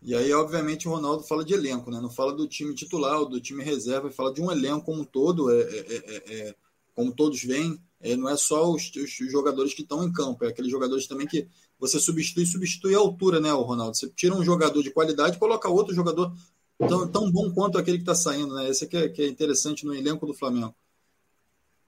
E 0.01 0.15
aí, 0.15 0.31
obviamente, 0.31 0.87
o 0.87 0.91
Ronaldo 0.91 1.23
fala 1.23 1.43
de 1.43 1.53
elenco, 1.53 1.91
né? 1.91 1.99
Não 1.99 2.09
fala 2.09 2.31
do 2.31 2.47
time 2.47 2.73
titular 2.73 3.25
do 3.25 3.41
time 3.41 3.63
reserva, 3.63 4.09
fala 4.11 4.31
de 4.31 4.41
um 4.41 4.51
elenco 4.51 4.85
como 4.85 5.01
um 5.01 5.05
todo, 5.05 5.51
é, 5.51 5.61
é, 5.61 5.95
é, 5.97 6.33
é 6.33 6.55
como 6.95 7.11
todos 7.11 7.43
veem, 7.43 7.81
é, 7.99 8.15
não 8.15 8.29
é 8.29 8.37
só 8.37 8.71
os, 8.71 8.91
os, 8.95 9.31
jogadores 9.31 9.73
que 9.73 9.81
estão 9.81 10.03
em 10.03 10.11
campo, 10.11 10.45
é 10.45 10.49
aqueles 10.49 10.71
jogadores 10.71 11.07
também 11.07 11.27
que 11.27 11.47
você 11.77 11.99
substitui 11.99 12.45
substitui 12.45 12.95
a 12.95 12.99
altura, 12.99 13.39
né, 13.39 13.53
o 13.53 13.61
Ronaldo? 13.61 13.97
Você 13.97 14.09
tira 14.09 14.35
um 14.35 14.43
jogador 14.43 14.81
de 14.83 14.91
qualidade 14.91 15.35
e 15.35 15.39
coloca 15.39 15.67
outro 15.67 15.93
jogador 15.93 16.31
tão, 16.77 17.07
tão 17.07 17.31
bom 17.31 17.51
quanto 17.51 17.77
aquele 17.77 17.97
que 17.97 18.03
está 18.03 18.15
saindo, 18.15 18.53
né? 18.53 18.69
Esse 18.69 18.85
aqui 18.85 18.95
é, 18.95 19.09
que 19.09 19.21
é 19.21 19.27
interessante 19.27 19.85
no 19.85 19.93
elenco 19.93 20.25
do 20.25 20.33
Flamengo. 20.33 20.73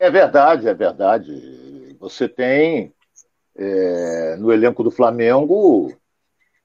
É 0.01 0.09
verdade, 0.09 0.67
é 0.67 0.73
verdade. 0.73 1.95
Você 1.99 2.27
tem 2.27 2.91
é, 3.55 4.35
no 4.37 4.51
elenco 4.51 4.83
do 4.83 4.89
Flamengo 4.89 5.95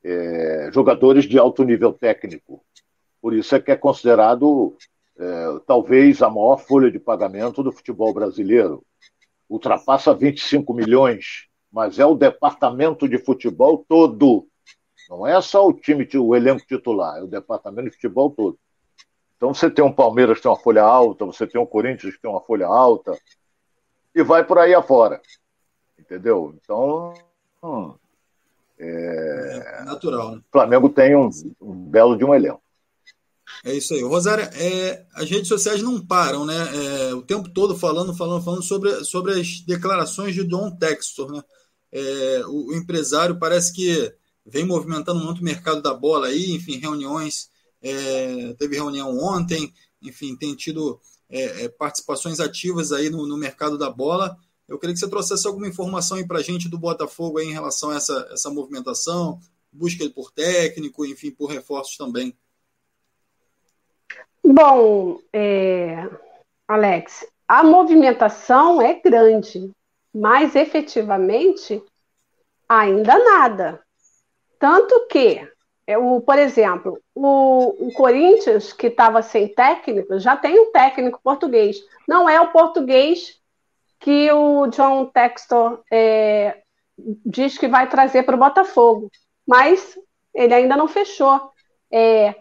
é, 0.03 0.71
jogadores 0.73 1.27
de 1.27 1.39
alto 1.39 1.63
nível 1.63 1.93
técnico. 1.93 2.65
Por 3.21 3.35
isso 3.35 3.55
é 3.55 3.61
que 3.61 3.71
é 3.71 3.77
considerado 3.77 4.75
é, 5.19 5.61
talvez 5.67 6.23
a 6.23 6.31
maior 6.31 6.57
folha 6.57 6.91
de 6.91 6.99
pagamento 6.99 7.63
do 7.63 7.71
futebol 7.71 8.15
brasileiro. 8.15 8.83
Ultrapassa 9.51 10.15
25 10.15 10.73
milhões, 10.73 11.47
mas 11.71 11.99
é 11.99 12.07
o 12.07 12.15
departamento 12.15 13.07
de 13.07 13.19
futebol 13.19 13.85
todo. 13.87 14.49
Não 15.11 15.27
é 15.27 15.39
só 15.43 15.69
o 15.69 15.75
time, 15.75 16.09
o 16.15 16.35
elenco 16.35 16.67
titular, 16.67 17.19
é 17.19 17.23
o 17.23 17.27
departamento 17.27 17.91
de 17.91 17.97
futebol 17.97 18.31
todo. 18.31 18.59
Então 19.37 19.53
você 19.53 19.71
tem 19.71 19.85
um 19.85 19.93
Palmeiras 19.93 20.39
que 20.39 20.43
tem 20.43 20.51
uma 20.51 20.59
folha 20.59 20.83
alta, 20.83 21.25
você 21.25 21.47
tem 21.47 21.61
um 21.61 21.67
Corinthians 21.67 22.15
que 22.15 22.23
tem 22.23 22.31
uma 22.31 22.41
folha 22.41 22.67
alta, 22.67 23.19
e 24.15 24.23
vai 24.23 24.45
por 24.45 24.59
aí 24.59 24.75
afora. 24.75 25.21
Entendeu? 25.99 26.55
Então, 26.63 27.13
hum, 27.63 27.95
é... 28.79 29.81
é 29.81 29.85
natural. 29.85 30.33
Né? 30.33 30.39
O 30.39 30.53
Flamengo 30.53 30.89
tem 30.89 31.17
um, 31.17 31.29
um, 31.61 31.73
belo 31.73 32.17
de 32.17 32.25
um 32.25 32.35
elenco. 32.35 32.63
É 33.65 33.75
isso 33.75 33.95
aí. 33.95 34.03
Rosário, 34.03 34.45
é, 34.55 35.07
as 35.15 35.31
redes 35.31 35.49
sociais 35.49 35.83
não 35.83 36.05
param, 36.05 36.45
né? 36.45 36.55
É, 36.55 37.15
o 37.15 37.23
tempo 37.23 37.49
todo 37.49 37.77
falando, 37.77 38.15
falando, 38.15 38.43
falando 38.43 38.63
sobre, 38.63 39.05
sobre 39.05 39.33
as 39.39 39.61
declarações 39.61 40.35
de 40.35 40.45
John 40.45 40.71
Textor, 40.77 41.31
né? 41.31 41.43
É, 41.93 42.43
o, 42.47 42.69
o, 42.69 42.75
empresário 42.75 43.39
parece 43.39 43.73
que 43.73 44.13
vem 44.45 44.65
movimentando 44.65 45.25
muito 45.25 45.41
o 45.41 45.45
mercado 45.45 45.81
da 45.81 45.95
bola 45.95 46.27
aí, 46.27 46.53
enfim, 46.53 46.79
reuniões. 46.79 47.49
É, 47.87 48.55
teve 48.55 48.77
reunião 48.77 49.17
ontem, 49.19 49.73
enfim, 50.03 50.37
tem 50.37 50.55
tido 50.55 51.01
é, 51.29 51.65
é, 51.65 51.69
participações 51.69 52.41
ativas 52.41 52.93
aí 52.93 53.11
no, 53.11 53.27
no 53.27 53.37
mercado 53.37 53.79
da 53.79 53.91
bola. 53.91 54.37
Eu 54.69 54.79
queria 54.79 54.95
que 54.95 55.01
você 55.01 55.09
trouxesse 55.09 55.47
alguma 55.47 55.69
informação 55.69 56.17
aí 56.17 56.27
para 56.27 56.39
a 56.39 56.43
gente 56.43 56.69
do 56.69 56.79
Botafogo 56.79 57.39
aí 57.39 57.47
em 57.47 57.53
relação 57.53 57.91
a 57.91 57.97
essa, 57.97 58.29
essa 58.33 58.51
movimentação, 58.51 59.39
busca 59.73 60.09
por 60.11 60.33
técnico, 60.33 61.07
enfim, 61.07 61.31
por 61.31 61.47
reforços 61.47 61.97
também. 61.97 62.37
Bom, 64.45 65.21
é, 65.33 66.09
Alex, 66.67 67.27
a 67.47 67.63
movimentação 67.63 68.83
é 68.83 68.95
grande, 68.95 69.71
mas 70.13 70.57
efetivamente 70.57 71.83
ainda 72.69 73.19
nada. 73.19 73.81
Tanto 74.59 75.07
que, 75.09 75.49
o, 75.95 76.21
por 76.21 76.39
exemplo, 76.39 76.99
o, 77.15 77.89
o 77.89 77.93
Corinthians, 77.93 78.73
que 78.73 78.89
estava 78.89 79.23
sem 79.23 79.49
técnico, 79.49 80.19
já 80.19 80.37
tem 80.37 80.59
um 80.59 80.73
técnico 80.73 81.21
português. 81.23 81.77
Não 82.09 82.29
é 82.29 82.41
o 82.41 82.51
português 82.51 83.41
que 84.01 84.31
o 84.33 84.67
John 84.69 85.07
Textor 85.07 85.83
é, 85.91 86.63
diz 87.25 87.57
que 87.57 87.69
vai 87.69 87.89
trazer 87.89 88.25
para 88.25 88.35
o 88.35 88.39
Botafogo, 88.39 89.11
mas 89.47 89.97
ele 90.35 90.55
ainda 90.55 90.77
não 90.77 90.89
fechou. 90.89 91.53
É, 91.91 92.35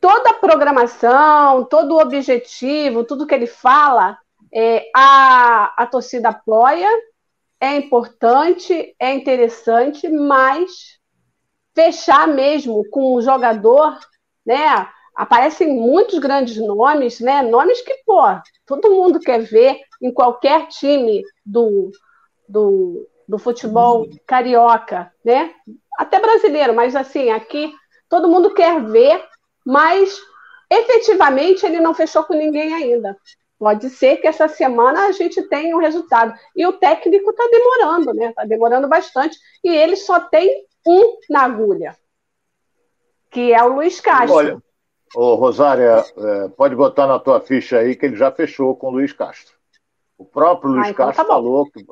toda 0.00 0.30
a 0.30 0.34
programação, 0.34 1.64
todo 1.64 1.94
o 1.94 2.00
objetivo, 2.00 3.04
tudo 3.04 3.26
que 3.26 3.34
ele 3.34 3.46
fala, 3.46 4.18
é, 4.52 4.90
a, 4.94 5.74
a 5.76 5.86
torcida 5.86 6.30
apoia, 6.30 6.88
é 7.60 7.76
importante, 7.76 8.94
é 8.98 9.14
interessante, 9.14 10.08
mas 10.08 10.98
fechar 11.80 12.28
mesmo 12.28 12.84
com 12.90 13.14
o 13.14 13.22
jogador, 13.22 13.98
né? 14.44 14.86
Aparecem 15.16 15.74
muitos 15.74 16.18
grandes 16.18 16.58
nomes, 16.58 17.20
né? 17.20 17.40
Nomes 17.40 17.80
que, 17.80 17.94
pô, 18.04 18.20
todo 18.66 18.90
mundo 18.90 19.18
quer 19.18 19.40
ver 19.40 19.80
em 20.02 20.12
qualquer 20.12 20.66
time 20.68 21.22
do, 21.44 21.90
do, 22.46 23.08
do 23.26 23.38
futebol 23.38 24.06
carioca, 24.26 25.10
né? 25.24 25.54
Até 25.98 26.20
brasileiro, 26.20 26.74
mas 26.74 26.94
assim, 26.94 27.30
aqui 27.30 27.72
todo 28.10 28.28
mundo 28.28 28.52
quer 28.52 28.82
ver, 28.84 29.24
mas 29.64 30.18
efetivamente 30.70 31.64
ele 31.64 31.80
não 31.80 31.94
fechou 31.94 32.24
com 32.24 32.34
ninguém 32.34 32.74
ainda. 32.74 33.16
Pode 33.58 33.88
ser 33.90 34.18
que 34.18 34.26
essa 34.26 34.48
semana 34.48 35.06
a 35.06 35.12
gente 35.12 35.42
tenha 35.48 35.76
um 35.76 35.80
resultado. 35.80 36.34
E 36.56 36.66
o 36.66 36.72
técnico 36.72 37.30
está 37.30 37.46
demorando, 37.50 38.14
né? 38.14 38.30
Está 38.30 38.44
demorando 38.44 38.88
bastante. 38.88 39.38
E 39.62 39.68
ele 39.68 39.96
só 39.96 40.18
tem 40.18 40.64
um 40.86 41.18
na 41.28 41.42
agulha, 41.42 41.96
que 43.30 43.52
é 43.52 43.62
o 43.62 43.74
Luiz 43.74 44.00
Castro. 44.00 44.34
Olha, 44.34 44.62
ô 45.14 45.34
Rosária, 45.34 46.04
é, 46.16 46.48
pode 46.48 46.74
botar 46.74 47.06
na 47.06 47.18
tua 47.18 47.40
ficha 47.40 47.78
aí 47.78 47.94
que 47.94 48.06
ele 48.06 48.16
já 48.16 48.30
fechou 48.30 48.76
com 48.76 48.88
o 48.88 48.90
Luiz 48.90 49.12
Castro. 49.12 49.54
O 50.16 50.24
próprio 50.24 50.72
Luiz 50.72 50.86
ah, 50.86 50.90
então 50.90 51.06
Castro 51.06 51.24
tá 51.24 51.28
falou 51.28 51.70
que 51.70 51.84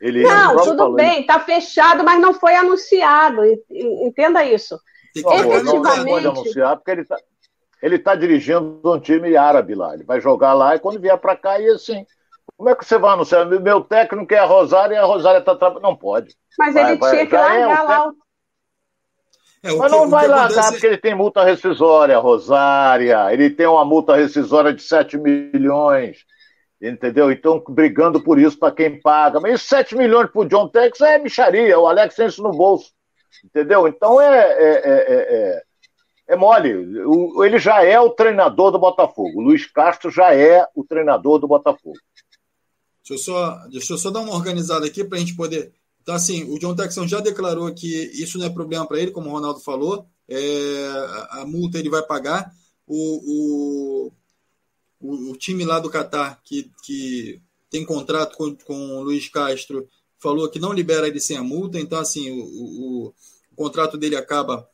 ele 0.00 0.22
Não, 0.22 0.56
tudo 0.62 0.92
bem, 0.94 1.20
está 1.20 1.40
fechado, 1.40 2.04
mas 2.04 2.20
não 2.20 2.34
foi 2.34 2.54
anunciado. 2.54 3.42
Entenda 3.70 4.44
isso. 4.44 4.78
Efetivamente... 5.14 5.64
Não 5.64 6.04
pode 6.04 6.26
anunciar, 6.26 6.76
porque 6.76 6.90
ele 6.90 7.02
está 7.02 7.16
ele 7.84 7.98
tá 7.98 8.14
dirigindo 8.14 8.80
um 8.82 8.98
time 8.98 9.36
árabe 9.36 9.74
lá. 9.74 9.92
Ele 9.92 10.04
vai 10.04 10.18
jogar 10.18 10.54
lá 10.54 10.74
e 10.74 10.78
quando 10.78 10.98
vier 10.98 11.18
para 11.18 11.36
cá, 11.36 11.60
e 11.60 11.68
assim. 11.68 12.06
Como 12.56 12.68
é 12.68 12.74
que 12.74 12.84
você 12.84 12.98
vai 12.98 13.12
anunciar? 13.12 13.46
Meu 13.46 13.80
técnico 13.80 14.32
é 14.32 14.38
a 14.38 14.44
Rosária 14.44 14.94
e 14.94 14.98
a 14.98 15.04
Rosária 15.04 15.38
está 15.38 15.56
trabalhando. 15.56 15.82
Não 15.82 15.96
pode. 15.96 16.34
Mas 16.58 16.74
vai, 16.74 16.90
ele 16.90 16.98
vai, 16.98 17.10
tinha 17.10 17.26
que 17.26 17.34
largar 17.34 17.78
é 17.78 17.82
lá. 17.82 18.12
É, 19.64 19.72
Mas 19.72 19.90
que, 19.90 19.98
não 19.98 20.10
vai 20.10 20.28
largar 20.28 20.50
acontece... 20.50 20.72
porque 20.72 20.86
ele 20.86 20.98
tem 20.98 21.14
multa 21.14 21.42
rescisória, 21.42 22.18
Rosária. 22.18 23.32
Ele 23.32 23.50
tem 23.50 23.66
uma 23.66 23.84
multa 23.84 24.14
rescisória 24.14 24.72
de 24.72 24.82
7 24.82 25.16
milhões. 25.16 26.18
Entendeu? 26.80 27.32
Então, 27.32 27.62
brigando 27.66 28.22
por 28.22 28.38
isso 28.38 28.58
para 28.58 28.74
quem 28.74 29.00
paga. 29.00 29.40
Mas 29.40 29.62
7 29.62 29.96
milhões 29.96 30.30
para 30.30 30.42
o 30.42 30.44
John 30.44 30.68
Tex 30.68 31.00
é 31.00 31.18
micharia. 31.18 31.78
O 31.78 31.86
Alex 31.86 32.14
tem 32.14 32.26
isso 32.26 32.42
no 32.42 32.50
bolso. 32.50 32.92
Entendeu? 33.42 33.88
Então 33.88 34.20
é, 34.20 34.38
é, 34.38 34.82
é, 34.84 35.62
é, 36.28 36.36
mole. 36.36 36.74
O, 37.06 37.42
ele 37.42 37.58
já 37.58 37.82
é 37.82 37.98
o 37.98 38.10
treinador 38.10 38.70
do 38.70 38.78
Botafogo. 38.78 39.40
O 39.40 39.42
Luiz 39.42 39.66
Castro 39.66 40.10
já 40.10 40.34
é 40.34 40.66
o 40.74 40.84
treinador 40.84 41.38
do 41.38 41.48
Botafogo. 41.48 41.96
Deixa 43.06 43.14
eu 43.14 43.18
só, 43.18 43.66
deixa 43.68 43.92
eu 43.92 43.98
só 43.98 44.10
dar 44.10 44.20
uma 44.20 44.34
organizada 44.34 44.86
aqui 44.86 45.04
para 45.04 45.18
a 45.18 45.20
gente 45.20 45.36
poder. 45.36 45.74
Então, 46.02 46.14
assim, 46.14 46.44
o 46.44 46.58
John 46.58 46.74
Texon 46.74 47.06
já 47.06 47.20
declarou 47.20 47.72
que 47.74 47.86
isso 47.86 48.38
não 48.38 48.46
é 48.46 48.50
problema 48.50 48.86
para 48.86 48.98
ele, 48.98 49.10
como 49.10 49.28
o 49.28 49.32
Ronaldo 49.32 49.60
falou. 49.60 50.06
É, 50.26 50.86
a 51.30 51.44
multa 51.46 51.78
ele 51.78 51.90
vai 51.90 52.02
pagar. 52.02 52.50
O, 52.86 54.10
o, 55.00 55.30
o 55.30 55.36
time 55.36 55.64
lá 55.64 55.78
do 55.78 55.90
Catar, 55.90 56.40
que, 56.42 56.70
que 56.82 57.40
tem 57.70 57.84
contrato 57.84 58.36
com, 58.36 58.54
com 58.54 58.98
o 58.98 59.02
Luiz 59.02 59.28
Castro, 59.28 59.86
falou 60.18 60.48
que 60.48 60.58
não 60.58 60.72
libera 60.72 61.06
ele 61.06 61.20
sem 61.20 61.36
a 61.36 61.42
multa. 61.42 61.78
Então, 61.78 61.98
assim, 61.98 62.30
o, 62.30 62.42
o, 62.42 63.14
o 63.52 63.54
contrato 63.54 63.98
dele 63.98 64.16
acaba 64.16 64.66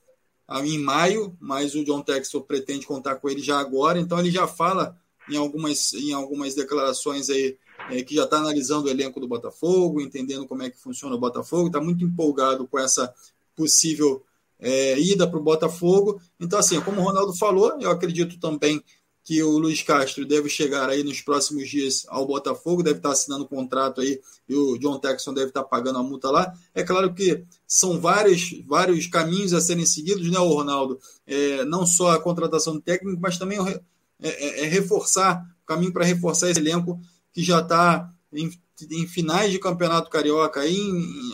em 0.65 0.79
maio, 0.79 1.37
mas 1.41 1.75
o 1.75 1.85
John 1.85 2.03
Textor 2.03 2.43
pretende 2.43 2.87
contar 2.87 3.17
com 3.17 3.29
ele 3.29 3.43
já 3.43 3.59
agora. 3.59 3.99
Então, 3.99 4.21
ele 4.21 4.31
já 4.31 4.47
fala 4.47 4.97
em 5.29 5.37
algumas, 5.37 5.93
em 5.93 6.13
algumas 6.13 6.55
declarações 6.55 7.31
aí 7.31 7.57
é, 7.91 8.03
que 8.03 8.15
já 8.15 8.25
está 8.25 8.39
analisando 8.39 8.87
o 8.87 8.91
elenco 8.91 9.21
do 9.21 9.29
Botafogo, 9.29 10.01
entendendo 10.01 10.47
como 10.47 10.63
é 10.63 10.71
que 10.71 10.79
funciona 10.79 11.15
o 11.15 11.21
Botafogo, 11.21 11.67
está 11.67 11.81
muito 11.81 12.05
empolgado 12.05 12.67
com 12.67 12.79
essa 12.79 13.13
possível 13.55 14.23
é, 14.59 14.99
ida 14.99 15.29
para 15.29 15.39
o 15.39 15.43
Botafogo. 15.43 16.21
Então, 16.39 16.59
assim, 16.59 16.81
como 16.81 17.01
o 17.01 17.05
Ronaldo 17.05 17.37
falou, 17.37 17.77
eu 17.81 17.91
acredito 17.91 18.39
também 18.39 18.83
que 19.23 19.43
o 19.43 19.59
Luiz 19.59 19.83
Castro 19.83 20.27
deve 20.27 20.49
chegar 20.49 20.89
aí 20.89 21.05
nos 21.05 21.21
próximos 21.21 21.69
dias 21.69 22.05
ao 22.09 22.27
Botafogo, 22.27 22.83
deve 22.83 22.99
estar 22.99 23.13
assinando 23.13 23.45
um 23.45 23.47
contrato 23.47 24.01
aí 24.01 24.21
e 24.49 24.55
o 24.55 24.79
John 24.79 24.99
Texon 24.99 25.35
deve 25.35 25.49
estar 25.49 25.63
pagando 25.65 25.99
a 25.99 26.03
multa 26.03 26.31
lá. 26.31 26.53
É 26.75 26.83
claro 26.83 27.15
que 27.15 27.45
são 27.67 28.01
vários, 28.01 28.61
vários 28.67 29.07
caminhos 29.07 29.53
a 29.53 29.61
serem 29.61 29.87
seguidos, 29.87 30.29
né, 30.31 30.39
Ronaldo? 30.39 30.99
É, 31.27 31.65
não 31.65 31.87
só 31.87 32.11
a 32.11 32.21
contratação 32.21 32.75
do 32.75 32.81
técnico, 32.81 33.21
mas 33.21 33.39
também 33.39 33.59
é, 33.69 33.81
é, 34.21 34.65
é 34.65 34.67
reforçar 34.67 35.45
o 35.63 35.67
caminho 35.67 35.93
para 35.93 36.05
reforçar 36.05 36.51
esse 36.51 36.59
elenco 36.59 36.99
que 37.33 37.43
já 37.43 37.61
está 37.61 38.09
em 38.33 39.07
finais 39.07 39.51
de 39.51 39.59
campeonato 39.59 40.11
carioca, 40.11 40.61
aí 40.61 40.79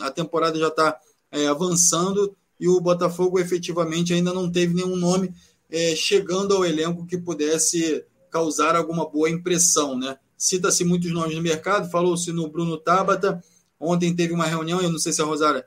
a 0.01 0.11
temporada 0.11 0.59
já 0.59 0.67
está 0.67 0.99
é, 1.31 1.47
avançando 1.47 2.35
e 2.59 2.67
o 2.67 2.81
Botafogo 2.81 3.39
efetivamente 3.39 4.13
ainda 4.13 4.33
não 4.33 4.51
teve 4.51 4.73
nenhum 4.73 4.95
nome 4.95 5.33
é, 5.69 5.95
chegando 5.95 6.55
ao 6.55 6.65
elenco 6.65 7.05
que 7.05 7.17
pudesse 7.17 8.03
causar 8.29 8.75
alguma 8.75 9.07
boa 9.07 9.29
impressão, 9.29 9.97
né? 9.97 10.17
Cita-se 10.37 10.83
muitos 10.83 11.11
nomes 11.11 11.35
no 11.35 11.41
mercado, 11.41 11.89
falou-se 11.89 12.31
no 12.31 12.47
Bruno 12.47 12.77
Tabata. 12.77 13.43
Ontem 13.79 14.15
teve 14.15 14.33
uma 14.33 14.45
reunião, 14.45 14.81
eu 14.81 14.91
não 14.91 14.99
sei 14.99 15.11
se 15.11 15.21
a 15.21 15.25
Rosária 15.25 15.65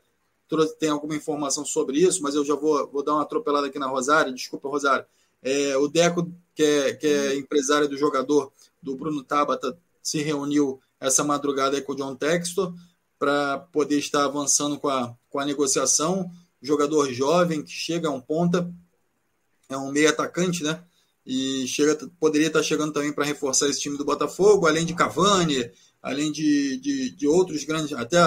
tem 0.79 0.91
alguma 0.91 1.15
informação 1.15 1.65
sobre 1.65 1.99
isso, 1.99 2.23
mas 2.23 2.35
eu 2.35 2.45
já 2.45 2.55
vou, 2.55 2.89
vou 2.91 3.05
dar 3.05 3.15
uma 3.15 3.23
atropelada 3.23 3.69
aqui 3.69 3.79
na 3.79 3.87
Rosária. 3.87 4.33
Desculpa, 4.33 4.69
Rosária. 4.69 5.07
É, 5.43 5.77
o 5.77 5.89
Deco, 5.89 6.31
que 6.55 6.63
é, 6.63 6.95
que 6.95 7.07
é 7.07 7.37
empresário 7.37 7.89
do 7.89 7.97
jogador 7.97 8.53
do 8.83 8.97
Bruno 8.97 9.23
Tabata, 9.23 9.77
se 10.03 10.23
reuniu 10.23 10.81
essa 10.99 11.25
madrugada 11.25 11.81
com 11.83 11.93
o 11.93 11.97
John 11.97 12.15
Textor 12.15 12.75
para 13.19 13.59
poder 13.59 13.99
estar 13.99 14.25
avançando 14.25 14.79
com 14.79 14.89
a, 14.89 15.15
com 15.29 15.39
a 15.39 15.45
negociação. 15.45 16.31
Jogador 16.63 17.13
jovem 17.13 17.63
que 17.63 17.73
chega 17.73 18.09
a 18.09 18.13
um 18.13 18.21
ponta, 18.21 18.71
é 19.69 19.77
um 19.77 19.91
meio 19.91 20.09
atacante, 20.09 20.63
né? 20.63 20.83
E 21.25 21.67
chega, 21.67 21.97
poderia 22.19 22.49
estar 22.49 22.63
chegando 22.63 22.93
também 22.93 23.13
para 23.13 23.25
reforçar 23.25 23.69
esse 23.69 23.81
time 23.81 23.97
do 23.97 24.05
Botafogo, 24.05 24.67
além 24.67 24.85
de 24.85 24.95
Cavani, 24.95 25.71
além 26.03 26.33
de, 26.33 26.79
de, 26.79 27.11
de 27.11 27.27
outros 27.29 27.65
grandes, 27.65 27.93
até 27.93 28.19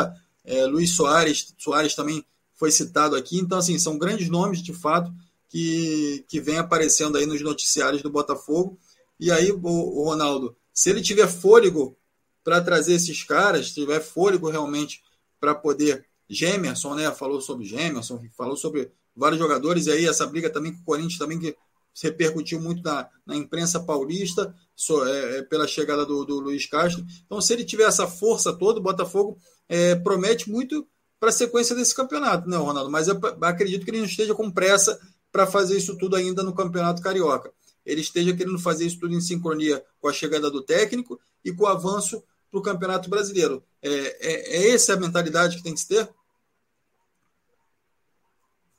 é, 0.44 0.66
Luiz 0.66 0.92
Soares, 0.92 1.54
Soares 1.58 1.96
também 1.96 2.24
foi 2.54 2.72
citado 2.72 3.16
aqui. 3.16 3.38
Então, 3.40 3.58
assim, 3.58 3.80
são 3.80 3.98
grandes 3.98 4.30
nomes, 4.30 4.62
de 4.62 4.74
fato, 4.74 5.12
que, 5.50 6.24
que 6.28 6.40
vem 6.40 6.58
aparecendo 6.58 7.18
aí 7.18 7.26
nos 7.26 7.42
noticiários 7.42 8.02
do 8.02 8.10
Botafogo. 8.10 8.78
E 9.20 9.32
aí, 9.32 9.52
o, 9.52 9.60
o 9.62 10.04
Ronaldo, 10.06 10.56
se 10.74 10.90
ele 10.90 11.02
tiver 11.02 11.28
fôlego 11.28 11.98
para 12.44 12.62
trazer 12.62 12.94
esses 12.94 13.24
caras, 13.24 13.68
se 13.68 13.76
tiver 13.76 14.02
fôlego 14.02 14.50
realmente 14.50 15.02
para 15.40 15.54
poder. 15.54 16.06
Gemerson, 16.30 16.96
né? 16.96 17.12
Falou 17.12 17.42
sobre 17.42 17.66
Gemerson, 17.66 18.20
falou 18.36 18.56
sobre 18.56 18.92
vários 19.16 19.40
jogadores, 19.40 19.86
e 19.86 19.92
aí 19.92 20.08
essa 20.08 20.26
briga 20.26 20.50
também 20.50 20.74
com 20.74 20.82
o 20.82 20.86
Corinthians 20.86 21.20
também 21.20 21.40
que 21.40 21.56
repercutiu 22.02 22.60
muito 22.60 22.82
na, 22.82 23.08
na 23.26 23.36
imprensa 23.36 23.80
paulista 23.80 24.56
so, 24.76 25.06
é, 25.06 25.38
é, 25.38 25.42
pela 25.44 25.68
chegada 25.68 26.06
do, 26.06 26.26
do, 26.26 26.40
Luiz 26.40 26.66
Castro. 26.66 27.06
Então, 27.26 27.40
se 27.40 27.54
ele 27.54 27.64
tiver 27.64 27.84
essa 27.84 28.08
força 28.08 28.52
toda, 28.54 28.80
o 28.80 28.84
Botafogo 28.84 29.38
é, 29.70 29.96
promete 29.96 30.50
muito 30.50 30.88
para 31.20 31.30
a 31.30 31.34
sequência 31.34 31.76
desse 31.76 31.94
campeonato, 31.94 32.50
né, 32.50 32.58
Ronaldo? 32.58 32.90
Mas 32.90 33.08
eu 33.08 33.20
acredito 33.42 33.86
que 33.86 33.92
ele 33.92 34.00
não 34.00 34.06
esteja 34.06 34.34
com 34.34 34.50
pressa 34.50 35.00
para 35.32 35.46
fazer 35.46 35.78
isso 35.78 35.98
tudo 35.98 36.16
ainda 36.16 36.42
no 36.44 36.54
Campeonato 36.54 37.02
Carioca. 37.02 37.52
Ele 37.86 38.02
esteja 38.02 38.36
querendo 38.36 38.60
fazer 38.60 38.86
isso 38.86 39.00
tudo 39.00 39.14
em 39.14 39.22
sincronia 39.22 39.84
com 40.00 40.08
a 40.08 40.14
chegada 40.14 40.50
do 40.50 40.62
técnico 40.62 41.20
e 41.44 41.52
com 41.52 41.64
o 41.64 41.68
avanço 41.68 42.24
para 42.50 42.60
o 42.60 42.64
Campeonato 42.64 43.10
Brasileiro. 43.10 43.64
É, 43.82 43.90
é, 43.90 44.56
é 44.58 44.72
essa 44.72 44.94
a 44.94 45.00
mentalidade 45.00 45.58
que 45.58 45.64
tem 45.64 45.74
que 45.74 45.80
se 45.80 45.88
ter? 45.88 46.10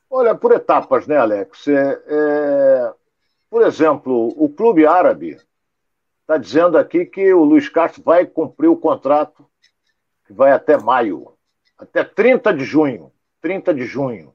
Olha, 0.09 0.35
por 0.35 0.53
etapas, 0.53 1.07
né, 1.07 1.17
Alex? 1.17 1.67
É, 1.67 2.03
é, 2.07 2.95
por 3.51 3.63
exemplo, 3.63 4.33
o 4.37 4.49
clube 4.49 4.87
árabe 4.87 5.37
está 6.21 6.39
dizendo 6.39 6.79
aqui 6.79 7.05
que 7.05 7.35
o 7.35 7.43
Luiz 7.43 7.69
Castro 7.69 8.03
vai 8.03 8.25
cumprir 8.25 8.69
o 8.69 8.77
contrato 8.77 9.45
que 10.25 10.33
vai 10.33 10.53
até 10.53 10.79
maio, 10.79 11.35
até 11.77 12.03
30 12.05 12.55
de 12.55 12.65
junho. 12.65 13.13
30 13.41 13.75
de 13.75 13.85
junho, 13.85 14.35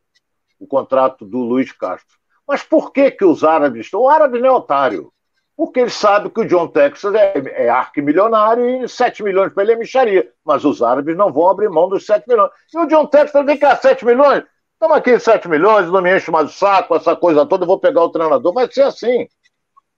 o 0.59 0.67
contrato 0.67 1.25
do 1.25 1.39
Luiz 1.39 1.71
Castro. 1.71 2.18
Mas 2.49 2.63
por 2.63 2.91
que, 2.91 3.11
que 3.11 3.23
os 3.23 3.43
árabes. 3.43 3.93
O 3.93 4.09
árabe 4.09 4.39
não 4.39 4.47
é 4.47 4.51
otário. 4.51 5.13
Porque 5.55 5.81
ele 5.81 5.91
sabe 5.91 6.31
que 6.31 6.39
o 6.39 6.47
John 6.47 6.67
Texas 6.67 7.13
é, 7.13 7.33
é 7.65 7.69
arquimilionário 7.69 8.83
e 8.83 8.89
7 8.89 9.21
milhões 9.21 9.53
para 9.53 9.61
ele 9.61 9.73
é 9.73 9.75
micharia. 9.75 10.31
Mas 10.43 10.65
os 10.65 10.81
árabes 10.81 11.15
não 11.15 11.31
vão 11.31 11.47
abrir 11.47 11.69
mão 11.69 11.87
dos 11.87 12.07
7 12.07 12.27
milhões. 12.27 12.49
E 12.73 12.77
o 12.79 12.87
John 12.87 13.05
Texas 13.05 13.45
vem 13.45 13.55
cá, 13.55 13.75
7 13.75 14.03
milhões? 14.03 14.43
Estamos 14.73 14.97
aqui 14.97 15.19
7 15.19 15.47
milhões, 15.47 15.91
não 15.91 16.01
me 16.01 16.15
enche 16.15 16.31
mais 16.31 16.49
o 16.49 16.53
saco, 16.53 16.95
essa 16.95 17.15
coisa 17.15 17.45
toda, 17.45 17.65
eu 17.65 17.67
vou 17.67 17.79
pegar 17.79 18.01
o 18.03 18.09
treinador. 18.09 18.51
Vai 18.51 18.71
ser 18.71 18.81
assim. 18.81 19.27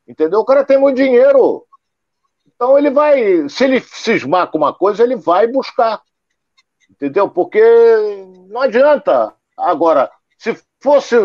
Entendeu? 0.06 0.42
O 0.42 0.46
cara 0.46 0.66
tem 0.66 0.78
muito 0.78 0.98
dinheiro. 0.98 1.66
Então 2.54 2.78
ele 2.78 2.90
vai, 2.90 3.48
se 3.48 3.64
ele 3.64 3.80
cismar 3.80 4.48
com 4.48 4.58
uma 4.58 4.74
coisa, 4.74 5.04
ele 5.04 5.16
vai 5.16 5.48
buscar. 5.48 6.02
Entendeu? 6.90 7.30
Porque 7.30 7.64
não 8.50 8.60
adianta. 8.60 9.34
Agora, 9.58 10.12
se 10.38 10.60
fosse. 10.82 11.16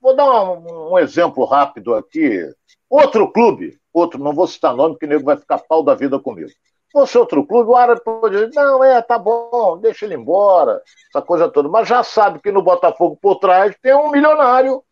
Vou 0.00 0.14
dar 0.14 0.42
um, 0.42 0.92
um 0.92 0.98
exemplo 0.98 1.44
rápido 1.44 1.94
aqui. 1.94 2.48
Outro 2.88 3.30
clube, 3.30 3.78
outro, 3.92 4.18
não 4.22 4.32
vou 4.32 4.46
citar 4.46 4.74
nome, 4.74 4.94
porque 4.94 5.06
o 5.06 5.08
nego 5.08 5.24
vai 5.24 5.36
ficar 5.36 5.58
pau 5.58 5.82
da 5.82 5.94
vida 5.94 6.18
comigo 6.18 6.50
fosse 6.92 7.16
outro 7.18 7.46
clube, 7.46 7.70
o 7.70 7.76
árabe 7.76 8.02
pode 8.02 8.34
dizer, 8.34 8.50
não, 8.54 8.82
é, 8.82 9.00
tá 9.02 9.18
bom, 9.18 9.78
deixa 9.78 10.04
ele 10.04 10.14
embora, 10.14 10.82
essa 11.08 11.22
coisa 11.22 11.48
toda. 11.48 11.68
Mas 11.68 11.88
já 11.88 12.02
sabe 12.02 12.40
que 12.40 12.50
no 12.50 12.62
Botafogo 12.62 13.18
por 13.20 13.36
trás 13.36 13.76
tem 13.82 13.94
um 13.94 14.10
milionário 14.10 14.82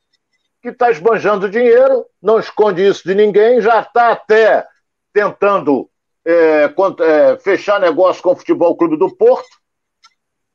que 0.63 0.69
está 0.69 0.91
esbanjando 0.91 1.49
dinheiro, 1.49 2.07
não 2.21 2.39
esconde 2.39 2.87
isso 2.87 3.07
de 3.07 3.15
ninguém, 3.15 3.61
já 3.61 3.81
está 3.81 4.13
até 4.13 4.67
tentando 5.13 5.89
é, 6.25 6.65
é, 6.65 7.39
fechar 7.39 7.81
negócio 7.81 8.23
com 8.23 8.33
o 8.33 8.37
Futebol 8.37 8.77
Clube 8.77 8.97
do 8.97 9.15
Porto, 9.17 9.49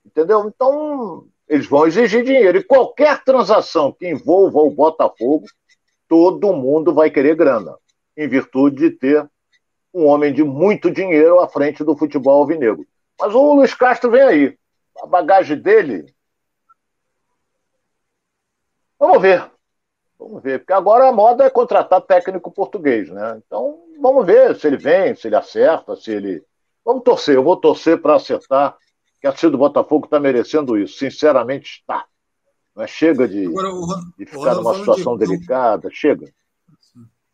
entendeu? 0.05 0.47
Então, 0.47 1.25
eles 1.51 1.67
vão 1.67 1.85
exigir 1.85 2.23
dinheiro. 2.23 2.57
E 2.57 2.63
qualquer 2.63 3.21
transação 3.25 3.91
que 3.91 4.07
envolva 4.07 4.59
o 4.59 4.71
Botafogo, 4.71 5.45
todo 6.07 6.53
mundo 6.53 6.93
vai 6.93 7.11
querer 7.11 7.35
grana, 7.35 7.77
em 8.15 8.25
virtude 8.25 8.89
de 8.89 8.91
ter 8.91 9.29
um 9.93 10.05
homem 10.05 10.33
de 10.33 10.45
muito 10.45 10.89
dinheiro 10.89 11.41
à 11.41 11.49
frente 11.49 11.83
do 11.83 11.97
futebol 11.97 12.39
alvinegro. 12.39 12.87
Mas 13.19 13.35
o 13.35 13.53
Luiz 13.53 13.73
Castro 13.73 14.09
vem 14.09 14.21
aí. 14.21 14.57
A 15.03 15.05
bagagem 15.05 15.57
dele. 15.57 16.05
Vamos 18.97 19.21
ver. 19.21 19.51
Vamos 20.17 20.41
ver. 20.41 20.59
Porque 20.59 20.71
agora 20.71 21.09
a 21.09 21.11
moda 21.11 21.43
é 21.43 21.49
contratar 21.49 21.99
técnico 21.99 22.49
português, 22.49 23.09
né? 23.09 23.41
Então, 23.45 23.77
vamos 23.99 24.25
ver 24.25 24.55
se 24.55 24.67
ele 24.67 24.77
vem, 24.77 25.15
se 25.15 25.27
ele 25.27 25.35
acerta, 25.35 25.97
se 25.97 26.11
ele. 26.11 26.45
Vamos 26.85 27.03
torcer. 27.03 27.35
Eu 27.35 27.43
vou 27.43 27.57
torcer 27.57 28.01
para 28.01 28.15
acertar. 28.15 28.77
Que 29.21 29.27
a 29.27 29.31
torcida 29.31 29.51
do 29.51 29.57
Botafogo 29.59 30.05
está 30.05 30.19
merecendo 30.19 30.77
isso. 30.77 30.97
Sinceramente, 30.97 31.79
está. 31.79 32.05
Mas 32.75 32.89
chega 32.89 33.27
de, 33.27 33.45
agora, 33.45 33.69
de 34.17 34.25
ficar 34.25 34.55
numa 34.55 34.75
situação 34.75 35.15
de... 35.15 35.25
delicada. 35.25 35.89
Chega. 35.91 36.33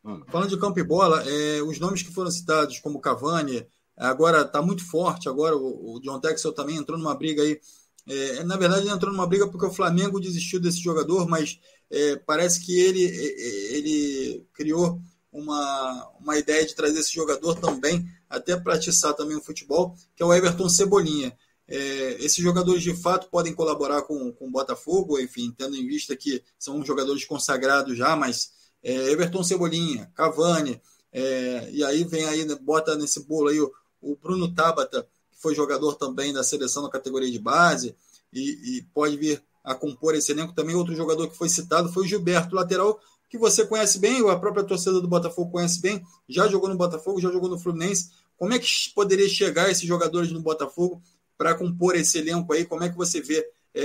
Hum. 0.03 0.21
Falando 0.27 0.49
de 0.49 0.59
campo 0.59 0.79
e 0.79 0.83
bola, 0.83 1.23
é, 1.25 1.61
os 1.61 1.79
nomes 1.79 2.01
que 2.03 2.13
foram 2.13 2.29
citados, 2.29 2.79
como 2.79 2.99
Cavani, 2.99 3.65
agora 3.95 4.41
está 4.41 4.61
muito 4.61 4.85
forte. 4.85 5.29
Agora 5.29 5.55
o, 5.55 5.95
o 5.95 5.99
John 6.01 6.19
Texel 6.19 6.51
também 6.51 6.75
entrou 6.75 6.97
numa 6.99 7.15
briga 7.15 7.41
aí. 7.41 7.59
É, 8.05 8.43
na 8.43 8.57
verdade, 8.57 8.81
ele 8.81 8.91
entrou 8.93 9.11
numa 9.11 9.27
briga 9.27 9.47
porque 9.47 9.65
o 9.65 9.73
Flamengo 9.73 10.19
desistiu 10.19 10.59
desse 10.59 10.79
jogador, 10.79 11.27
mas 11.27 11.59
é, 11.89 12.15
parece 12.17 12.65
que 12.65 12.77
ele, 12.77 13.05
é, 13.05 13.09
é, 13.09 13.77
ele 13.77 14.45
criou 14.53 14.99
uma, 15.31 16.09
uma 16.19 16.38
ideia 16.38 16.65
de 16.65 16.75
trazer 16.75 16.99
esse 16.99 17.13
jogador 17.13 17.55
também, 17.55 18.05
até 18.29 18.57
para 18.57 18.75
atiçar 18.75 19.13
também 19.13 19.38
o 19.38 19.43
futebol, 19.43 19.93
que 20.15 20.23
é 20.23 20.25
o 20.25 20.33
Everton 20.33 20.69
Cebolinha. 20.69 21.38
É, 21.68 22.24
esses 22.24 22.38
jogadores 22.38 22.82
de 22.82 22.95
fato 22.95 23.28
podem 23.30 23.53
colaborar 23.53 24.03
com, 24.03 24.32
com 24.32 24.47
o 24.47 24.51
Botafogo, 24.51 25.20
enfim, 25.20 25.53
tendo 25.57 25.76
em 25.76 25.86
vista 25.86 26.15
que 26.15 26.41
são 26.57 26.84
jogadores 26.86 27.26
consagrados 27.26 27.97
já, 27.97 28.15
mas 28.15 28.51
é, 28.82 29.11
Everton 29.11 29.43
Cebolinha, 29.43 30.09
Cavani, 30.15 30.82
é, 31.11 31.70
e 31.72 31.84
aí 31.84 32.03
vem 32.03 32.26
aí, 32.26 32.45
né, 32.45 32.55
bota 32.55 32.95
nesse 32.95 33.26
bolo 33.26 33.49
aí 33.49 33.59
o, 33.59 33.72
o, 34.01 34.15
Bruno 34.15 34.53
Tabata, 34.53 35.07
que 35.32 35.41
foi 35.41 35.55
jogador 35.55 35.95
também 35.95 36.32
da 36.32 36.43
seleção 36.43 36.84
na 36.84 36.89
categoria 36.89 37.32
de 37.32 37.39
base, 37.39 37.95
e, 38.32 38.78
e, 38.78 38.82
pode 38.93 39.18
vir 39.18 39.41
a 39.63 39.74
compor 39.74 40.15
esse 40.15 40.32
elenco. 40.32 40.53
Também 40.53 40.76
outro 40.76 40.95
jogador 40.95 41.28
que 41.28 41.38
foi 41.38 41.49
citado 41.49 41.91
foi 41.91 42.03
o 42.03 42.07
Gilberto, 42.07 42.55
lateral, 42.55 42.99
que 43.30 43.38
você 43.38 43.65
conhece 43.65 43.99
bem, 43.99 44.28
a 44.30 44.36
própria 44.38 44.63
torcida 44.63 45.01
do 45.01 45.07
Botafogo 45.07 45.51
conhece 45.51 45.82
bem, 45.82 46.01
já 46.30 46.47
jogou 46.47 46.70
no 46.70 46.78
Botafogo, 46.78 47.20
já 47.20 47.32
jogou 47.32 47.49
no 47.49 47.59
Fluminense. 47.59 48.09
Como 48.38 48.53
é 48.53 48.59
que 48.59 48.68
poderia 48.93 49.28
chegar 49.28 49.70
esses 49.70 49.86
jogadores 49.88 50.32
no 50.32 50.41
Botafogo 50.41 51.01
para 51.38 51.55
compor 51.55 51.95
esse 51.95 52.17
elenco 52.17 52.51
aí? 52.53 52.65
Como 52.65 52.83
é 52.83 52.89
que 52.89 52.97
você 52.97 53.21
vê 53.21 53.47
é, 53.73 53.83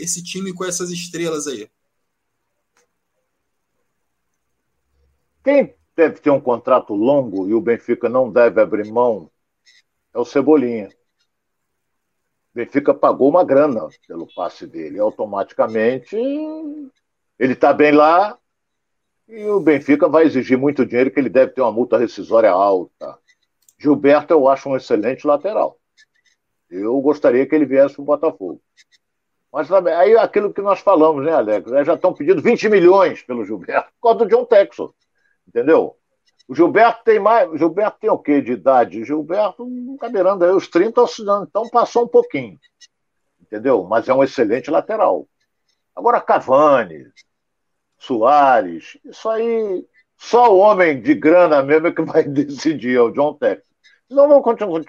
esse 0.00 0.22
time 0.22 0.52
com 0.52 0.64
essas 0.64 0.90
estrelas 0.90 1.46
aí? 1.46 1.70
Quem 5.42 5.74
deve 5.94 6.20
ter 6.20 6.30
um 6.30 6.40
contrato 6.40 6.94
longo 6.94 7.48
e 7.48 7.54
o 7.54 7.60
Benfica 7.60 8.08
não 8.08 8.30
deve 8.30 8.60
abrir 8.60 8.90
mão 8.90 9.30
é 10.12 10.18
o 10.18 10.24
Cebolinha. 10.24 10.88
O 12.52 12.54
Benfica 12.54 12.94
pagou 12.94 13.28
uma 13.28 13.44
grana 13.44 13.88
pelo 14.06 14.32
passe 14.34 14.66
dele. 14.66 14.98
Automaticamente 14.98 16.16
ele 16.16 17.52
está 17.52 17.72
bem 17.72 17.92
lá 17.92 18.38
e 19.28 19.44
o 19.46 19.60
Benfica 19.60 20.08
vai 20.08 20.24
exigir 20.24 20.56
muito 20.56 20.86
dinheiro, 20.86 21.10
que 21.10 21.18
ele 21.18 21.28
deve 21.28 21.52
ter 21.52 21.60
uma 21.60 21.72
multa 21.72 21.98
rescisória 21.98 22.50
alta. 22.50 23.18
Gilberto 23.78 24.32
eu 24.32 24.48
acho 24.48 24.68
um 24.68 24.76
excelente 24.76 25.26
lateral. 25.26 25.78
Eu 26.76 27.00
gostaria 27.00 27.46
que 27.46 27.54
ele 27.54 27.66
viesse 27.66 27.94
para 27.94 28.02
o 28.02 28.06
Botafogo. 28.06 28.60
Mas 29.52 29.70
aí 29.70 30.16
aquilo 30.16 30.52
que 30.52 30.60
nós 30.60 30.80
falamos, 30.80 31.24
né, 31.24 31.32
Alex? 31.32 31.70
Já 31.86 31.94
estão 31.94 32.12
pedindo 32.12 32.42
20 32.42 32.68
milhões 32.68 33.22
pelo 33.22 33.44
Gilberto 33.44 33.92
por 34.00 34.08
causa 34.08 34.24
do 34.24 34.26
John 34.26 34.44
Texas 34.44 34.90
entendeu? 35.46 35.96
O 36.48 36.54
Gilberto 36.54 37.04
tem 37.04 37.18
mais. 37.18 37.50
O 37.50 37.56
Gilberto 37.56 37.98
tem 38.00 38.10
o 38.10 38.18
quê 38.18 38.40
de 38.40 38.52
idade? 38.52 39.04
Gilberto, 39.04 39.66
cadeirando 40.00 40.44
aí 40.44 40.50
os 40.50 40.68
30, 40.68 41.04
então 41.48 41.68
passou 41.70 42.04
um 42.04 42.08
pouquinho. 42.08 42.58
Entendeu? 43.40 43.84
Mas 43.84 44.08
é 44.08 44.14
um 44.14 44.22
excelente 44.22 44.70
lateral. 44.70 45.26
Agora, 45.94 46.20
Cavani, 46.20 47.06
Soares, 47.98 48.98
isso 49.04 49.28
aí. 49.28 49.86
Só 50.16 50.54
o 50.54 50.58
homem 50.58 51.00
de 51.00 51.14
grana 51.14 51.62
mesmo 51.62 51.88
é 51.88 51.92
que 51.92 52.02
vai 52.02 52.24
decidir, 52.24 52.96
é 52.96 53.00
o 53.00 53.10
John 53.10 53.34
Texas. 53.34 53.73
Não 54.14 54.28
vão 54.28 54.40
continuar, 54.40 54.80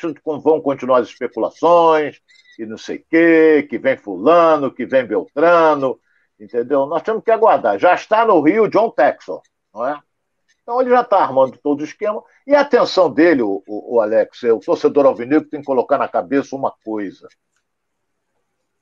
vão 0.41 0.61
continuar 0.61 0.99
as 0.99 1.07
especulações, 1.07 2.21
e 2.57 2.65
não 2.65 2.77
sei 2.77 2.97
o 2.97 3.05
quê, 3.09 3.67
que 3.69 3.77
vem 3.77 3.97
fulano, 3.97 4.71
que 4.71 4.85
vem 4.85 5.05
Beltrano, 5.05 5.99
entendeu? 6.39 6.85
Nós 6.85 7.01
temos 7.01 7.23
que 7.23 7.31
aguardar. 7.31 7.79
Já 7.79 7.93
está 7.93 8.25
no 8.25 8.41
Rio 8.41 8.67
John 8.67 8.89
Texor, 8.91 9.41
não 9.73 9.85
é? 9.85 9.99
Então 10.61 10.81
ele 10.81 10.89
já 10.89 11.01
está 11.01 11.19
armando 11.19 11.57
todo 11.57 11.81
o 11.81 11.83
esquema. 11.83 12.23
E 12.47 12.55
a 12.55 12.61
atenção 12.61 13.11
dele, 13.11 13.43
o, 13.43 13.61
o, 13.67 13.95
o 13.95 14.01
Alex, 14.01 14.41
o 14.43 14.59
torcedor 14.59 15.05
alvinegro 15.05 15.49
tem 15.49 15.59
que 15.59 15.65
colocar 15.65 15.97
na 15.97 16.07
cabeça 16.07 16.55
uma 16.55 16.73
coisa. 16.83 17.27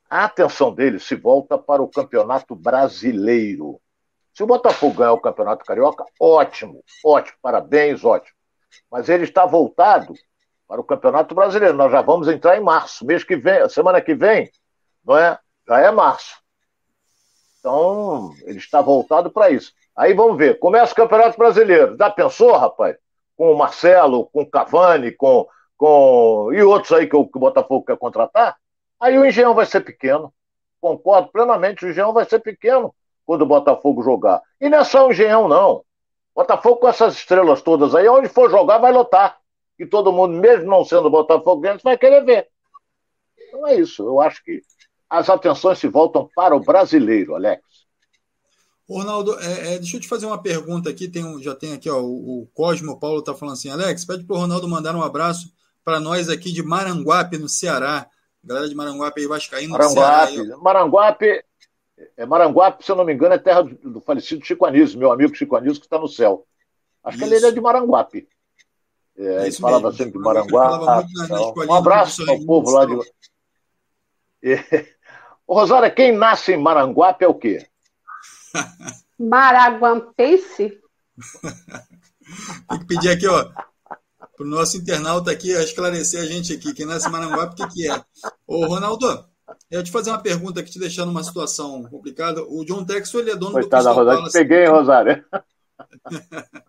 A 0.08 0.24
atenção 0.24 0.74
dele 0.74 0.98
se 0.98 1.14
volta 1.14 1.58
para 1.58 1.82
o 1.82 1.88
campeonato 1.88 2.54
brasileiro. 2.54 3.80
Se 4.32 4.42
o 4.42 4.46
Botafogo 4.46 4.94
ganhar 4.94 5.12
o 5.12 5.20
campeonato 5.20 5.64
carioca, 5.64 6.04
ótimo, 6.18 6.82
ótimo, 7.04 7.36
parabéns, 7.42 8.04
ótimo. 8.04 8.36
Mas 8.90 9.08
ele 9.08 9.24
está 9.24 9.44
voltado 9.44 10.14
para 10.74 10.80
o 10.80 10.84
Campeonato 10.84 11.34
Brasileiro. 11.36 11.76
Nós 11.76 11.92
já 11.92 12.02
vamos 12.02 12.26
entrar 12.26 12.56
em 12.56 12.60
março, 12.60 13.06
mês 13.06 13.22
que 13.22 13.36
vem, 13.36 13.68
semana 13.68 14.00
que 14.00 14.12
vem, 14.12 14.50
não 15.04 15.16
é? 15.16 15.38
Já 15.68 15.78
é 15.78 15.90
março. 15.92 16.36
Então, 17.60 18.32
ele 18.42 18.58
está 18.58 18.82
voltado 18.82 19.30
para 19.30 19.50
isso. 19.50 19.72
Aí 19.96 20.12
vamos 20.12 20.36
ver, 20.36 20.58
começa 20.58 20.92
o 20.92 20.96
Campeonato 20.96 21.38
Brasileiro. 21.38 21.96
Já 21.96 22.10
pensou, 22.10 22.56
rapaz? 22.56 22.96
Com 23.36 23.52
o 23.52 23.56
Marcelo, 23.56 24.26
com 24.26 24.42
o 24.42 24.50
Cavani, 24.50 25.12
com, 25.12 25.46
com. 25.76 26.50
e 26.52 26.60
outros 26.62 26.92
aí 26.92 27.06
que 27.06 27.16
o, 27.16 27.24
que 27.24 27.36
o 27.36 27.40
Botafogo 27.40 27.86
quer 27.86 27.96
contratar? 27.96 28.56
Aí 28.98 29.16
o 29.16 29.24
Engenhão 29.24 29.54
vai 29.54 29.66
ser 29.66 29.80
pequeno. 29.80 30.34
Concordo 30.80 31.28
plenamente, 31.28 31.84
o 31.84 31.88
Engenhão 31.88 32.12
vai 32.12 32.24
ser 32.24 32.40
pequeno 32.40 32.92
quando 33.24 33.42
o 33.42 33.46
Botafogo 33.46 34.02
jogar. 34.02 34.42
E 34.60 34.68
não 34.68 34.78
é 34.78 34.84
só 34.84 35.06
o 35.06 35.12
Engenhão, 35.12 35.46
não. 35.46 35.84
Botafogo 36.34 36.78
com 36.78 36.88
essas 36.88 37.14
estrelas 37.14 37.62
todas 37.62 37.94
aí, 37.94 38.08
onde 38.08 38.28
for 38.28 38.50
jogar, 38.50 38.78
vai 38.78 38.90
lotar 38.90 39.38
que 39.76 39.86
todo 39.86 40.12
mundo, 40.12 40.34
mesmo 40.34 40.66
não 40.66 40.84
sendo 40.84 41.10
botafoguense, 41.10 41.82
vai 41.82 41.98
querer 41.98 42.24
ver. 42.24 42.48
Então 43.48 43.66
é 43.66 43.76
isso. 43.76 44.02
Eu 44.02 44.20
acho 44.20 44.42
que 44.44 44.62
as 45.08 45.28
atenções 45.28 45.78
se 45.78 45.88
voltam 45.88 46.28
para 46.34 46.56
o 46.56 46.60
brasileiro, 46.60 47.34
Alex. 47.34 47.62
Ronaldo, 48.88 49.38
é, 49.40 49.74
é, 49.74 49.78
deixa 49.78 49.96
eu 49.96 50.00
te 50.00 50.08
fazer 50.08 50.26
uma 50.26 50.40
pergunta 50.40 50.90
aqui. 50.90 51.08
Tem 51.08 51.24
um, 51.24 51.40
já 51.42 51.54
tem 51.54 51.72
aqui, 51.72 51.88
ó, 51.88 52.00
o, 52.00 52.42
o 52.42 52.46
Cosmo 52.52 52.98
Paulo 52.98 53.20
está 53.20 53.34
falando 53.34 53.54
assim: 53.54 53.70
Alex, 53.70 54.04
pede 54.04 54.24
para 54.24 54.36
o 54.36 54.40
Ronaldo 54.40 54.68
mandar 54.68 54.94
um 54.94 55.02
abraço 55.02 55.52
para 55.84 56.00
nós 56.00 56.28
aqui 56.28 56.52
de 56.52 56.62
Maranguape, 56.62 57.38
no 57.38 57.48
Ceará. 57.48 58.06
Galera 58.42 58.68
de 58.68 58.74
Maranguape 58.74 59.22
aí, 59.22 59.26
Vascaíno, 59.26 59.72
Maranguape, 59.72 59.94
Ceará. 59.94 60.24
Aí, 60.24 60.62
Maranguape, 60.62 61.44
é, 62.16 62.26
Maranguape, 62.26 62.84
se 62.84 62.90
eu 62.90 62.96
não 62.96 63.04
me 63.04 63.14
engano, 63.14 63.34
é 63.34 63.38
terra 63.38 63.62
do, 63.62 63.74
do 63.90 64.00
falecido 64.02 64.44
Chico 64.44 64.66
Anísio, 64.66 64.98
meu 64.98 65.10
amigo 65.10 65.34
Chico 65.34 65.56
Anísio, 65.56 65.80
que 65.80 65.86
está 65.86 65.98
no 65.98 66.08
céu. 66.08 66.46
Acho 67.02 67.16
Isso. 67.16 67.26
que 67.26 67.34
ele 67.34 67.46
é 67.46 67.52
de 67.52 67.60
Maranguape. 67.60 68.28
É, 69.16 69.48
é 69.48 69.52
falava 69.52 69.90
mesmo. 69.90 69.98
sempre 69.98 70.18
de 70.18 70.24
Maranguá. 70.24 71.04
Então, 71.24 71.54
um 71.56 71.74
abraço 71.74 72.28
ao 72.28 72.40
povo 72.44 72.70
lá 72.70 72.84
de. 72.86 72.98
É. 74.46 74.86
Rosária, 75.48 75.90
quem 75.90 76.12
nasce 76.12 76.52
em 76.52 76.62
Maranguape 76.62 77.24
é 77.24 77.28
o 77.28 77.32
quê? 77.32 77.66
Maraguampense? 79.18 80.78
Tem 82.68 82.78
que 82.78 82.86
pedir 82.86 83.08
aqui, 83.08 83.26
ó, 83.26 83.50
para 84.36 84.44
o 84.44 84.44
nosso 84.44 84.76
internauta 84.76 85.30
aqui 85.30 85.50
esclarecer 85.50 86.20
a 86.20 86.26
gente 86.26 86.52
aqui. 86.52 86.74
Quem 86.74 86.84
nasce 86.84 87.08
em 87.08 87.10
Maranguape, 87.10 87.54
o 87.54 87.56
que, 87.56 87.74
que 87.74 87.90
é? 87.90 88.04
Ô, 88.46 88.66
Ronaldo, 88.66 89.06
eu 89.70 89.82
te 89.82 89.90
fazer 89.90 90.10
uma 90.10 90.22
pergunta 90.22 90.62
que 90.62 90.70
te 90.70 90.78
deixar 90.78 91.06
numa 91.06 91.22
situação 91.22 91.82
complicada. 91.84 92.42
O 92.42 92.64
John 92.64 92.84
Texo, 92.84 93.18
ele 93.18 93.30
é 93.30 93.36
dono 93.36 93.52
Coitada, 93.52 93.84
do 93.84 93.94
Crystal 93.94 93.94
Rosário, 93.94 94.18
Palace. 94.18 94.38
Peguei, 94.38 94.66
Rosário. 94.66 95.24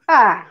ah, 0.07 0.47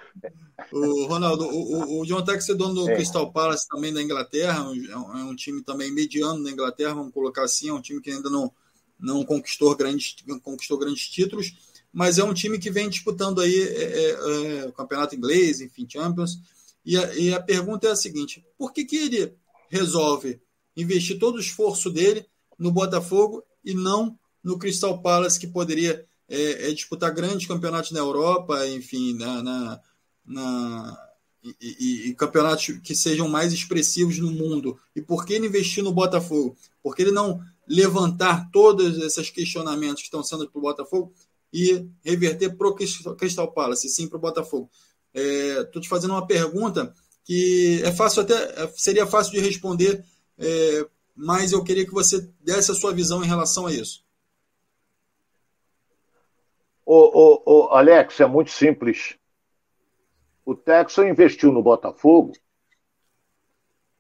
o 0.73 1.07
Ronaldo, 1.07 1.45
o, 1.47 2.01
o 2.01 2.07
John 2.07 2.23
Tex 2.23 2.49
é 2.49 2.55
dono 2.55 2.75
do 2.75 2.91
é. 2.91 2.95
Crystal 2.95 3.31
Palace 3.33 3.67
também 3.69 3.93
da 3.93 4.03
Inglaterra, 4.03 4.59
é 4.59 4.97
um, 4.97 5.19
é 5.19 5.25
um, 5.25 5.35
time 5.35 5.63
também 5.63 5.93
mediano 5.93 6.43
da 6.43 6.51
Inglaterra, 6.51 6.95
vamos 6.95 7.13
colocar 7.13 7.45
assim, 7.45 7.69
é 7.69 7.73
um 7.73 7.81
time 7.81 8.01
que 8.01 8.11
ainda 8.11 8.31
não, 8.31 8.53
não 8.99 9.25
conquistou, 9.25 9.75
grandes, 9.75 10.17
conquistou 10.43 10.79
grandes 10.79 11.09
títulos, 11.09 11.55
mas 11.93 12.19
é 12.19 12.25
um 12.25 12.35
time 12.35 12.59
que 12.59 12.71
vem 12.71 12.89
disputando 12.89 13.41
aí 13.41 13.57
é, 13.57 13.83
é, 13.83 14.11
é, 14.59 14.67
o 14.67 14.73
campeonato 14.73 15.15
inglês, 15.15 15.61
enfim, 15.61 15.87
Champions. 15.89 16.39
E 16.85 16.97
a, 16.99 17.15
e 17.15 17.33
a 17.33 17.41
pergunta 17.41 17.87
é 17.87 17.91
a 17.93 17.97
seguinte: 17.97 18.45
por 18.59 18.73
que, 18.73 18.85
que 18.85 18.97
ele 18.97 19.35
resolve 19.71 20.41
investir 20.77 21.19
todo 21.19 21.37
o 21.37 21.41
esforço 21.41 21.91
dele 21.91 22.27
no 22.59 22.73
Botafogo 22.73 23.45
e 23.65 23.75
não 23.75 24.19
no 24.43 24.59
Crystal 24.59 25.01
Palace, 25.01 25.39
que 25.39 25.47
poderia 25.47 26.05
é, 26.29 26.69
é 26.69 26.73
disputar 26.73 27.15
grandes 27.15 27.47
campeonatos 27.47 27.93
na 27.93 28.01
Europa, 28.01 28.67
enfim, 28.69 29.15
na, 29.15 29.43
na 29.43 29.81
na, 30.25 30.97
e, 31.45 31.57
e, 31.61 32.09
e, 32.09 32.15
campeonatos 32.15 32.67
que 32.83 32.95
sejam 32.95 33.29
mais 33.29 33.53
expressivos 33.53 34.19
no 34.19 34.31
mundo. 34.31 34.79
E 34.97 35.03
por 35.03 35.27
que 35.27 35.35
ele 35.35 35.47
investir 35.47 35.85
no 35.85 35.93
Botafogo? 35.93 36.57
Por 36.83 36.97
que 36.97 37.03
ele 37.03 37.13
não 37.13 37.41
levantar 37.69 38.51
todos 38.51 38.99
esses 38.99 39.31
questionamentos 39.31 40.03
que 40.03 40.07
estão 40.07 40.23
sendo 40.23 40.49
para 40.49 40.59
o 40.59 40.63
Botafogo 40.63 41.13
e 41.53 41.87
reverter 42.03 42.57
para 42.57 42.69
o 42.69 42.75
Crystal 42.75 43.53
Palace, 43.53 43.89
sim 43.89 44.09
para 44.09 44.17
o 44.17 44.21
Botafogo? 44.21 44.71
Estou 45.13 45.81
é, 45.81 45.83
te 45.83 45.89
fazendo 45.89 46.13
uma 46.13 46.27
pergunta 46.27 46.93
que 47.25 47.81
é 47.85 47.93
fácil 47.93 48.23
até 48.23 48.69
seria 48.77 49.07
fácil 49.07 49.33
de 49.33 49.41
responder, 49.41 50.05
é, 50.39 50.87
mas 51.15 51.53
eu 51.53 51.63
queria 51.63 51.87
que 51.87 51.93
você 51.93 52.29
desse 52.41 52.71
a 52.71 52.75
sua 52.75 52.93
visão 52.93 53.23
em 53.23 53.27
relação 53.27 53.67
a 53.67 53.73
isso. 53.73 54.05
O, 56.85 56.97
o, 56.97 57.43
o 57.47 57.69
Alex, 57.69 58.21
é 58.21 58.27
muito 58.27 58.51
simples 58.51 59.17
o 60.45 60.55
Texas 60.55 61.07
investiu 61.07 61.53
no 61.53 61.63
Botafogo 61.63 62.33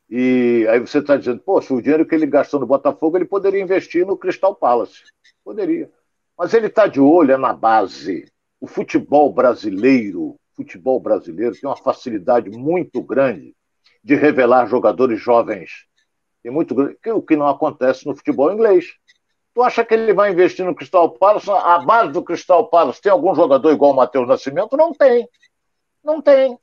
e 0.08 0.66
aí 0.68 0.78
você 0.78 0.98
está 0.98 1.16
dizendo, 1.16 1.40
poxa, 1.40 1.72
o 1.72 1.80
dinheiro 1.80 2.06
que 2.06 2.14
ele 2.14 2.26
gastou 2.26 2.60
no 2.60 2.66
Botafogo 2.66 3.16
ele 3.16 3.24
poderia 3.24 3.60
investir 3.60 4.06
no 4.06 4.16
Crystal 4.16 4.54
Palace. 4.54 5.02
Poderia. 5.42 5.90
Mas 6.38 6.52
ele 6.52 6.66
está 6.66 6.86
de 6.86 7.00
olho 7.00 7.32
é 7.32 7.36
na 7.36 7.52
base. 7.52 8.30
O 8.60 8.66
futebol 8.66 9.32
brasileiro, 9.32 10.36
futebol 10.54 11.00
brasileiro 11.00 11.58
tem 11.58 11.68
uma 11.68 11.76
facilidade 11.76 12.50
muito 12.50 13.02
grande 13.02 13.54
de 14.02 14.14
revelar 14.14 14.66
jogadores 14.66 15.20
jovens. 15.20 15.86
E 16.44 16.50
muito 16.50 16.76
o 17.06 17.22
que 17.22 17.36
não 17.36 17.48
acontece 17.48 18.06
no 18.06 18.14
futebol 18.14 18.52
inglês. 18.52 18.92
Tu 19.54 19.62
acha 19.62 19.84
que 19.84 19.94
ele 19.94 20.12
vai 20.12 20.30
investir 20.30 20.64
no 20.64 20.74
Crystal 20.74 21.10
Palace? 21.10 21.50
A 21.50 21.78
base 21.78 22.12
do 22.12 22.22
Crystal 22.22 22.68
Palace 22.68 23.00
tem 23.00 23.10
algum 23.10 23.34
jogador 23.34 23.72
igual 23.72 23.92
o 23.92 23.96
Matheus 23.96 24.28
Nascimento? 24.28 24.76
Não 24.76 24.92
tem. 24.92 25.28
Não 26.04 26.20
tem. 26.20 26.58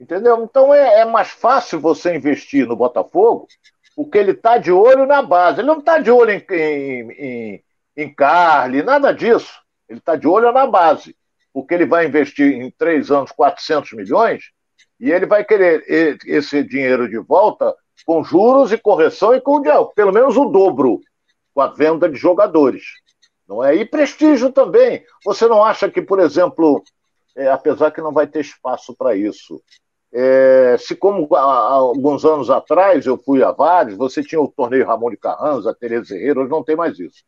Entendeu? 0.00 0.42
Então 0.42 0.72
é, 0.72 1.00
é 1.00 1.04
mais 1.04 1.28
fácil 1.28 1.80
você 1.80 2.14
investir 2.14 2.66
no 2.66 2.76
Botafogo, 2.76 3.46
porque 3.94 4.16
ele 4.16 4.30
está 4.30 4.58
de 4.58 4.72
olho 4.72 5.06
na 5.06 5.20
base. 5.20 5.60
Ele 5.60 5.66
não 5.66 5.80
está 5.80 5.98
de 5.98 6.10
olho 6.10 6.30
em, 6.30 6.44
em, 6.50 7.10
em, 7.12 7.64
em 7.96 8.14
Carly, 8.14 8.82
nada 8.82 9.12
disso. 9.12 9.52
Ele 9.88 9.98
está 9.98 10.14
de 10.16 10.26
olho 10.26 10.52
na 10.52 10.66
base. 10.66 11.16
Porque 11.52 11.74
ele 11.74 11.86
vai 11.86 12.06
investir 12.06 12.52
em 12.52 12.70
três 12.70 13.10
anos 13.10 13.32
400 13.32 13.92
milhões 13.92 14.52
e 15.00 15.10
ele 15.10 15.26
vai 15.26 15.44
querer 15.44 15.84
esse 16.26 16.62
dinheiro 16.62 17.08
de 17.08 17.18
volta 17.18 17.74
com 18.06 18.22
juros 18.22 18.72
e 18.72 18.78
correção 18.78 19.34
e 19.34 19.40
com 19.40 19.62
pelo 19.94 20.12
menos 20.12 20.36
o 20.36 20.46
dobro 20.46 21.00
com 21.54 21.60
a 21.60 21.68
venda 21.68 22.08
de 22.08 22.16
jogadores. 22.16 22.84
Não 23.48 23.64
é? 23.64 23.74
E 23.74 23.84
prestígio 23.84 24.52
também. 24.52 25.04
Você 25.24 25.48
não 25.48 25.64
acha 25.64 25.90
que, 25.90 26.02
por 26.02 26.20
exemplo, 26.20 26.82
é, 27.38 27.48
apesar 27.48 27.92
que 27.92 28.00
não 28.00 28.12
vai 28.12 28.26
ter 28.26 28.40
espaço 28.40 28.94
para 28.96 29.14
isso. 29.14 29.62
É, 30.12 30.76
se 30.78 30.96
como 30.96 31.32
alguns 31.34 32.24
anos 32.24 32.50
atrás 32.50 33.06
eu 33.06 33.16
fui 33.16 33.42
a 33.44 33.52
vários, 33.52 33.96
você 33.96 34.22
tinha 34.22 34.40
o 34.40 34.48
torneio 34.48 34.86
Ramon 34.86 35.10
de 35.10 35.16
Carranza, 35.16 35.76
Tereza 35.78 36.16
Herrera, 36.16 36.40
hoje 36.40 36.50
não 36.50 36.64
tem 36.64 36.74
mais 36.74 36.98
isso, 36.98 37.22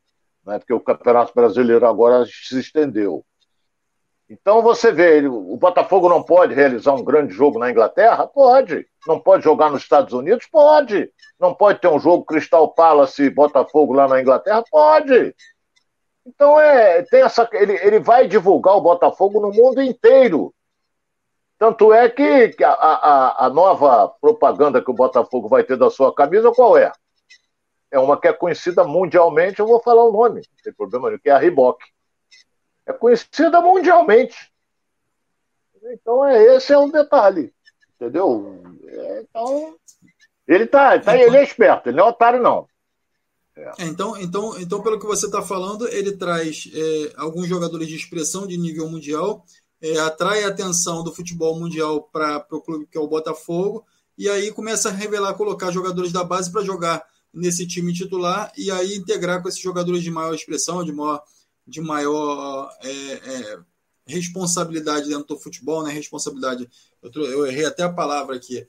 né, 0.45 0.59
porque 0.59 0.73
o 0.73 0.81
Campeonato 0.81 1.33
Brasileiro 1.35 1.87
agora 1.87 2.25
se 2.27 2.59
estendeu. 2.59 3.25
Então 4.29 4.63
você 4.63 4.93
vê, 4.93 5.27
o 5.27 5.57
Botafogo 5.57 6.09
não 6.09 6.23
pode 6.23 6.55
realizar 6.55 6.95
um 6.95 7.05
grande 7.05 7.35
jogo 7.35 7.59
na 7.59 7.71
Inglaterra? 7.71 8.29
Pode. 8.29 8.87
Não 9.07 9.19
pode 9.19 9.43
jogar 9.43 9.71
nos 9.71 9.83
Estados 9.83 10.13
Unidos? 10.13 10.47
Pode. 10.47 11.11
Não 11.39 11.53
pode 11.53 11.81
ter 11.81 11.89
um 11.89 11.99
jogo 11.99 12.25
Crystal 12.25 12.73
Palace 12.73 13.25
e 13.25 13.31
Botafogo 13.31 13.93
lá 13.93 14.07
na 14.07 14.21
Inglaterra? 14.21 14.63
Pode. 14.71 15.35
Então 16.27 16.61
é, 16.61 17.03
tem 17.03 17.23
essa, 17.23 17.49
ele, 17.53 17.75
ele 17.75 17.99
vai 17.99 18.27
divulgar 18.27 18.77
o 18.77 18.81
Botafogo 18.81 19.41
no 19.41 19.53
mundo 19.53 19.83
inteiro. 19.83 20.55
Tanto 21.59 21.93
é 21.93 22.09
que 22.09 22.57
a, 22.65 22.71
a, 22.71 23.47
a 23.47 23.51
nova 23.51 24.09
propaganda 24.21 24.83
que 24.83 24.91
o 24.91 24.95
Botafogo 24.95 25.49
vai 25.49 25.63
ter 25.63 25.77
da 25.77 25.91
sua 25.91 26.15
camisa, 26.15 26.53
qual 26.53 26.77
é? 26.77 26.91
É 27.91 27.99
uma 27.99 28.19
que 28.19 28.29
é 28.29 28.33
conhecida 28.33 28.85
mundialmente, 28.85 29.61
eu 29.61 29.67
vou 29.67 29.81
falar 29.83 30.05
o 30.05 30.13
nome, 30.13 30.41
não 30.41 30.63
tem 30.63 30.73
problema 30.73 31.09
nenhum, 31.09 31.21
que 31.21 31.29
é 31.29 31.33
a 31.33 31.39
Reebok. 31.39 31.85
É 32.87 32.93
conhecida 32.93 33.61
mundialmente. 33.61 34.51
Então, 35.83 36.25
é, 36.25 36.57
esse 36.57 36.73
é 36.73 36.79
um 36.79 36.89
detalhe. 36.89 37.53
Entendeu? 37.97 38.63
É, 38.87 39.21
então, 39.21 39.77
ele 40.49 40.67
tá, 40.67 40.99
tá 40.99 41.17
ele 41.17 41.37
é 41.37 41.43
esperto, 41.43 41.89
ele 41.89 41.97
não 41.99 42.07
é 42.07 42.09
otário, 42.09 42.41
não. 42.41 42.67
É. 43.61 43.87
então, 43.87 44.17
então, 44.17 44.59
então, 44.59 44.83
pelo 44.83 44.99
que 44.99 45.07
você 45.07 45.27
está 45.27 45.43
falando, 45.43 45.87
ele 45.89 46.13
traz 46.13 46.71
é, 46.73 47.13
alguns 47.17 47.47
jogadores 47.47 47.89
de 47.89 47.95
expressão 47.95 48.47
de 48.47 48.57
nível 48.57 48.89
mundial, 48.89 49.45
é, 49.83 49.99
atrai 49.99 50.45
a 50.45 50.49
atenção 50.49 51.05
do 51.05 51.15
futebol 51.15 51.59
mundial 51.59 52.03
para 52.03 52.47
o 52.51 52.61
clube 52.61 52.87
que 52.87 52.97
é 52.97 53.01
o 53.01 53.09
Botafogo, 53.09 53.85
e 54.17 54.29
aí 54.29 54.51
começa 54.51 54.89
a 54.89 54.93
revelar, 54.93 55.35
colocar 55.35 55.71
jogadores 55.71 56.13
da 56.13 56.25
base 56.25 56.51
para 56.51 56.65
jogar 56.65 57.05
nesse 57.33 57.67
time 57.67 57.93
titular 57.93 58.51
e 58.57 58.71
aí 58.71 58.97
integrar 58.97 59.43
com 59.43 59.49
esses 59.49 59.61
jogadores 59.61 60.03
de 60.03 60.11
maior 60.11 60.35
expressão, 60.35 60.85
de 60.85 60.93
maior, 60.93 61.23
de 61.67 61.81
maior 61.81 62.71
é, 62.83 62.91
é, 62.91 63.59
responsabilidade 64.07 65.09
dentro 65.09 65.29
do 65.29 65.39
futebol, 65.39 65.83
né? 65.83 65.93
Responsabilidade, 65.93 66.69
eu, 67.03 67.11
eu 67.25 67.47
errei 67.47 67.65
até 67.65 67.83
a 67.83 67.93
palavra 67.93 68.37
aqui, 68.37 68.67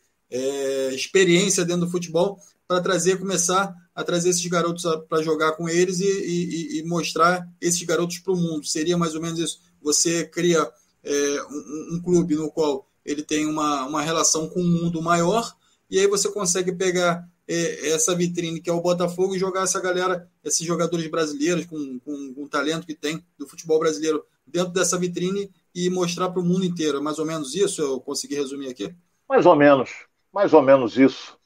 experiência 0.94 1.66
dentro 1.66 1.86
do 1.86 1.92
futebol 1.92 2.40
para 2.72 2.80
trazer, 2.80 3.20
começar 3.20 3.76
a 3.94 4.02
trazer 4.02 4.30
esses 4.30 4.46
garotos 4.46 4.86
para 5.10 5.22
jogar 5.22 5.52
com 5.58 5.68
eles 5.68 6.00
e, 6.00 6.06
e, 6.06 6.80
e 6.80 6.84
mostrar 6.84 7.46
esses 7.60 7.84
garotos 7.84 8.20
para 8.20 8.32
o 8.32 8.38
mundo. 8.38 8.66
Seria 8.66 8.98
mais 8.98 9.14
ou 9.14 9.22
menos 9.22 9.40
isso. 9.40 9.60
Você 9.82 10.24
cria 10.24 10.72
é, 11.04 11.44
um, 11.50 11.96
um, 11.96 12.02
clube 12.02 12.34
no 12.36 12.50
qual 12.50 12.88
ele 13.04 13.24
tem 13.24 13.46
uma, 13.46 13.84
uma 13.84 14.02
relação 14.02 14.48
com 14.48 14.62
o 14.62 14.64
um 14.64 14.84
mundo 14.84 15.02
maior 15.02 15.54
e 15.90 16.00
aí 16.00 16.08
você 16.08 16.32
consegue 16.32 16.72
pegar 16.72 17.28
é, 17.46 17.90
essa 17.90 18.16
vitrine 18.16 18.62
que 18.62 18.70
é 18.70 18.74
o 18.74 18.80
Botafogo 18.80 19.36
e 19.36 19.40
jogar 19.40 19.64
essa 19.64 19.82
galera, 19.82 20.26
esses 20.42 20.66
jogadores 20.66 21.12
brasileiros 21.12 21.66
com, 21.66 22.00
com, 22.00 22.34
com 22.34 22.44
o 22.46 22.48
talento 22.48 22.88
que 22.88 22.96
tem 22.96 23.22
do 23.38 23.46
futebol 23.46 23.80
brasileiro 23.80 24.24
dentro 24.48 24.72
dessa 24.72 24.98
vitrine 24.98 25.52
e 25.76 25.90
mostrar 25.90 26.30
para 26.30 26.42
o 26.42 26.46
mundo 26.46 26.64
inteiro. 26.64 27.00
É 27.00 27.02
mais 27.02 27.20
ou 27.20 27.26
menos 27.26 27.54
isso 27.54 27.82
eu 27.82 28.00
consegui 28.00 28.36
resumir 28.36 28.70
aqui? 28.70 28.96
Mais 29.28 29.46
ou 29.46 29.58
menos, 29.58 29.90
mais 30.32 30.54
ou 30.54 30.62
menos 30.62 30.98
isso. 30.98 31.41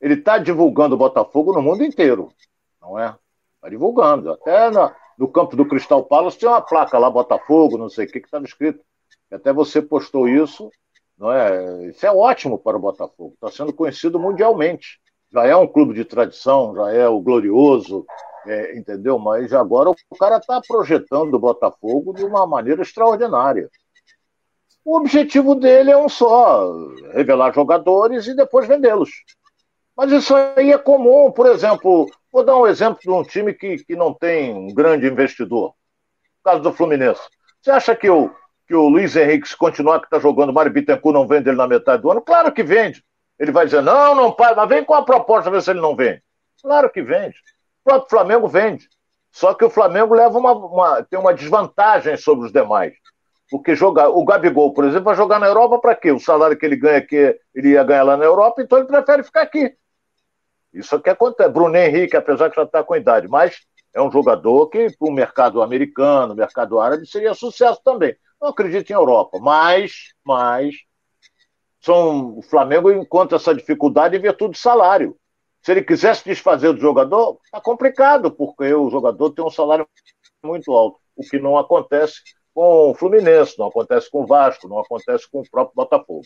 Ele 0.00 0.14
está 0.14 0.38
divulgando 0.38 0.94
o 0.94 0.98
Botafogo 0.98 1.52
no 1.52 1.60
mundo 1.60 1.84
inteiro, 1.84 2.32
não 2.80 2.98
é? 2.98 3.14
Está 3.56 3.68
divulgando. 3.68 4.32
Até 4.32 4.70
na, 4.70 4.94
no 5.18 5.28
campo 5.28 5.54
do 5.54 5.66
Cristal 5.66 6.04
Palace 6.04 6.38
tinha 6.38 6.50
uma 6.50 6.62
placa 6.62 6.98
lá, 6.98 7.10
Botafogo, 7.10 7.76
não 7.76 7.90
sei 7.90 8.06
o 8.06 8.08
que, 8.08 8.20
que 8.20 8.26
estava 8.26 8.44
escrito. 8.44 8.80
Até 9.30 9.52
você 9.52 9.82
postou 9.82 10.28
isso, 10.28 10.70
não 11.18 11.30
é? 11.30 11.88
Isso 11.88 12.04
é 12.06 12.10
ótimo 12.10 12.58
para 12.58 12.76
o 12.76 12.80
Botafogo. 12.80 13.34
Está 13.34 13.50
sendo 13.50 13.72
conhecido 13.72 14.18
mundialmente. 14.18 14.98
Já 15.30 15.46
é 15.46 15.54
um 15.54 15.66
clube 15.66 15.94
de 15.94 16.04
tradição, 16.04 16.74
já 16.74 16.90
é 16.92 17.06
o 17.06 17.20
glorioso, 17.20 18.04
é, 18.46 18.76
entendeu? 18.76 19.18
Mas 19.18 19.52
agora 19.52 19.90
o 19.90 20.16
cara 20.18 20.38
está 20.38 20.60
projetando 20.66 21.34
o 21.34 21.38
Botafogo 21.38 22.14
de 22.14 22.24
uma 22.24 22.46
maneira 22.46 22.82
extraordinária. 22.82 23.70
O 24.84 24.96
objetivo 24.96 25.54
dele 25.54 25.90
é 25.90 25.96
um 25.96 26.08
só: 26.08 26.72
revelar 27.12 27.54
jogadores 27.54 28.26
e 28.26 28.34
depois 28.34 28.66
vendê-los. 28.66 29.10
Mas 30.00 30.12
isso 30.12 30.34
aí 30.34 30.72
é 30.72 30.78
comum, 30.78 31.30
por 31.30 31.44
exemplo, 31.44 32.06
vou 32.32 32.42
dar 32.42 32.56
um 32.56 32.66
exemplo 32.66 32.98
de 33.02 33.10
um 33.10 33.22
time 33.22 33.52
que, 33.52 33.84
que 33.84 33.94
não 33.94 34.14
tem 34.14 34.50
um 34.54 34.72
grande 34.72 35.06
investidor. 35.06 35.74
O 36.40 36.42
caso 36.42 36.62
do 36.62 36.72
Fluminense. 36.72 37.20
Você 37.60 37.70
acha 37.70 37.94
que 37.94 38.08
o, 38.08 38.34
que 38.66 38.74
o 38.74 38.88
Luiz 38.88 39.14
Henrique, 39.14 39.46
se 39.46 39.54
continuar 39.54 40.00
que 40.00 40.06
está 40.06 40.18
jogando, 40.18 40.48
o 40.48 40.52
Mário 40.54 40.72
Bittencourt 40.72 41.12
não 41.12 41.28
vende 41.28 41.50
ele 41.50 41.58
na 41.58 41.66
metade 41.66 42.00
do 42.00 42.10
ano? 42.10 42.22
Claro 42.22 42.50
que 42.50 42.62
vende. 42.62 43.04
Ele 43.38 43.52
vai 43.52 43.66
dizer, 43.66 43.82
não, 43.82 44.14
não 44.14 44.32
pai, 44.32 44.54
mas 44.54 44.70
vem 44.70 44.82
com 44.82 44.94
a 44.94 45.04
proposta, 45.04 45.50
ver 45.50 45.60
se 45.60 45.70
ele 45.70 45.82
não 45.82 45.94
vende. 45.94 46.22
Claro 46.62 46.88
que 46.88 47.02
vende. 47.02 47.36
O 47.84 47.90
próprio 47.90 48.08
Flamengo 48.08 48.48
vende. 48.48 48.88
Só 49.30 49.52
que 49.52 49.66
o 49.66 49.70
Flamengo 49.70 50.14
leva 50.14 50.38
uma, 50.38 50.52
uma 50.52 51.02
tem 51.02 51.18
uma 51.18 51.34
desvantagem 51.34 52.16
sobre 52.16 52.46
os 52.46 52.52
demais. 52.52 52.94
Porque 53.50 53.74
jogar, 53.74 54.08
o 54.08 54.24
Gabigol, 54.24 54.72
por 54.72 54.86
exemplo, 54.86 55.04
vai 55.04 55.14
jogar 55.14 55.38
na 55.38 55.46
Europa 55.46 55.78
para 55.78 55.94
quê? 55.94 56.10
O 56.10 56.18
salário 56.18 56.56
que 56.56 56.64
ele 56.64 56.76
ganha 56.76 56.96
aqui, 56.96 57.38
ele 57.54 57.72
ia 57.72 57.84
ganhar 57.84 58.04
lá 58.04 58.16
na 58.16 58.24
Europa, 58.24 58.62
então 58.62 58.78
ele 58.78 58.86
prefere 58.86 59.22
ficar 59.22 59.42
aqui. 59.42 59.76
Isso 60.72 60.94
é 60.94 61.00
que 61.00 61.10
acontece. 61.10 61.50
Bruno 61.50 61.76
Henrique, 61.76 62.16
apesar 62.16 62.50
que 62.50 62.56
já 62.56 62.62
está 62.62 62.82
com 62.82 62.96
idade, 62.96 63.28
mas 63.28 63.60
é 63.92 64.00
um 64.00 64.10
jogador 64.10 64.68
que, 64.68 64.96
para 64.96 65.08
o 65.08 65.12
mercado 65.12 65.62
americano, 65.62 66.34
mercado 66.34 66.78
árabe, 66.78 67.06
seria 67.06 67.34
sucesso 67.34 67.80
também. 67.84 68.16
Não 68.40 68.48
acredito 68.48 68.90
em 68.90 68.94
Europa, 68.94 69.38
mas, 69.40 70.12
mas 70.24 70.74
são, 71.80 72.38
o 72.38 72.42
Flamengo 72.42 72.90
encontra 72.90 73.36
essa 73.36 73.54
dificuldade 73.54 74.16
em 74.16 74.20
virtude 74.20 74.52
do 74.52 74.58
salário. 74.58 75.16
Se 75.62 75.72
ele 75.72 75.82
quisesse 75.82 76.24
desfazer 76.24 76.72
do 76.72 76.80
jogador, 76.80 77.38
está 77.44 77.60
complicado, 77.60 78.30
porque 78.30 78.72
o 78.72 78.88
jogador 78.88 79.30
tem 79.30 79.44
um 79.44 79.50
salário 79.50 79.86
muito 80.42 80.72
alto, 80.72 80.98
o 81.14 81.22
que 81.22 81.38
não 81.38 81.58
acontece 81.58 82.20
com 82.54 82.90
o 82.90 82.94
Fluminense, 82.94 83.58
não 83.58 83.66
acontece 83.66 84.10
com 84.10 84.22
o 84.22 84.26
Vasco, 84.26 84.68
não 84.68 84.78
acontece 84.78 85.30
com 85.30 85.40
o 85.40 85.50
próprio 85.50 85.74
Botafogo. 85.76 86.22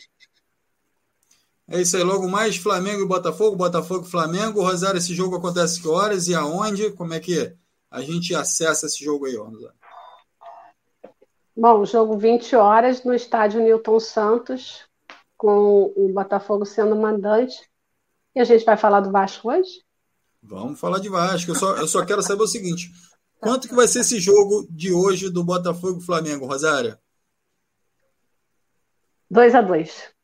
É 1.67 1.81
isso 1.81 1.97
aí, 1.97 2.03
logo 2.03 2.27
mais 2.27 2.57
Flamengo 2.57 3.01
e 3.01 3.07
Botafogo, 3.07 3.55
Botafogo 3.55 4.05
e 4.05 4.09
Flamengo. 4.09 4.61
Rosário, 4.61 4.99
esse 4.99 5.15
jogo 5.15 5.37
acontece 5.37 5.81
que 5.81 5.87
horas 5.87 6.27
e 6.27 6.35
aonde? 6.35 6.91
Como 6.91 7.13
é 7.13 7.19
que 7.19 7.55
a 7.89 8.01
gente 8.01 8.35
acessa 8.35 8.85
esse 8.85 9.03
jogo 9.03 9.25
aí, 9.25 9.35
Rosário? 9.35 9.73
Bom, 11.57 11.83
jogo 11.85 12.17
20 12.17 12.55
horas 12.55 13.03
no 13.03 13.15
estádio 13.15 13.61
Newton 13.61 13.99
Santos, 13.99 14.85
com 15.35 15.91
o 15.95 16.11
Botafogo 16.13 16.65
sendo 16.65 16.95
mandante. 16.95 17.67
E 18.35 18.39
a 18.39 18.43
gente 18.43 18.63
vai 18.63 18.77
falar 18.77 18.99
do 18.99 19.11
Vasco 19.11 19.49
hoje? 19.49 19.83
Vamos 20.43 20.79
falar 20.79 20.99
de 20.99 21.09
Vasco. 21.09 21.49
Eu 21.49 21.55
só, 21.55 21.77
eu 21.77 21.87
só 21.87 22.05
quero 22.05 22.21
saber 22.21 22.43
o 22.43 22.47
seguinte: 22.47 22.91
quanto 23.39 23.67
que 23.67 23.73
vai 23.73 23.87
ser 23.87 24.01
esse 24.01 24.19
jogo 24.19 24.67
de 24.69 24.93
hoje 24.93 25.31
do 25.31 25.43
Botafogo 25.43 25.99
e 25.99 26.05
Flamengo, 26.05 26.45
Rosário? 26.45 26.95
2 29.31 29.55
a 29.55 29.61
2 29.61 30.14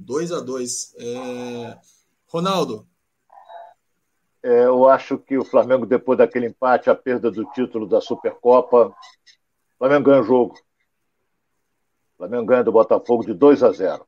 2 0.00 0.32
a 0.32 0.40
2 0.40 0.94
é... 0.98 1.78
Ronaldo. 2.26 2.86
É, 4.42 4.64
eu 4.64 4.88
acho 4.88 5.18
que 5.18 5.36
o 5.36 5.44
Flamengo, 5.44 5.84
depois 5.84 6.18
daquele 6.18 6.46
empate, 6.46 6.88
a 6.88 6.94
perda 6.94 7.30
do 7.30 7.44
título 7.52 7.86
da 7.86 8.00
Supercopa, 8.00 8.86
o 8.86 8.94
Flamengo 9.78 10.04
ganha 10.04 10.22
o 10.22 10.24
jogo. 10.24 10.54
O 12.14 12.16
Flamengo 12.18 12.46
ganha 12.46 12.64
do 12.64 12.72
Botafogo 12.72 13.24
de 13.24 13.34
2 13.34 13.62
a 13.62 13.72
0. 13.72 14.06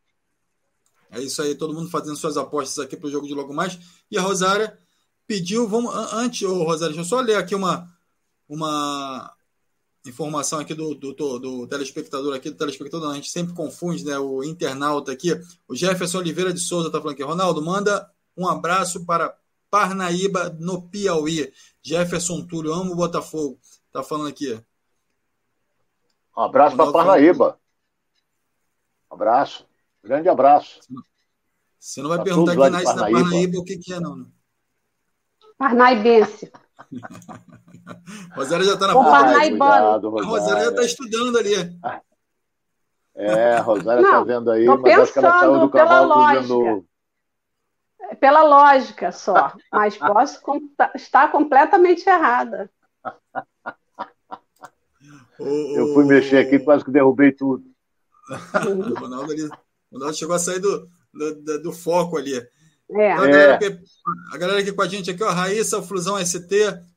É 1.10 1.20
isso 1.20 1.42
aí, 1.42 1.54
todo 1.54 1.74
mundo 1.74 1.90
fazendo 1.90 2.16
suas 2.16 2.38
apostas 2.38 2.82
aqui 2.82 2.96
para 2.96 3.08
o 3.08 3.10
jogo 3.10 3.26
de 3.26 3.34
logo 3.34 3.52
mais. 3.52 3.78
E 4.10 4.16
a 4.16 4.22
Rosária 4.22 4.78
pediu, 5.26 5.68
vamos 5.68 5.94
antes, 6.14 6.48
ô 6.48 6.64
Rosária, 6.64 6.94
deixa 6.94 7.00
eu 7.00 7.04
só 7.04 7.20
ler 7.20 7.36
aqui 7.36 7.54
uma 7.54 7.86
uma 8.48 9.32
informação 10.06 10.58
aqui 10.58 10.74
do, 10.74 10.94
do, 10.94 11.12
do, 11.12 11.66
telespectador 11.66 12.34
aqui, 12.34 12.50
do 12.50 12.56
telespectador, 12.56 13.10
a 13.10 13.14
gente 13.14 13.30
sempre 13.30 13.54
confunde, 13.54 14.04
né? 14.04 14.18
O 14.18 14.42
internauta 14.42 15.12
aqui. 15.12 15.32
O 15.68 15.74
Jefferson 15.74 16.18
Oliveira 16.18 16.52
de 16.52 16.60
Souza 16.60 16.88
está 16.88 16.98
falando 16.98 17.14
aqui. 17.14 17.22
Ronaldo, 17.22 17.62
manda 17.62 18.10
um 18.36 18.48
abraço 18.48 19.04
para 19.04 19.36
Parnaíba, 19.70 20.50
no 20.58 20.82
Piauí. 20.82 21.52
Jefferson 21.80 22.44
Túlio, 22.44 22.72
amo 22.72 22.92
o 22.92 22.96
Botafogo. 22.96 23.58
Tá 23.92 24.02
falando 24.02 24.28
aqui. 24.28 24.60
Um 26.36 26.42
abraço 26.42 26.76
para 26.76 26.92
Parnaíba. 26.92 27.58
Abraço. 29.10 29.66
Grande 30.02 30.28
abraço. 30.28 30.80
Você 31.78 32.02
não 32.02 32.08
vai 32.08 32.18
tá 32.18 32.24
perguntar 32.24 32.52
aqui 32.52 32.70
na 32.70 32.82
Parnaíba 32.82 33.58
o 33.58 33.64
que, 33.64 33.76
que 33.78 33.92
é, 33.92 34.00
não. 34.00 34.16
Né? 34.16 34.26
Parnaibense. 35.58 36.50
Rosário 38.34 38.64
já 38.64 38.74
está 38.74 38.86
na 38.86 38.94
ponta. 38.94 39.10
A 39.10 40.24
Rosário 40.24 40.64
já 40.64 40.70
está 40.70 40.82
estudando 40.82 41.38
ali. 41.38 41.54
É, 43.14 43.54
a 43.54 43.60
Rosário 43.60 44.04
está 44.04 44.24
vendo 44.24 44.50
aí, 44.50 44.66
mas 44.66 44.80
pensando, 44.80 45.02
acho 45.02 45.12
que 45.12 45.18
ela 45.18 45.38
saiu 45.38 45.60
do 45.60 45.70
cavalo 45.70 46.40
dizendo... 46.40 46.86
Pela 48.20 48.42
lógica 48.42 49.10
só, 49.10 49.52
mas 49.72 49.96
posso 49.96 50.40
estar 50.94 51.32
completamente 51.32 52.06
errada. 52.06 52.70
Eu 55.38 55.94
fui 55.94 56.04
mexer 56.04 56.38
aqui 56.38 56.58
quase 56.58 56.84
que 56.84 56.90
derrubei 56.90 57.32
tudo. 57.32 57.64
o 58.68 58.94
Ronaldo, 58.94 59.32
ali, 59.32 59.44
o 59.44 59.50
Ronaldo 59.92 60.14
chegou 60.14 60.36
a 60.36 60.38
sair 60.38 60.60
do, 60.60 60.88
do, 61.12 61.62
do 61.62 61.72
foco 61.72 62.16
ali. 62.16 62.40
É. 62.94 63.12
Então, 63.12 63.24
a, 63.24 63.28
galera 63.28 63.58
que, 63.58 63.78
a, 64.32 64.38
galera 64.38 64.60
aqui 64.60 64.72
com 64.72 64.82
a 64.82 64.88
gente 64.88 65.10
aqui, 65.10 65.22
ó, 65.22 65.30
Raíssa, 65.30 65.78
o 65.78 65.82
Flusão 65.82 66.24
ST, 66.24 66.40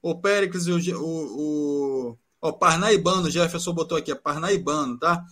o 0.02 0.16
Péricles, 0.16 0.68
o, 0.68 0.78
o, 0.98 2.18
o 2.41 2.54
Parnaibano, 2.54 3.30
Jefferson 3.30 3.74
botou 3.74 3.98
aqui, 3.98 4.12
é 4.12 4.16
Parnaibano, 4.16 4.98
tá? 4.98 5.24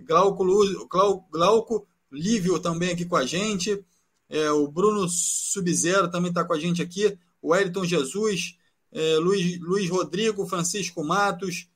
Glauco, 0.00 0.44
Glauco, 0.88 1.28
Glauco 1.30 1.88
Lívio 2.10 2.58
também 2.58 2.90
aqui 2.90 3.04
com 3.04 3.16
a 3.16 3.26
gente, 3.26 3.84
é, 4.28 4.50
o 4.50 4.66
Bruno 4.68 5.08
Subzero 5.08 6.10
também 6.10 6.30
está 6.30 6.44
com 6.44 6.52
a 6.52 6.58
gente 6.58 6.82
aqui, 6.82 7.18
o 7.40 7.50
Wellington 7.50 7.84
Jesus, 7.84 8.56
é, 8.90 9.16
Luiz, 9.16 9.60
Luiz 9.60 9.90
Rodrigo, 9.90 10.46
Francisco 10.46 11.04
Matos, 11.04 11.68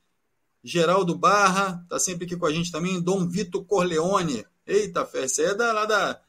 Geraldo 0.65 1.17
Barra, 1.17 1.85
tá 1.89 1.99
sempre 1.99 2.25
aqui 2.25 2.37
com 2.37 2.47
a 2.47 2.53
gente 2.53 2.73
também, 2.73 3.01
Dom 3.01 3.29
Vitor 3.29 3.65
Corleone, 3.65 4.45
eita 4.67 5.05
fé, 5.05 5.25
esse 5.25 5.43
é 5.43 5.55
da, 5.55 5.73
lá 5.73 5.85
da 5.85 6.21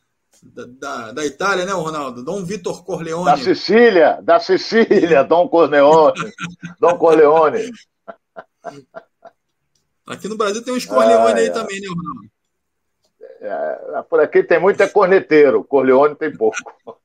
da, 0.44 0.66
da, 0.66 1.12
da, 1.12 1.26
Itália, 1.26 1.66
né, 1.66 1.72
Ronaldo? 1.72 2.24
Dom 2.24 2.44
Vitor 2.44 2.84
Corleone. 2.84 3.26
Da 3.26 3.38
Sicília, 3.38 4.20
da 4.22 4.40
Sicília, 4.40 5.24
Dom 5.24 5.48
Corleone. 5.48 6.14
Dom 6.80 6.98
Corleone. 6.98 7.72
Aqui 10.06 10.28
no 10.28 10.38
Brasil 10.38 10.64
tem 10.64 10.74
uns 10.74 10.86
Corleone 10.86 11.40
aí 11.40 11.52
também, 11.52 11.80
né, 11.80 11.88
Ronaldo? 11.88 12.34
É, 13.46 14.02
por 14.04 14.22
aqui 14.22 14.42
tem 14.42 14.60
muito 14.60 14.82
é 14.82 14.88
corneteiro, 14.88 15.64
Corleone 15.64 16.16
tem 16.16 16.32
pouco. 16.32 16.58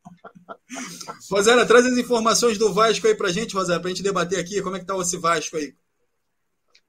Rosana, 1.30 1.66
traz 1.66 1.86
as 1.86 1.98
informações 1.98 2.58
do 2.58 2.72
Vasco 2.72 3.06
aí 3.06 3.14
pra 3.14 3.30
gente, 3.30 3.54
Rosana, 3.54 3.80
pra 3.80 3.88
gente 3.88 4.02
debater 4.02 4.38
aqui. 4.38 4.62
Como 4.62 4.76
é 4.76 4.78
que 4.78 4.86
tá 4.86 4.96
esse 4.98 5.16
Vasco 5.16 5.56
aí? 5.56 5.74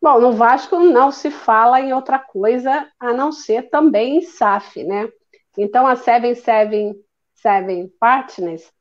Bom, 0.01 0.19
no 0.19 0.33
Vasco 0.33 0.79
não 0.79 1.11
se 1.11 1.29
fala 1.29 1.81
em 1.81 1.93
outra 1.93 2.19
coisa 2.19 2.87
a 2.99 3.11
não 3.11 3.31
ser 3.31 3.69
também 3.69 4.17
em 4.17 4.21
SAF, 4.21 4.83
né? 4.83 5.09
Então 5.57 5.87
a 5.87 5.95
777 5.95 7.93
Partners, 7.99 8.71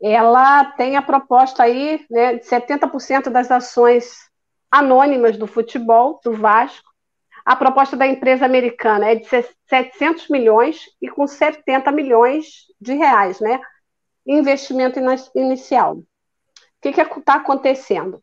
ela 0.00 0.64
tem 0.64 0.96
a 0.96 1.02
proposta 1.02 1.62
aí 1.64 2.04
né, 2.10 2.34
de 2.34 2.44
70% 2.44 3.30
das 3.30 3.50
ações 3.50 4.28
anônimas 4.70 5.36
do 5.36 5.46
futebol 5.46 6.20
do 6.22 6.34
Vasco. 6.34 6.88
A 7.44 7.56
proposta 7.56 7.96
da 7.96 8.06
empresa 8.06 8.44
americana 8.44 9.10
é 9.10 9.14
de 9.16 9.26
700 9.68 10.28
milhões 10.28 10.84
e 11.00 11.08
com 11.08 11.26
70 11.26 11.90
milhões 11.90 12.66
de 12.80 12.94
reais, 12.94 13.40
né? 13.40 13.60
Investimento 14.26 15.00
inicial. 15.34 15.94
O 15.96 16.04
que 16.82 16.88
está 16.90 17.34
acontecendo? 17.34 18.22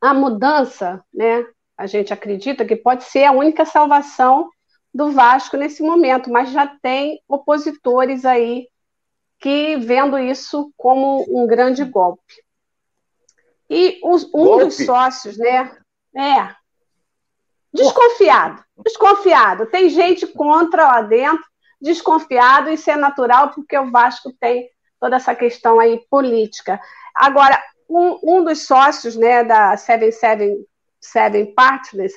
A 0.00 0.12
mudança, 0.12 1.02
né? 1.14 1.46
A 1.78 1.86
gente 1.86 2.12
acredita 2.12 2.64
que 2.64 2.76
pode 2.76 3.04
ser 3.04 3.24
a 3.24 3.32
única 3.32 3.64
salvação 3.64 4.50
do 4.94 5.10
Vasco 5.10 5.56
nesse 5.56 5.82
momento, 5.82 6.30
mas 6.30 6.50
já 6.50 6.66
tem 6.66 7.20
opositores 7.28 8.24
aí 8.24 8.68
que 9.40 9.76
vendo 9.76 10.16
isso 10.16 10.72
como 10.76 11.26
um 11.28 11.46
grande 11.46 11.84
golpe. 11.84 12.22
E 13.68 14.00
os, 14.04 14.24
um 14.26 14.44
golpe. 14.44 14.66
dos 14.66 14.76
sócios, 14.86 15.36
né? 15.36 15.76
É. 16.16 16.54
Desconfiado. 17.72 18.64
Desconfiado. 18.84 19.66
Tem 19.66 19.88
gente 19.88 20.28
contra 20.28 20.84
lá 20.84 21.02
dentro, 21.02 21.44
desconfiado, 21.80 22.70
isso 22.70 22.88
é 22.88 22.96
natural, 22.96 23.50
porque 23.50 23.76
o 23.76 23.90
Vasco 23.90 24.32
tem 24.38 24.70
toda 25.00 25.16
essa 25.16 25.34
questão 25.34 25.80
aí 25.80 26.06
política. 26.08 26.80
Agora, 27.14 27.60
um, 27.88 28.18
um 28.22 28.44
dos 28.44 28.64
sócios 28.64 29.16
né, 29.16 29.42
da 29.42 29.76
777 29.76 31.52
Partners, 31.52 32.12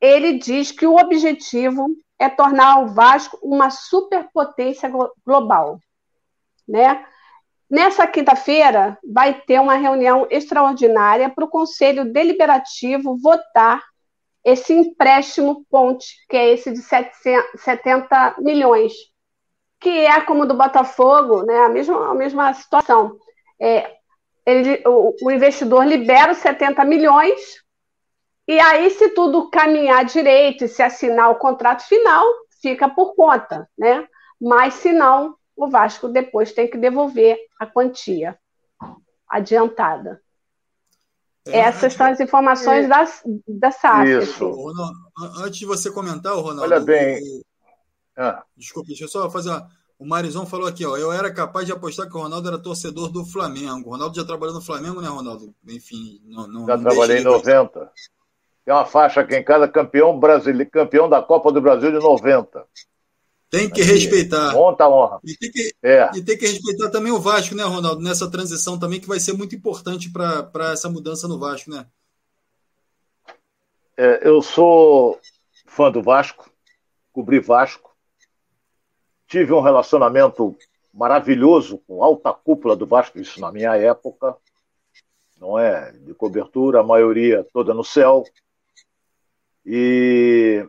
ele 0.00 0.34
diz 0.38 0.70
que 0.70 0.86
o 0.86 0.96
objetivo 0.96 1.88
é 2.18 2.28
tornar 2.28 2.80
o 2.80 2.88
Vasco 2.88 3.38
uma 3.42 3.70
superpotência 3.70 4.90
global. 5.24 5.78
Né? 6.66 7.04
Nessa 7.70 8.06
quinta-feira, 8.06 8.98
vai 9.04 9.40
ter 9.42 9.60
uma 9.60 9.74
reunião 9.74 10.26
extraordinária 10.30 11.28
para 11.28 11.44
o 11.44 11.50
Conselho 11.50 12.10
Deliberativo 12.12 13.16
votar 13.18 13.82
esse 14.44 14.72
empréstimo 14.72 15.66
ponte, 15.70 16.06
que 16.28 16.36
é 16.36 16.54
esse 16.54 16.72
de 16.72 16.80
70 16.80 18.36
milhões, 18.38 18.92
que 19.78 19.90
é 19.90 20.20
como 20.22 20.46
do 20.46 20.54
Botafogo, 20.54 21.42
né, 21.42 21.58
a, 21.58 21.68
mesma, 21.68 22.10
a 22.10 22.14
mesma 22.14 22.52
situação. 22.54 23.16
É, 23.60 23.98
ele, 24.46 24.82
o, 24.86 25.14
o 25.22 25.30
investidor 25.30 25.84
libera 25.84 26.32
os 26.32 26.38
70 26.38 26.82
milhões, 26.84 27.62
e 28.48 28.58
aí, 28.58 28.88
se 28.90 29.10
tudo 29.10 29.50
caminhar 29.50 30.06
direito 30.06 30.64
e 30.64 30.68
se 30.68 30.82
assinar 30.82 31.30
o 31.30 31.36
contrato 31.36 31.86
final, 31.86 32.24
fica 32.62 32.88
por 32.88 33.14
conta, 33.14 33.68
né? 33.76 34.08
Mas 34.40 34.74
se 34.74 34.90
não, 34.90 35.36
o 35.54 35.68
Vasco 35.68 36.08
depois 36.08 36.52
tem 36.52 36.66
que 36.66 36.78
devolver 36.78 37.36
a 37.60 37.66
quantia 37.66 38.38
adiantada. 39.28 40.22
É, 41.46 41.58
Essas 41.58 41.84
antes, 41.84 41.96
são 41.96 42.06
as 42.06 42.20
informações 42.20 42.86
é, 42.86 42.88
da, 42.88 43.06
da 43.46 43.70
SAF. 43.70 44.10
Isso. 44.10 44.48
Ronaldo, 44.50 44.98
antes 45.40 45.58
de 45.58 45.66
você 45.66 45.90
comentar, 45.90 46.34
Ronaldo. 46.34 46.62
Olha 46.62 46.80
bem. 46.80 47.20
Ah. 48.16 48.42
Desculpe, 48.56 48.88
deixa 48.88 49.04
eu 49.04 49.08
só 49.08 49.30
fazer 49.30 49.50
uma. 49.50 49.68
O 49.98 50.06
Marizão 50.06 50.46
falou 50.46 50.68
aqui, 50.68 50.86
ó. 50.86 50.96
Eu 50.96 51.12
era 51.12 51.32
capaz 51.32 51.66
de 51.66 51.72
apostar 51.72 52.08
que 52.08 52.16
o 52.16 52.20
Ronaldo 52.20 52.48
era 52.48 52.58
torcedor 52.58 53.10
do 53.10 53.24
Flamengo. 53.24 53.88
O 53.88 53.92
Ronaldo 53.92 54.14
já 54.14 54.24
trabalhou 54.24 54.54
no 54.54 54.60
Flamengo, 54.60 55.00
né, 55.00 55.08
Ronaldo? 55.08 55.52
Enfim, 55.66 56.20
não. 56.24 56.46
não 56.46 56.66
já 56.66 56.76
não 56.76 56.84
trabalhei 56.84 57.18
em 57.18 57.24
90. 57.24 57.90
Tem 58.68 58.74
uma 58.74 58.84
faixa 58.84 59.22
aqui 59.22 59.34
em 59.34 59.42
casa, 59.42 59.66
campeão 59.66 60.20
brasileiro, 60.20 60.70
campeão 60.70 61.08
da 61.08 61.22
Copa 61.22 61.50
do 61.50 61.58
Brasil 61.58 61.90
de 61.90 61.98
90. 61.98 62.66
Tem 63.48 63.70
que 63.70 63.80
respeitar. 63.80 64.52
Monta 64.52 64.86
honra. 64.86 65.18
E 65.24 65.34
tem, 65.38 65.50
que, 65.50 65.74
é. 65.82 66.10
e 66.14 66.22
tem 66.22 66.36
que 66.36 66.46
respeitar 66.46 66.90
também 66.90 67.10
o 67.10 67.18
Vasco, 67.18 67.54
né, 67.54 67.62
Ronaldo? 67.62 68.02
Nessa 68.02 68.30
transição 68.30 68.78
também, 68.78 69.00
que 69.00 69.08
vai 69.08 69.18
ser 69.18 69.32
muito 69.32 69.56
importante 69.56 70.12
para 70.12 70.70
essa 70.70 70.86
mudança 70.90 71.26
no 71.26 71.38
Vasco, 71.38 71.70
né? 71.70 71.86
É, 73.96 74.28
eu 74.28 74.42
sou 74.42 75.18
fã 75.66 75.90
do 75.90 76.02
Vasco, 76.02 76.50
cobri 77.10 77.40
Vasco. 77.40 77.96
Tive 79.26 79.54
um 79.54 79.62
relacionamento 79.62 80.54
maravilhoso 80.92 81.78
com 81.86 82.04
alta 82.04 82.34
cúpula 82.34 82.76
do 82.76 82.86
Vasco, 82.86 83.18
isso 83.18 83.40
na 83.40 83.50
minha 83.50 83.74
época, 83.76 84.36
não 85.40 85.58
é? 85.58 85.90
De 85.92 86.12
cobertura, 86.12 86.80
a 86.80 86.84
maioria 86.84 87.46
toda 87.50 87.72
no 87.72 87.82
céu. 87.82 88.24
E 89.70 90.66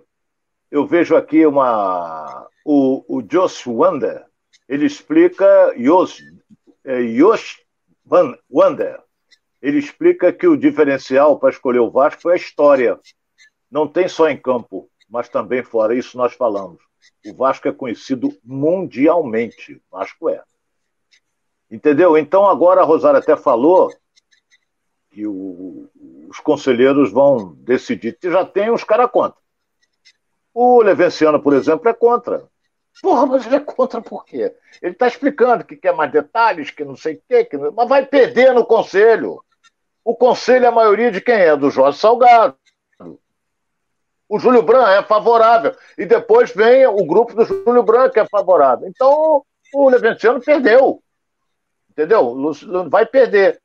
eu 0.69 0.85
vejo 0.85 1.15
aqui 1.15 1.45
uma 1.45 2.49
o, 2.65 3.05
o 3.07 3.21
Josh 3.21 3.65
Wander, 3.65 4.25
ele 4.67 4.85
explica, 4.85 5.73
Josh, 5.77 6.21
é, 6.83 6.99
Wander, 8.49 9.01
ele 9.61 9.79
explica 9.79 10.33
que 10.33 10.45
o 10.45 10.57
diferencial 10.57 11.39
para 11.39 11.49
escolher 11.49 11.79
o 11.79 11.89
Vasco 11.89 12.23
foi 12.23 12.33
a 12.33 12.35
história. 12.35 12.99
Não 13.71 13.87
tem 13.87 14.09
só 14.09 14.27
em 14.27 14.35
campo, 14.35 14.89
mas 15.09 15.29
também 15.29 15.63
fora. 15.63 15.95
Isso 15.95 16.17
nós 16.17 16.33
falamos. 16.33 16.81
O 17.25 17.33
Vasco 17.33 17.69
é 17.69 17.71
conhecido 17.71 18.37
mundialmente. 18.43 19.81
Vasco 19.89 20.27
é. 20.27 20.43
Entendeu? 21.71 22.17
Então 22.17 22.49
agora 22.49 22.81
a 22.81 22.85
Rosário 22.85 23.19
até 23.19 23.37
falou 23.37 23.89
que 25.09 25.25
o, 25.25 25.89
os 26.29 26.39
conselheiros 26.39 27.11
vão 27.11 27.55
decidir. 27.55 28.17
Já 28.21 28.45
tem 28.45 28.69
os 28.69 28.83
caras 28.83 29.09
contra. 29.11 29.37
O 30.53 30.81
Levenciano, 30.81 31.41
por 31.41 31.53
exemplo, 31.53 31.89
é 31.89 31.93
contra. 31.93 32.47
Porra, 33.01 33.25
mas 33.25 33.45
ele 33.45 33.55
é 33.55 33.59
contra 33.59 34.01
por 34.01 34.25
quê? 34.25 34.53
Ele 34.81 34.93
está 34.93 35.07
explicando 35.07 35.63
que 35.63 35.75
quer 35.75 35.93
mais 35.93 36.11
detalhes, 36.11 36.69
que 36.69 36.83
não 36.83 36.95
sei 36.95 37.15
o 37.15 37.21
quê, 37.27 37.45
que... 37.45 37.57
mas 37.57 37.87
vai 37.87 38.05
perder 38.05 38.53
no 38.53 38.65
conselho. 38.65 39.43
O 40.03 40.15
conselho, 40.15 40.67
a 40.67 40.71
maioria 40.71 41.11
de 41.11 41.21
quem 41.21 41.35
é? 41.35 41.55
Do 41.55 41.69
Jorge 41.69 41.97
Salgado. 41.97 42.55
O 44.27 44.37
Júlio 44.37 44.61
Branco 44.61 44.89
é 44.89 45.01
favorável. 45.01 45.75
E 45.97 46.05
depois 46.05 46.51
vem 46.53 46.85
o 46.85 47.03
grupo 47.05 47.33
do 47.33 47.45
Júlio 47.45 47.81
Branco 47.81 48.13
que 48.13 48.19
é 48.19 48.27
favorável. 48.27 48.87
Então, 48.87 49.43
o 49.73 49.89
Levenciano 49.89 50.39
perdeu. 50.39 51.01
Entendeu? 51.89 52.35
Vai 52.89 53.05
perder. 53.05 53.59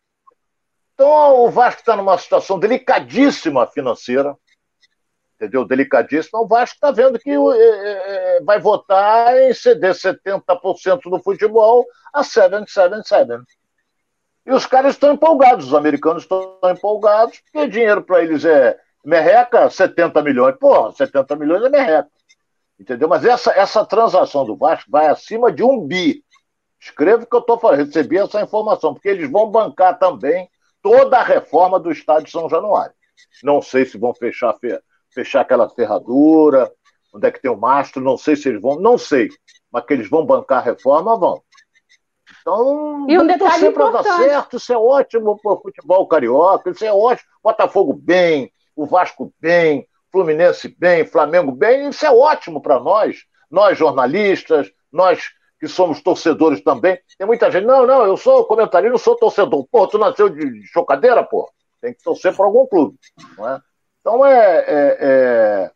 Então, 0.95 1.45
o 1.45 1.51
Vasco 1.51 1.81
está 1.81 1.97
numa 1.97 2.17
situação 2.17 2.59
delicadíssima 2.59 3.67
financeira 3.67 4.37
entendeu? 5.45 5.65
Delicadíssimo. 5.65 6.41
O 6.41 6.47
Vasco 6.47 6.75
está 6.75 6.91
vendo 6.91 7.19
que 7.19 7.31
é, 7.31 8.41
vai 8.43 8.59
votar 8.59 9.37
em 9.39 9.53
ceder 9.53 9.93
70% 9.93 11.03
do 11.11 11.23
futebol 11.23 11.87
a 12.13 12.23
777. 12.23 13.45
E 14.47 14.53
os 14.53 14.67
caras 14.67 14.95
estão 14.95 15.13
empolgados, 15.13 15.69
os 15.69 15.75
americanos 15.75 16.25
estão 16.25 16.59
empolgados, 16.65 17.41
porque 17.41 17.69
dinheiro 17.69 18.03
para 18.03 18.23
eles 18.23 18.45
é 18.45 18.79
merreca, 19.05 19.71
70 19.71 20.23
milhões. 20.23 20.57
Porra, 20.59 20.93
70 20.93 21.37
milhões 21.37 21.63
é 21.63 21.69
merreca. 21.69 22.09
Entendeu? 22.79 23.09
Mas 23.09 23.25
essa, 23.25 23.53
essa 23.53 23.85
transação 23.87 24.45
do 24.45 24.57
Vasco 24.57 24.91
vai 24.91 25.07
acima 25.07 25.51
de 25.51 25.63
um 25.63 25.81
bi. 25.81 26.23
Escreva 26.79 27.23
o 27.23 27.27
que 27.27 27.35
eu 27.35 27.41
estou 27.41 27.59
falando, 27.59 27.79
recebi 27.79 28.19
essa 28.19 28.43
informação, 28.43 28.93
porque 28.93 29.09
eles 29.09 29.31
vão 29.31 29.51
bancar 29.51 29.99
também 29.99 30.51
toda 30.85 31.17
a 31.17 31.25
reforma 31.25 31.81
do 31.81 31.91
estádio 31.91 32.31
São 32.31 32.47
Januário. 32.47 32.95
Não 33.43 33.63
sei 33.63 33.87
se 33.87 33.97
vão 33.97 34.13
fechar 34.15 34.55
fechar 35.11 35.41
aquela 35.41 35.71
ferradura, 35.71 36.71
onde 37.15 37.27
é 37.27 37.31
que 37.31 37.41
tem 37.41 37.51
o 37.51 37.57
mastro, 37.57 38.03
não 38.03 38.19
sei 38.19 38.37
se 38.37 38.51
eles 38.51 38.61
vão, 38.61 38.79
não 38.79 38.99
sei, 38.99 39.29
mas 39.73 39.87
que 39.87 39.95
eles 39.95 40.11
vão 40.11 40.27
bancar 40.27 40.59
a 40.59 40.63
reforma, 40.63 41.17
vão. 41.17 41.43
Então, 42.41 43.07
e 43.09 43.19
um 43.19 43.27
detalhe 43.27 43.71
para 43.71 43.91
dar 43.91 44.03
certo, 44.03 44.57
isso 44.59 44.73
é 44.73 44.77
ótimo 44.77 45.39
para 45.41 45.53
o 45.53 45.63
futebol 45.63 46.07
carioca, 46.07 46.71
isso 46.71 46.85
é 46.85 46.93
ótimo. 46.93 47.29
Botafogo 47.43 47.95
bem, 47.95 48.53
o 48.77 48.85
Vasco 48.85 49.33
bem, 49.41 49.89
Fluminense 50.13 50.69
bem, 50.79 51.07
Flamengo 51.07 51.53
bem, 51.53 51.89
isso 51.89 52.05
é 52.05 52.11
ótimo 52.11 52.61
para 52.61 52.79
nós, 52.79 53.21
nós 53.51 53.79
jornalistas, 53.79 54.71
nós 54.93 55.31
que 55.65 55.69
somos 55.69 56.03
torcedores 56.03 56.63
também. 56.63 56.99
Tem 57.17 57.27
muita 57.27 57.51
gente, 57.51 57.65
não, 57.65 57.87
não, 57.87 58.05
eu 58.05 58.17
sou 58.17 58.45
comentarista, 58.45 58.91
não 58.91 58.99
sou 58.99 59.17
torcedor. 59.17 59.67
Pô, 59.71 59.87
tu 59.87 59.97
nasceu 59.99 60.29
de 60.29 60.67
chocadeira, 60.67 61.25
pô. 61.25 61.51
Tem 61.81 61.95
que 61.95 62.03
torcer 62.03 62.35
para 62.35 62.45
algum 62.45 62.67
clube, 62.67 62.99
não 63.37 63.49
é? 63.49 63.61
Então, 64.01 64.27
é, 64.27 64.59
é, 64.59 64.99
é, 65.01 65.71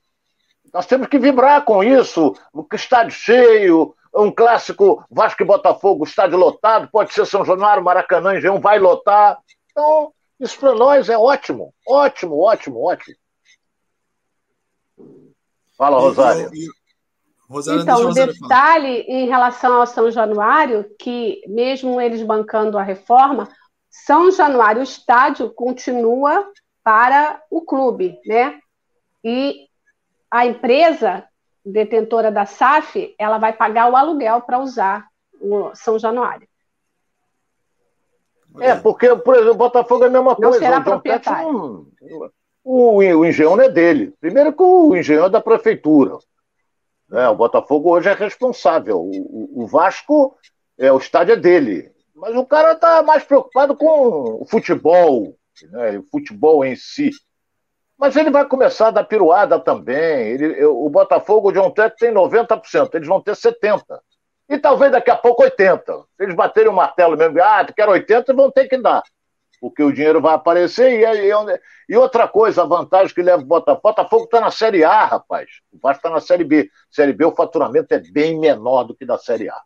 nós 0.73 0.87
temos 0.87 1.09
que 1.09 1.19
vibrar 1.19 1.65
com 1.65 1.83
isso. 1.83 2.35
Estádio 2.75 3.13
cheio, 3.13 3.95
um 4.15 4.31
clássico 4.31 5.03
Vasco 5.11 5.43
e 5.43 5.47
Botafogo, 5.47 6.05
estádio 6.05 6.39
lotado, 6.39 6.89
pode 6.91 7.13
ser 7.13 7.27
São 7.27 7.45
Januário, 7.45 7.83
Maracanã, 7.83 8.37
Engenhão, 8.37 8.61
vai 8.61 8.79
lotar. 8.79 9.39
Então, 9.71 10.13
isso 10.39 10.59
para 10.59 10.75
nós 10.75 11.09
é 11.09 11.17
ótimo, 11.17 11.75
ótimo, 11.87 12.39
ótimo, 12.39 12.85
ótimo. 12.85 13.17
Fala, 15.77 15.99
Rosário. 15.99 16.51
Rosário, 17.49 17.81
então, 17.81 18.09
o 18.09 18.13
detalhe 18.13 19.01
em 19.09 19.27
relação 19.27 19.81
ao 19.81 19.87
São 19.87 20.11
Januário, 20.11 20.85
que 20.99 21.41
mesmo 21.47 21.99
eles 21.99 22.23
bancando 22.23 22.77
a 22.77 22.83
reforma, 22.83 23.49
São 23.89 24.31
Januário, 24.31 24.81
o 24.81 24.85
estádio 24.85 25.51
continua 25.51 26.47
para 26.85 27.43
o 27.51 27.63
clube, 27.63 28.19
né? 28.27 28.59
E 29.25 29.67
a 30.31 30.45
empresa 30.45 31.25
detentora 31.65 32.31
da 32.31 32.45
SAF, 32.45 33.15
ela 33.19 33.39
vai 33.39 33.53
pagar 33.53 33.91
o 33.91 33.97
aluguel 33.97 34.43
para 34.43 34.59
usar 34.59 35.07
o 35.41 35.75
São 35.75 35.99
Januário. 35.99 36.47
É, 38.61 38.75
porque, 38.75 39.15
por 39.17 39.35
exemplo, 39.35 39.53
o 39.53 39.59
Botafogo 39.59 40.05
é 40.05 40.09
a 40.09 40.11
mesma 40.11 40.31
não 40.31 40.37
coisa. 40.37 40.59
Será 40.59 40.81
proprietário. 40.81 41.53
Não, 41.53 41.87
o, 42.65 42.97
o 42.97 43.25
engenhão 43.25 43.57
não 43.57 43.65
é 43.65 43.69
dele. 43.69 44.13
Primeiro 44.21 44.53
que 44.53 44.63
o 44.63 44.97
engenhão 44.97 45.27
é 45.27 45.31
da 45.31 45.41
prefeitura. 45.41 46.19
Né? 47.09 47.29
O 47.29 47.35
Botafogo 47.35 47.91
hoje 47.91 48.09
é 48.09 48.15
responsável. 48.15 49.01
O, 49.01 49.63
o, 49.63 49.67
Vasco, 49.67 50.37
é, 50.79 50.93
o 50.93 50.99
estádio 50.99 51.33
é 51.33 51.37
dele. 51.37 51.91
Mas 52.15 52.35
o 52.37 52.45
cara 52.45 52.73
está 52.73 53.03
mais 53.03 53.25
preocupado 53.25 53.77
com 53.77 54.43
o 54.43 54.47
futebol, 54.47 55.35
né? 55.71 55.99
o 55.99 56.03
futebol 56.11 56.65
em 56.65 56.77
si. 56.77 57.11
Mas 57.97 58.15
ele 58.17 58.31
vai 58.31 58.47
começar 58.47 58.89
a 58.89 58.93
dar 58.93 59.05
piruada 59.05 59.59
também. 59.59 60.29
Ele, 60.29 60.65
o 60.65 60.89
Botafogo, 60.89 61.49
o 61.49 61.53
John 61.53 61.71
Tech 61.71 61.97
tem 61.97 62.13
90%, 62.13 62.95
eles 62.95 63.09
vão 63.09 63.21
ter 63.21 63.33
70%. 63.33 63.83
E 64.49 64.57
talvez 64.59 64.91
daqui 64.91 65.11
a 65.11 65.17
pouco 65.17 65.43
80%. 65.43 66.05
Se 66.17 66.23
eles 66.23 66.35
baterem 66.35 66.71
o 66.71 66.75
martelo 66.75 67.17
mesmo, 67.17 67.43
ah, 67.43 67.65
tu 67.65 67.75
quer 67.75 67.89
80%, 67.89 68.35
vão 68.35 68.51
ter 68.51 68.69
que 68.69 68.79
dar. 68.79 69.03
Porque 69.61 69.83
o 69.83 69.93
dinheiro 69.93 70.21
vai 70.21 70.35
aparecer. 70.35 71.01
E, 71.01 71.05
e, 71.05 71.61
e 71.89 71.97
outra 71.97 72.29
coisa, 72.29 72.63
a 72.63 72.67
vantagem 72.67 73.15
que 73.15 73.23
leva 73.23 73.43
o 73.43 73.47
Botafogo. 73.47 73.81
Botafogo 73.83 74.25
está 74.25 74.41
na 74.41 74.51
Série 74.51 74.85
A, 74.85 75.05
rapaz. 75.05 75.49
O 75.73 75.79
Vasco 75.79 75.99
está 75.99 76.11
na 76.11 76.21
Série 76.21 76.45
B. 76.45 76.71
Série 76.91 77.13
B, 77.13 77.25
o 77.25 77.35
faturamento 77.35 77.93
é 77.93 77.99
bem 77.99 78.39
menor 78.39 78.85
do 78.85 78.95
que 78.95 79.05
da 79.05 79.19
Série 79.19 79.49
A. 79.49 79.61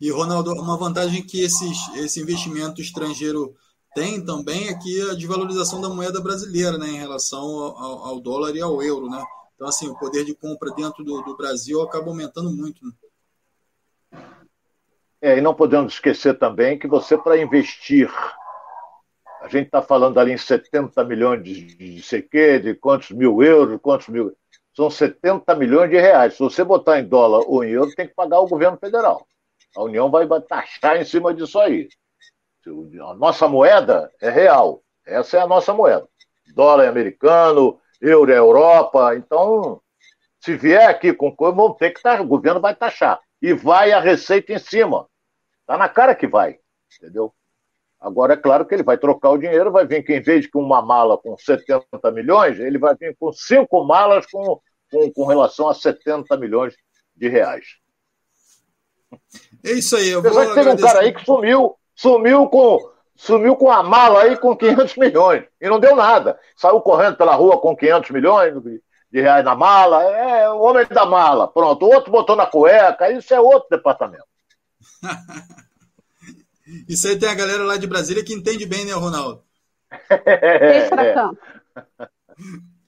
E, 0.00 0.10
Ronaldo, 0.10 0.52
uma 0.52 0.76
vantagem 0.76 1.26
que 1.26 1.42
esses, 1.42 1.76
esse 1.96 2.20
investimento 2.20 2.80
estrangeiro 2.80 3.54
tem 3.94 4.24
também 4.24 4.68
aqui 4.68 5.00
a 5.10 5.14
desvalorização 5.14 5.80
da 5.80 5.88
moeda 5.88 6.20
brasileira, 6.20 6.78
né, 6.78 6.86
em 6.86 6.98
relação 6.98 7.40
ao, 7.40 8.06
ao, 8.06 8.20
dólar 8.20 8.54
e 8.54 8.60
ao 8.60 8.80
euro, 8.80 9.08
né? 9.08 9.20
Então, 9.54 9.66
assim, 9.66 9.88
o 9.88 9.98
poder 9.98 10.24
de 10.24 10.34
compra 10.36 10.70
dentro 10.72 11.02
do, 11.02 11.20
do 11.22 11.36
Brasil 11.36 11.82
acaba 11.82 12.08
aumentando 12.08 12.48
muito. 12.48 12.84
Né? 12.84 12.92
É, 15.20 15.38
e 15.38 15.40
não 15.40 15.54
podemos 15.54 15.94
esquecer 15.94 16.38
também 16.38 16.78
que 16.78 16.86
você, 16.86 17.18
para 17.18 17.36
investir, 17.36 18.08
a 19.40 19.48
gente 19.48 19.66
está 19.66 19.82
falando 19.82 20.18
ali 20.18 20.32
em 20.32 20.38
70 20.38 21.02
milhões 21.04 21.42
de, 21.42 21.64
de 22.00 22.22
quê, 22.22 22.58
de 22.58 22.74
quantos 22.74 23.10
mil 23.10 23.42
euros, 23.42 23.80
quantos 23.80 24.08
mil. 24.08 24.36
São 24.74 24.88
70 24.88 25.54
milhões 25.56 25.90
de 25.90 25.98
reais. 25.98 26.34
Se 26.34 26.38
você 26.38 26.62
botar 26.62 27.00
em 27.00 27.04
dólar 27.04 27.42
ou 27.48 27.64
em 27.64 27.70
euro, 27.70 27.94
tem 27.94 28.06
que 28.06 28.14
pagar 28.14 28.40
o 28.40 28.46
governo 28.46 28.78
federal. 28.78 29.26
A 29.76 29.82
União 29.82 30.10
vai 30.10 30.26
taxar 30.42 31.00
em 31.00 31.04
cima 31.04 31.34
disso 31.34 31.58
aí. 31.58 31.88
A 33.02 33.14
nossa 33.14 33.48
moeda 33.48 34.12
é 34.20 34.30
real. 34.30 34.82
Essa 35.04 35.38
é 35.38 35.40
a 35.40 35.46
nossa 35.46 35.72
moeda. 35.72 36.06
Dólar 36.54 36.84
é 36.84 36.88
americano, 36.88 37.80
euro 38.00 38.30
é 38.30 38.38
Europa. 38.38 39.16
Então, 39.16 39.80
se 40.40 40.56
vier 40.56 40.88
aqui 40.88 41.12
com 41.12 41.34
coisa, 41.34 41.56
vão 41.56 41.72
ter 41.72 41.90
que 41.90 42.02
taxar. 42.02 42.22
O 42.22 42.28
governo 42.28 42.60
vai 42.60 42.74
taxar. 42.74 43.20
E 43.40 43.52
vai 43.52 43.92
a 43.92 44.00
receita 44.00 44.52
em 44.52 44.58
cima. 44.58 45.06
Está 45.60 45.76
na 45.76 45.88
cara 45.88 46.14
que 46.14 46.26
vai. 46.26 46.58
Entendeu? 46.96 47.32
Agora, 48.00 48.34
é 48.34 48.36
claro 48.36 48.64
que 48.64 48.74
ele 48.74 48.82
vai 48.82 48.96
trocar 48.96 49.30
o 49.30 49.38
dinheiro, 49.38 49.72
vai 49.72 49.86
vir 49.86 50.04
que 50.04 50.14
em 50.14 50.22
vez 50.22 50.42
de 50.42 50.50
com 50.50 50.60
uma 50.60 50.80
mala 50.80 51.18
com 51.18 51.36
70 51.36 51.88
milhões, 52.12 52.58
ele 52.58 52.78
vai 52.78 52.94
vir 52.94 53.16
com 53.18 53.32
cinco 53.32 53.84
malas 53.84 54.24
com, 54.26 54.60
com, 54.90 55.12
com 55.12 55.26
relação 55.26 55.68
a 55.68 55.74
70 55.74 56.36
milhões 56.36 56.74
de 57.16 57.28
reais. 57.28 57.64
É 59.64 59.72
isso 59.72 59.96
aí. 59.96 60.10
Eu 60.10 60.20
Apesar 60.20 60.46
que 60.46 60.54
teve 60.54 60.70
um 60.70 60.76
cara 60.76 61.00
aí 61.00 61.12
que 61.12 61.24
sumiu, 61.24 61.74
sumiu 61.94 62.48
com 62.48 62.98
sumiu 63.16 63.56
com 63.56 63.68
a 63.68 63.82
mala 63.82 64.22
aí 64.22 64.36
com 64.36 64.56
500 64.56 64.96
milhões 64.96 65.44
e 65.60 65.68
não 65.68 65.80
deu 65.80 65.96
nada. 65.96 66.38
Saiu 66.56 66.80
correndo 66.80 67.16
pela 67.16 67.34
rua 67.34 67.60
com 67.60 67.74
500 67.74 68.10
milhões 68.10 68.54
de 69.10 69.20
reais 69.20 69.44
na 69.44 69.54
mala. 69.54 70.02
É 70.02 70.50
o 70.50 70.60
homem 70.60 70.86
da 70.86 71.06
mala. 71.06 71.48
Pronto. 71.48 71.84
O 71.84 71.92
outro 71.92 72.10
botou 72.10 72.36
na 72.36 72.46
cueca. 72.46 73.10
Isso 73.10 73.32
é 73.34 73.40
outro 73.40 73.68
departamento. 73.70 74.24
isso 76.88 77.08
aí 77.08 77.18
tem 77.18 77.28
a 77.28 77.34
galera 77.34 77.64
lá 77.64 77.76
de 77.76 77.86
Brasília 77.86 78.24
que 78.24 78.34
entende 78.34 78.66
bem, 78.66 78.84
né, 78.84 78.92
Ronaldo? 78.92 79.42
É, 80.10 80.88
é. 80.88 81.14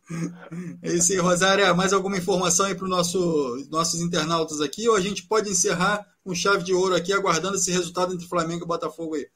É 0.83 0.93
isso 0.93 1.13
aí, 1.13 1.19
Rosária. 1.19 1.73
Mais 1.73 1.93
alguma 1.93 2.17
informação 2.17 2.67
aí 2.67 2.75
para 2.75 2.85
os 2.85 2.91
nosso, 2.91 3.69
nossos 3.71 4.01
internautas 4.01 4.61
aqui? 4.61 4.89
Ou 4.89 4.97
a 4.97 5.01
gente 5.01 5.23
pode 5.23 5.49
encerrar 5.49 6.05
com 6.25 6.35
chave 6.35 6.65
de 6.65 6.75
ouro 6.75 6.97
aqui, 6.97 7.13
aguardando 7.13 7.57
esse 7.57 7.71
resultado 7.71 8.13
entre 8.13 8.27
Flamengo 8.27 8.65
e 8.65 8.69
Botafogo 8.69 9.15
aí? 9.15 9.27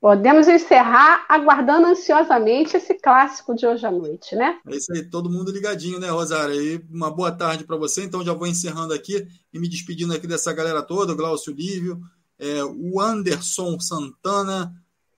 Podemos 0.00 0.46
encerrar 0.46 1.24
aguardando 1.28 1.86
ansiosamente 1.86 2.76
esse 2.76 2.94
clássico 2.94 3.54
de 3.54 3.66
hoje 3.66 3.86
à 3.86 3.90
noite, 3.90 4.36
né? 4.36 4.60
É 4.66 4.76
isso 4.76 4.92
aí, 4.92 5.02
todo 5.02 5.30
mundo 5.30 5.50
ligadinho, 5.50 5.98
né, 5.98 6.10
Rosária? 6.10 6.54
E 6.54 6.84
uma 6.90 7.10
boa 7.10 7.32
tarde 7.32 7.64
para 7.64 7.76
você. 7.76 8.04
Então 8.04 8.24
já 8.24 8.32
vou 8.32 8.46
encerrando 8.46 8.92
aqui 8.92 9.26
e 9.52 9.58
me 9.58 9.68
despedindo 9.68 10.12
aqui 10.12 10.26
dessa 10.26 10.52
galera 10.52 10.82
toda, 10.82 11.12
o 11.12 11.16
Glaucio 11.16 11.52
Lívio, 11.52 12.00
é, 12.38 12.62
o 12.62 13.00
Anderson 13.00 13.80
Santana, 13.80 14.74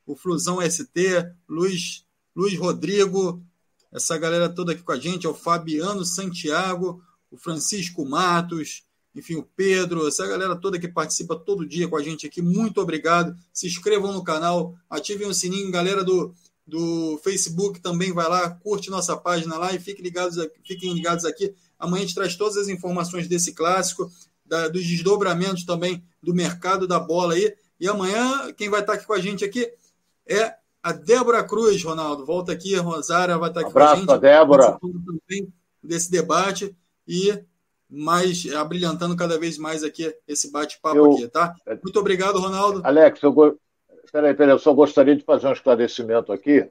o 0.06 0.16
Flusão 0.16 0.58
ST, 0.62 1.28
Luiz, 1.48 2.04
Luiz 2.34 2.56
Rodrigo, 2.58 3.42
essa 3.92 4.16
galera 4.16 4.48
toda 4.48 4.72
aqui 4.72 4.82
com 4.82 4.92
a 4.92 4.98
gente, 4.98 5.26
é 5.26 5.28
o 5.28 5.34
Fabiano 5.34 6.04
Santiago, 6.04 7.02
o 7.30 7.36
Francisco 7.36 8.04
Matos, 8.04 8.84
enfim, 9.18 9.34
o 9.34 9.42
Pedro, 9.56 10.06
essa 10.06 10.26
galera 10.26 10.54
toda 10.54 10.78
que 10.78 10.86
participa 10.86 11.34
todo 11.34 11.66
dia 11.66 11.88
com 11.88 11.96
a 11.96 12.02
gente 12.02 12.26
aqui, 12.26 12.40
muito 12.40 12.80
obrigado. 12.80 13.36
Se 13.52 13.66
inscrevam 13.66 14.12
no 14.12 14.22
canal, 14.22 14.76
ativem 14.88 15.26
o 15.26 15.34
sininho, 15.34 15.72
galera 15.72 16.04
do, 16.04 16.32
do 16.64 17.18
Facebook 17.24 17.80
também 17.80 18.12
vai 18.12 18.28
lá, 18.28 18.48
curte 18.50 18.90
nossa 18.90 19.16
página 19.16 19.58
lá 19.58 19.74
e 19.74 19.80
fiquem 19.80 20.04
ligados, 20.04 20.36
fiquem 20.64 20.94
ligados 20.94 21.24
aqui. 21.24 21.52
Amanhã 21.76 22.04
a 22.04 22.06
gente 22.06 22.14
traz 22.14 22.36
todas 22.36 22.56
as 22.56 22.68
informações 22.68 23.26
desse 23.26 23.52
clássico, 23.52 24.08
da, 24.46 24.68
dos 24.68 24.86
desdobramentos 24.86 25.64
também 25.64 26.02
do 26.22 26.32
mercado 26.32 26.86
da 26.86 27.00
bola 27.00 27.34
aí. 27.34 27.52
E 27.80 27.88
amanhã, 27.88 28.52
quem 28.56 28.68
vai 28.68 28.80
estar 28.80 28.92
aqui 28.92 29.06
com 29.06 29.12
a 29.14 29.20
gente 29.20 29.44
aqui 29.44 29.68
é 30.26 30.54
a 30.80 30.92
Débora 30.92 31.42
Cruz, 31.42 31.82
Ronaldo. 31.82 32.24
Volta 32.24 32.52
aqui, 32.52 32.76
Rosária 32.76 33.36
vai 33.36 33.48
estar 33.50 33.60
aqui 33.60 33.70
abraço 33.70 33.90
com 33.90 33.96
a 33.96 34.00
gente. 34.00 34.10
Abraço, 34.10 34.20
Débora. 34.20 34.78
Desse 35.82 36.10
debate. 36.10 36.74
E 37.06 37.42
mais 37.88 38.46
abrilhantando 38.54 39.16
cada 39.16 39.38
vez 39.38 39.56
mais 39.56 39.82
aqui 39.82 40.14
esse 40.26 40.52
bate-papo 40.52 41.12
aqui, 41.12 41.28
tá? 41.28 41.54
Muito 41.82 41.98
obrigado, 41.98 42.38
Ronaldo. 42.38 42.82
Alex, 42.84 43.22
eu 43.22 43.32
go... 43.32 43.58
peraí, 44.12 44.34
peraí, 44.34 44.52
eu 44.52 44.58
só 44.58 44.72
gostaria 44.74 45.16
de 45.16 45.24
fazer 45.24 45.46
um 45.48 45.52
esclarecimento 45.52 46.32
aqui, 46.32 46.68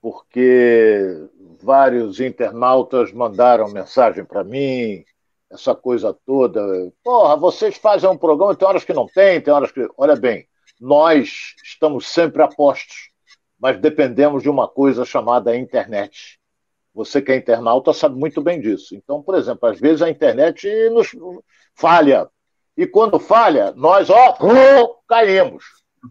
porque 0.00 1.28
vários 1.62 2.20
internautas 2.20 3.12
mandaram 3.12 3.70
mensagem 3.70 4.24
para 4.24 4.44
mim, 4.44 5.04
essa 5.50 5.74
coisa 5.74 6.16
toda. 6.26 6.60
Porra, 7.02 7.36
vocês 7.36 7.76
fazem 7.76 8.08
um 8.08 8.16
programa, 8.16 8.54
tem 8.54 8.68
horas 8.68 8.84
que 8.84 8.92
não 8.92 9.06
tem, 9.06 9.40
tem 9.40 9.52
horas 9.52 9.72
que. 9.72 9.88
Olha 9.96 10.16
bem, 10.16 10.46
nós 10.80 11.54
estamos 11.64 12.08
sempre 12.08 12.42
a 12.42 12.48
postos, 12.48 13.10
mas 13.58 13.78
dependemos 13.78 14.42
de 14.42 14.48
uma 14.48 14.68
coisa 14.68 15.04
chamada 15.04 15.56
internet. 15.56 16.39
Você 16.94 17.22
que 17.22 17.32
é 17.32 17.36
internauta 17.36 17.92
sabe 17.92 18.18
muito 18.18 18.42
bem 18.42 18.60
disso. 18.60 18.94
Então, 18.94 19.22
por 19.22 19.36
exemplo, 19.36 19.68
às 19.68 19.78
vezes 19.78 20.02
a 20.02 20.10
internet 20.10 20.68
nos 20.90 21.10
falha. 21.74 22.28
E 22.76 22.86
quando 22.86 23.18
falha, 23.20 23.72
nós, 23.72 24.10
ó, 24.10 24.36
caímos. 25.08 25.64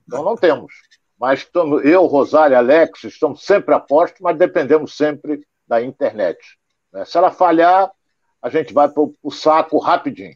Então 0.08 0.24
não 0.24 0.36
temos. 0.36 0.72
Mas 1.20 1.40
estamos, 1.40 1.84
eu, 1.84 2.06
Rosário, 2.06 2.58
Alex, 2.58 3.04
estamos 3.04 3.44
sempre 3.44 3.76
a 3.76 3.80
posto, 3.80 4.24
mas 4.24 4.38
dependemos 4.38 4.96
sempre 4.96 5.46
da 5.68 5.82
internet. 5.82 6.40
Né? 6.94 7.04
Se 7.04 7.18
ela 7.18 7.32
falhar, 7.32 7.92
a 8.42 8.50
gente 8.50 8.74
vai 8.74 8.88
para 8.88 9.04
o 9.22 9.32
saco 9.32 9.78
rapidinho. 9.80 10.36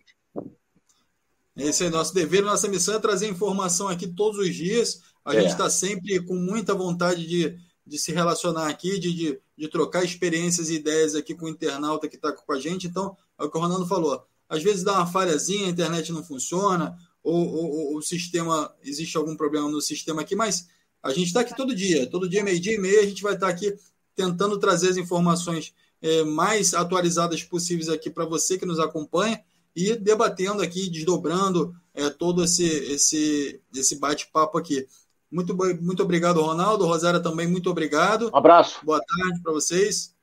Esse 1.55 1.85
é 1.85 1.89
nosso 1.89 2.13
dever, 2.13 2.41
nossa 2.41 2.67
missão 2.67 2.95
é 2.95 2.99
trazer 2.99 3.29
informação 3.29 3.87
aqui 3.87 4.07
todos 4.07 4.39
os 4.39 4.53
dias. 4.53 5.01
A 5.23 5.33
é. 5.35 5.41
gente 5.41 5.51
está 5.51 5.69
sempre 5.69 6.19
com 6.25 6.33
muita 6.33 6.73
vontade 6.73 7.25
de, 7.25 7.55
de 7.85 7.97
se 7.97 8.11
relacionar 8.11 8.67
aqui, 8.67 8.99
de, 8.99 9.13
de 9.13 9.39
de 9.57 9.67
trocar 9.67 10.03
experiências 10.03 10.69
e 10.69 10.75
ideias 10.75 11.15
aqui 11.15 11.35
com 11.35 11.45
o 11.45 11.49
internauta 11.49 12.07
que 12.07 12.15
está 12.15 12.31
com 12.31 12.53
a 12.53 12.59
gente. 12.59 12.87
Então, 12.87 13.15
é 13.39 13.43
o 13.43 13.49
que 13.49 13.57
o 13.57 13.61
Ronaldo 13.61 13.85
falou. 13.85 14.25
Às 14.49 14.63
vezes 14.63 14.83
dá 14.83 14.93
uma 14.93 15.07
falhazinha, 15.07 15.67
a 15.67 15.69
internet 15.69 16.11
não 16.11 16.23
funciona, 16.23 16.97
ou, 17.23 17.47
ou, 17.47 17.71
ou 17.91 17.97
o 17.97 18.01
sistema, 18.01 18.73
existe 18.83 19.15
algum 19.15 19.35
problema 19.35 19.69
no 19.69 19.81
sistema 19.81 20.21
aqui, 20.21 20.35
mas 20.35 20.67
a 21.01 21.11
gente 21.11 21.27
está 21.27 21.41
aqui 21.41 21.55
todo 21.55 21.75
dia, 21.75 22.09
todo 22.09 22.29
dia, 22.29 22.43
meio-dia 22.43 22.75
e 22.75 22.77
meia, 22.77 23.01
a 23.01 23.05
gente 23.05 23.21
vai 23.21 23.33
estar 23.33 23.47
tá 23.47 23.51
aqui 23.51 23.73
tentando 24.15 24.59
trazer 24.59 24.89
as 24.89 24.97
informações 24.97 25.73
é, 26.01 26.23
mais 26.23 26.73
atualizadas 26.73 27.43
possíveis 27.43 27.89
aqui 27.89 28.09
para 28.09 28.25
você 28.25 28.57
que 28.57 28.65
nos 28.65 28.79
acompanha 28.79 29.41
e 29.75 29.95
debatendo 29.95 30.61
aqui, 30.61 30.89
desdobrando 30.89 31.73
é, 31.93 32.09
todo 32.09 32.43
esse, 32.43 32.63
esse, 32.63 33.61
esse 33.73 33.95
bate-papo 33.95 34.57
aqui. 34.57 34.87
Muito, 35.33 35.57
muito 35.81 36.03
obrigado, 36.03 36.41
Ronaldo. 36.41 36.85
Rosária 36.85 37.19
também, 37.19 37.47
muito 37.47 37.67
obrigado. 37.67 38.29
Um 38.31 38.37
abraço. 38.37 38.85
Boa 38.85 38.99
tarde 38.99 39.41
para 39.41 39.51
vocês. 39.51 40.15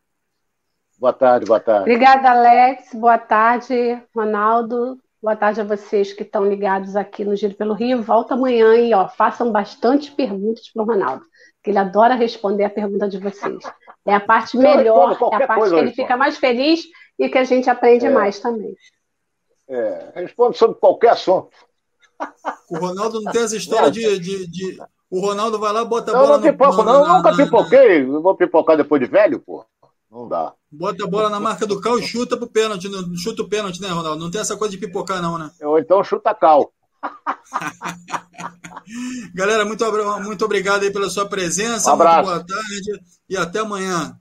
Boa 0.97 1.13
tarde, 1.13 1.47
boa 1.47 1.59
tarde. 1.59 1.91
Obrigada, 1.91 2.31
Alex. 2.31 2.95
Boa 2.95 3.19
tarde, 3.19 4.01
Ronaldo. 4.15 5.01
Boa 5.21 5.35
tarde 5.35 5.61
a 5.61 5.65
vocês 5.65 6.13
que 6.13 6.23
estão 6.23 6.49
ligados 6.49 6.95
aqui 6.95 7.25
no 7.25 7.35
Giro 7.35 7.55
pelo 7.55 7.75
Rio. 7.75 8.03
Volta 8.03 8.35
amanhã 8.35 8.77
e 8.77 8.95
ó, 8.95 9.09
façam 9.09 9.51
bastante 9.51 10.13
perguntas 10.13 10.71
para 10.71 10.83
o 10.83 10.87
Ronaldo, 10.87 11.25
que 11.63 11.71
ele 11.71 11.79
adora 11.79 12.15
responder 12.15 12.65
a 12.65 12.71
pergunta 12.71 13.09
de 13.09 13.19
vocês. 13.19 13.65
É 14.07 14.15
a 14.15 14.21
parte 14.21 14.57
melhor, 14.57 15.19
é 15.33 15.43
a 15.43 15.47
parte 15.47 15.71
que 15.71 15.77
ele 15.77 15.93
fica 15.93 16.17
mais 16.17 16.39
feliz 16.39 16.85
e 17.19 17.29
que 17.29 17.37
a 17.37 17.45
gente 17.45 17.69
aprende 17.69 18.07
é. 18.07 18.11
mais 18.11 18.39
também. 18.39 18.77
É, 19.69 20.13
responde 20.15 20.57
sobre 20.57 20.79
qualquer 20.79 21.11
assunto. 21.11 21.51
O 22.71 22.79
Ronaldo 22.79 23.21
não 23.21 23.33
tem 23.33 23.43
essa 23.43 23.57
história 23.57 23.91
de, 23.91 24.19
de, 24.19 24.47
de, 24.47 24.79
O 25.11 25.21
Ronaldo 25.21 25.59
vai 25.59 25.73
lá, 25.73 25.85
bota 25.85 26.13
a 26.13 26.15
bola. 26.15 26.27
Não, 26.27 26.37
não 26.37 26.43
pipoco, 26.43 26.77
no, 26.77 26.85
não, 26.85 27.07
na, 27.07 27.17
nunca 27.17 27.31
na, 27.33 27.37
pipoquei. 27.37 28.07
Na... 28.07 28.21
Vou 28.21 28.37
pipocar 28.37 28.77
depois 28.77 29.03
de 29.03 29.09
velho, 29.09 29.41
pô. 29.41 29.65
Não 30.11 30.29
dá. 30.29 30.53
Bota 30.71 31.05
a 31.05 31.09
bola 31.09 31.29
na 31.29 31.41
marca 31.41 31.67
do 31.67 31.81
cal 31.81 31.99
e 31.99 32.03
chuta 32.03 32.37
pro 32.37 32.47
pênalti. 32.47 32.89
Chuta 33.17 33.43
o 33.43 33.49
pênalti, 33.49 33.81
né, 33.81 33.89
Ronaldo? 33.89 34.23
Não 34.23 34.31
tem 34.31 34.41
essa 34.41 34.57
coisa 34.57 34.71
de 34.71 34.79
pipocar, 34.79 35.21
não, 35.21 35.37
né? 35.37 35.51
Ou 35.63 35.79
então 35.79 36.05
chuta 36.05 36.35
cal. 36.35 36.73
Galera, 39.35 39.65
muito, 39.65 39.85
muito 40.23 40.45
obrigado 40.45 40.83
aí 40.83 40.93
pela 40.93 41.09
sua 41.09 41.27
presença. 41.27 41.91
Um 41.91 41.95
abraço. 41.95 42.25
boa 42.25 42.45
tarde 42.45 43.01
e 43.29 43.37
até 43.37 43.61
amanhã. 43.61 44.17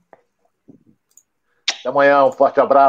Até 1.80 1.88
amanhã, 1.88 2.24
um 2.24 2.32
forte 2.32 2.60
abraço. 2.60 2.88